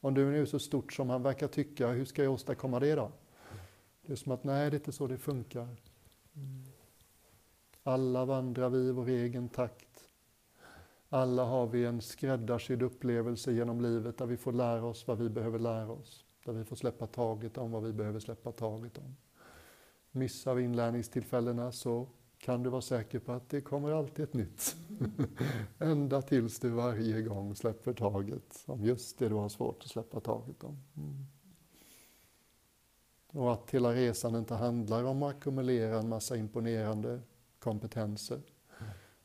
om 0.00 0.14
du 0.14 0.30
nu 0.30 0.42
är 0.42 0.46
så 0.46 0.58
stort 0.58 0.92
som 0.92 1.10
han 1.10 1.22
verkar 1.22 1.48
tycka, 1.48 1.88
hur 1.88 2.04
ska 2.04 2.22
jag 2.24 2.32
åstadkomma 2.32 2.80
det 2.80 2.94
då? 2.94 3.12
Det 4.02 4.12
är 4.12 4.16
som 4.16 4.32
att, 4.32 4.44
nej, 4.44 4.70
det 4.70 4.76
är 4.76 4.78
inte 4.78 4.92
så 4.92 5.06
det 5.06 5.18
funkar. 5.18 5.68
Alla 7.82 8.24
vandrar 8.24 8.68
vi 8.68 8.78
i 8.78 8.92
vår 8.92 9.08
egen 9.08 9.48
takt. 9.48 10.04
Alla 11.08 11.44
har 11.44 11.66
vi 11.66 11.84
en 11.84 12.00
skräddarsydd 12.00 12.82
upplevelse 12.82 13.52
genom 13.52 13.80
livet 13.80 14.18
där 14.18 14.26
vi 14.26 14.36
får 14.36 14.52
lära 14.52 14.84
oss 14.84 15.06
vad 15.06 15.18
vi 15.18 15.28
behöver 15.28 15.58
lära 15.58 15.90
oss. 15.90 16.24
Där 16.44 16.52
vi 16.52 16.64
får 16.64 16.76
släppa 16.76 17.06
taget 17.06 17.58
om 17.58 17.70
vad 17.70 17.82
vi 17.82 17.92
behöver 17.92 18.20
släppa 18.20 18.52
taget 18.52 18.98
om. 18.98 19.16
Missar 20.10 20.54
vi 20.54 20.62
inlärningstillfällena 20.62 21.72
så 21.72 22.08
kan 22.40 22.62
du 22.62 22.70
vara 22.70 22.80
säker 22.80 23.18
på 23.18 23.32
att 23.32 23.48
det 23.48 23.60
kommer 23.60 23.92
alltid 23.92 24.24
ett 24.24 24.34
nytt. 24.34 24.76
Ända 25.78 26.22
tills 26.22 26.60
du 26.60 26.68
varje 26.68 27.22
gång 27.22 27.54
släpper 27.54 27.92
taget 27.92 28.64
om 28.66 28.84
just 28.84 29.18
det 29.18 29.28
du 29.28 29.34
har 29.34 29.48
svårt 29.48 29.82
att 29.84 29.90
släppa 29.90 30.20
taget 30.20 30.64
om. 30.64 30.78
Mm. 30.96 31.26
Och 33.32 33.52
att 33.52 33.70
hela 33.70 33.94
resan 33.94 34.34
inte 34.34 34.54
handlar 34.54 35.04
om 35.04 35.22
att 35.22 35.36
ackumulera 35.36 35.98
en 35.98 36.08
massa 36.08 36.36
imponerande 36.36 37.20
kompetenser 37.58 38.42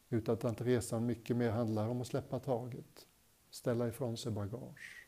utan 0.10 0.52
att 0.52 0.62
resan 0.62 1.06
mycket 1.06 1.38
mer 1.38 1.50
handlar 1.50 1.88
om 1.88 2.02
att 2.02 2.08
släppa 2.08 2.40
taget, 2.40 3.08
ställa 3.50 3.88
ifrån 3.88 4.18
sig 4.18 4.32
bagage, 4.32 5.08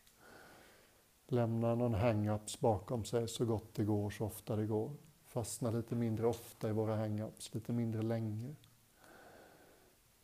lämna 1.28 1.76
någon 1.76 1.96
hang-ups 1.96 2.60
bakom 2.60 3.06
sig 3.06 3.28
så 3.28 3.46
gott 3.46 3.74
det 3.74 3.84
går, 3.84 4.10
så 4.10 4.26
ofta 4.26 4.56
det 4.56 4.66
går, 4.66 4.96
fastna 5.38 5.72
lite 5.72 5.96
mindre 5.96 6.28
ofta 6.28 6.70
i 6.70 6.72
våra 6.72 6.96
hang-ups, 6.96 7.54
lite 7.56 7.74
mindre 7.74 8.02
länge. 8.02 8.56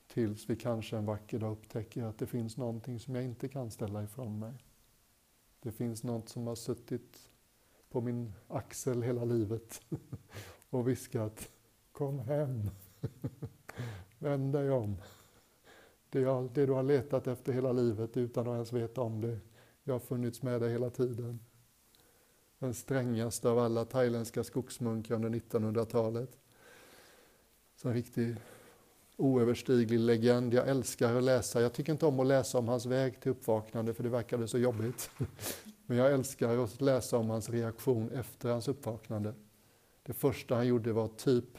Tills 0.07 0.49
vi 0.49 0.55
kanske 0.55 0.97
en 0.97 1.05
vacker 1.05 1.39
dag 1.39 1.51
upptäcker 1.51 2.03
att 2.03 2.17
det 2.17 2.27
finns 2.27 2.57
någonting 2.57 2.99
som 2.99 3.15
jag 3.15 3.23
inte 3.23 3.47
kan 3.47 3.71
ställa 3.71 4.03
ifrån 4.03 4.39
mig. 4.39 4.53
Det 5.59 5.71
finns 5.71 6.03
något 6.03 6.29
som 6.29 6.47
har 6.47 6.55
suttit 6.55 7.29
på 7.89 8.01
min 8.01 8.33
axel 8.47 9.03
hela 9.03 9.25
livet 9.25 9.81
och 10.69 10.87
viskat 10.87 11.49
Kom 11.91 12.19
hem! 12.19 12.69
Vänd 14.19 14.53
dig 14.53 14.71
om. 14.71 14.97
Det, 16.09 16.19
jag, 16.19 16.49
det, 16.53 16.65
du 16.65 16.71
har 16.71 16.83
letat 16.83 17.27
efter 17.27 17.53
hela 17.53 17.71
livet 17.71 18.17
utan 18.17 18.47
att 18.47 18.53
ens 18.53 18.73
veta 18.73 19.01
om 19.01 19.21
det. 19.21 19.39
Jag 19.83 19.93
har 19.93 19.99
funnits 19.99 20.41
med 20.41 20.61
dig 20.61 20.71
hela 20.71 20.89
tiden. 20.89 21.39
Den 22.63 22.73
strängaste 22.73 23.49
av 23.49 23.59
alla 23.59 23.85
thailändska 23.85 24.43
skogsmunkar 24.43 25.15
under 25.15 25.29
1900-talet. 25.29 26.37
Så 27.75 27.87
en 27.87 27.93
riktig 27.93 28.35
oöverstiglig 29.17 29.99
legend. 29.99 30.53
Jag 30.53 30.67
älskar 30.67 31.15
att 31.15 31.23
läsa. 31.23 31.61
Jag 31.61 31.73
tycker 31.73 31.91
inte 31.91 32.05
om 32.05 32.19
att 32.19 32.27
läsa 32.27 32.57
om 32.57 32.67
hans 32.67 32.85
väg 32.85 33.19
till 33.21 33.31
uppvaknande 33.31 33.93
för 33.93 34.03
det 34.03 34.09
verkade 34.09 34.47
så 34.47 34.57
jobbigt. 34.57 35.09
Men 35.85 35.97
jag 35.97 36.11
älskar 36.11 36.57
att 36.57 36.81
läsa 36.81 37.17
om 37.17 37.29
hans 37.29 37.49
reaktion 37.49 38.09
efter 38.11 38.49
hans 38.49 38.67
uppvaknande. 38.67 39.33
Det 40.03 40.13
första 40.13 40.55
han 40.55 40.67
gjorde 40.67 40.93
var 40.93 41.07
typ 41.07 41.57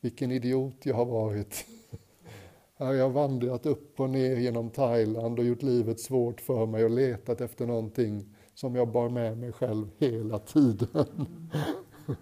vilken 0.00 0.32
idiot 0.32 0.76
jag 0.82 0.94
har 0.94 1.06
varit. 1.06 1.66
Här 2.74 2.86
har 2.86 2.94
jag 2.94 3.10
vandrat 3.10 3.66
upp 3.66 4.00
och 4.00 4.10
ner 4.10 4.36
genom 4.36 4.70
Thailand 4.70 5.38
och 5.38 5.44
gjort 5.44 5.62
livet 5.62 6.00
svårt 6.00 6.40
för 6.40 6.66
mig 6.66 6.84
och 6.84 6.90
letat 6.90 7.40
efter 7.40 7.66
någonting 7.66 8.36
som 8.60 8.74
jag 8.74 8.88
bar 8.88 9.08
med 9.08 9.38
mig 9.38 9.52
själv 9.52 9.90
hela 9.98 10.38
tiden. 10.38 11.50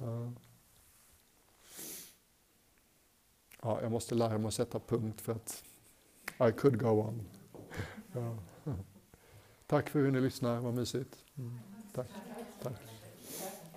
Ja. 0.00 0.32
ja, 3.62 3.82
jag 3.82 3.92
måste 3.92 4.14
lära 4.14 4.38
mig 4.38 4.48
att 4.48 4.54
sätta 4.54 4.78
punkt 4.78 5.20
för 5.20 5.32
att 5.32 5.64
I 6.48 6.52
could 6.52 6.78
go 6.78 6.88
on. 6.88 7.22
Ja. 8.12 8.38
Tack 9.66 9.88
för 9.88 9.98
hur 9.98 10.10
ni 10.10 10.20
lyssnar, 10.20 10.60
vad 10.60 10.74
mysigt. 10.74 11.24
Mm. 11.34 11.58
Tack. 11.94 12.10
Tack. 12.62 12.80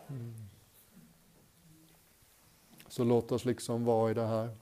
Mm. 0.07 0.33
Så 2.87 3.03
låt 3.03 3.31
oss 3.31 3.45
liksom 3.45 3.85
vara 3.85 4.11
i 4.11 4.13
det 4.13 4.27
här. 4.27 4.57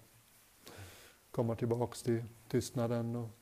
Komma 1.31 1.55
tillbaks 1.55 2.03
till 2.03 2.23
tystnaden. 2.47 3.15
Och 3.15 3.38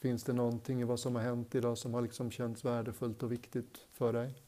finns 0.00 0.24
det 0.24 0.32
någonting 0.32 0.80
i 0.80 0.84
vad 0.84 1.00
som 1.00 1.14
har 1.14 1.22
hänt 1.22 1.54
idag 1.54 1.78
som 1.78 1.94
har 1.94 2.02
liksom 2.02 2.30
känts 2.30 2.64
värdefullt 2.64 3.22
och 3.22 3.32
viktigt 3.32 3.86
för 3.92 4.12
dig? 4.12 4.42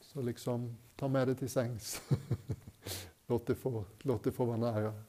Så 0.00 0.22
liksom 0.22 0.76
ta 0.96 1.08
med 1.08 1.28
det 1.28 1.34
till 1.34 1.50
sängs. 1.50 2.02
låt, 3.26 3.46
det 3.46 3.54
få, 3.54 3.84
låt 3.98 4.24
det 4.24 4.32
få 4.32 4.44
vara 4.44 4.56
nära. 4.56 5.02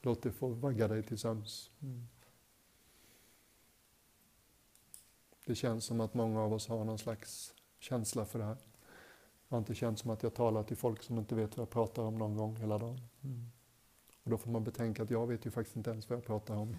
Låt 0.00 0.22
det 0.22 0.32
få 0.32 0.48
vagga 0.48 0.88
dig 0.88 1.02
till 1.02 1.18
sömns. 1.18 1.70
Mm. 1.82 2.08
Det 5.46 5.54
känns 5.54 5.84
som 5.84 6.00
att 6.00 6.14
många 6.14 6.40
av 6.40 6.52
oss 6.52 6.68
har 6.68 6.84
någon 6.84 6.98
slags 6.98 7.54
känsla 7.78 8.24
för 8.24 8.38
det 8.38 8.44
här. 8.44 8.58
Jag 9.48 9.56
har 9.56 9.58
inte 9.58 9.74
känt 9.74 9.98
som 9.98 10.10
att 10.10 10.22
jag 10.22 10.34
talar 10.34 10.62
till 10.62 10.76
folk 10.76 11.02
som 11.02 11.18
inte 11.18 11.34
vet 11.34 11.56
vad 11.56 11.62
jag 11.62 11.70
pratar 11.70 12.02
om 12.02 12.18
någon 12.18 12.36
gång 12.36 12.56
hela 12.56 12.78
dagen. 12.78 13.00
Mm. 13.24 13.50
Och 14.26 14.30
då 14.30 14.38
får 14.38 14.50
man 14.50 14.64
betänka 14.64 15.02
att 15.02 15.10
jag 15.10 15.26
vet 15.26 15.46
ju 15.46 15.50
faktiskt 15.50 15.76
inte 15.76 15.90
ens 15.90 16.10
vad 16.10 16.16
jag 16.16 16.24
pratar 16.26 16.56
om. 16.56 16.76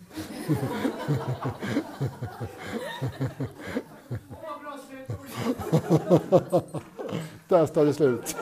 Där 7.47 7.65
står 7.65 7.85
det 7.85 7.93
slut. 7.93 8.35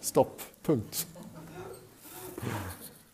Stopp. 0.00 0.42
Punkt. 0.62 1.06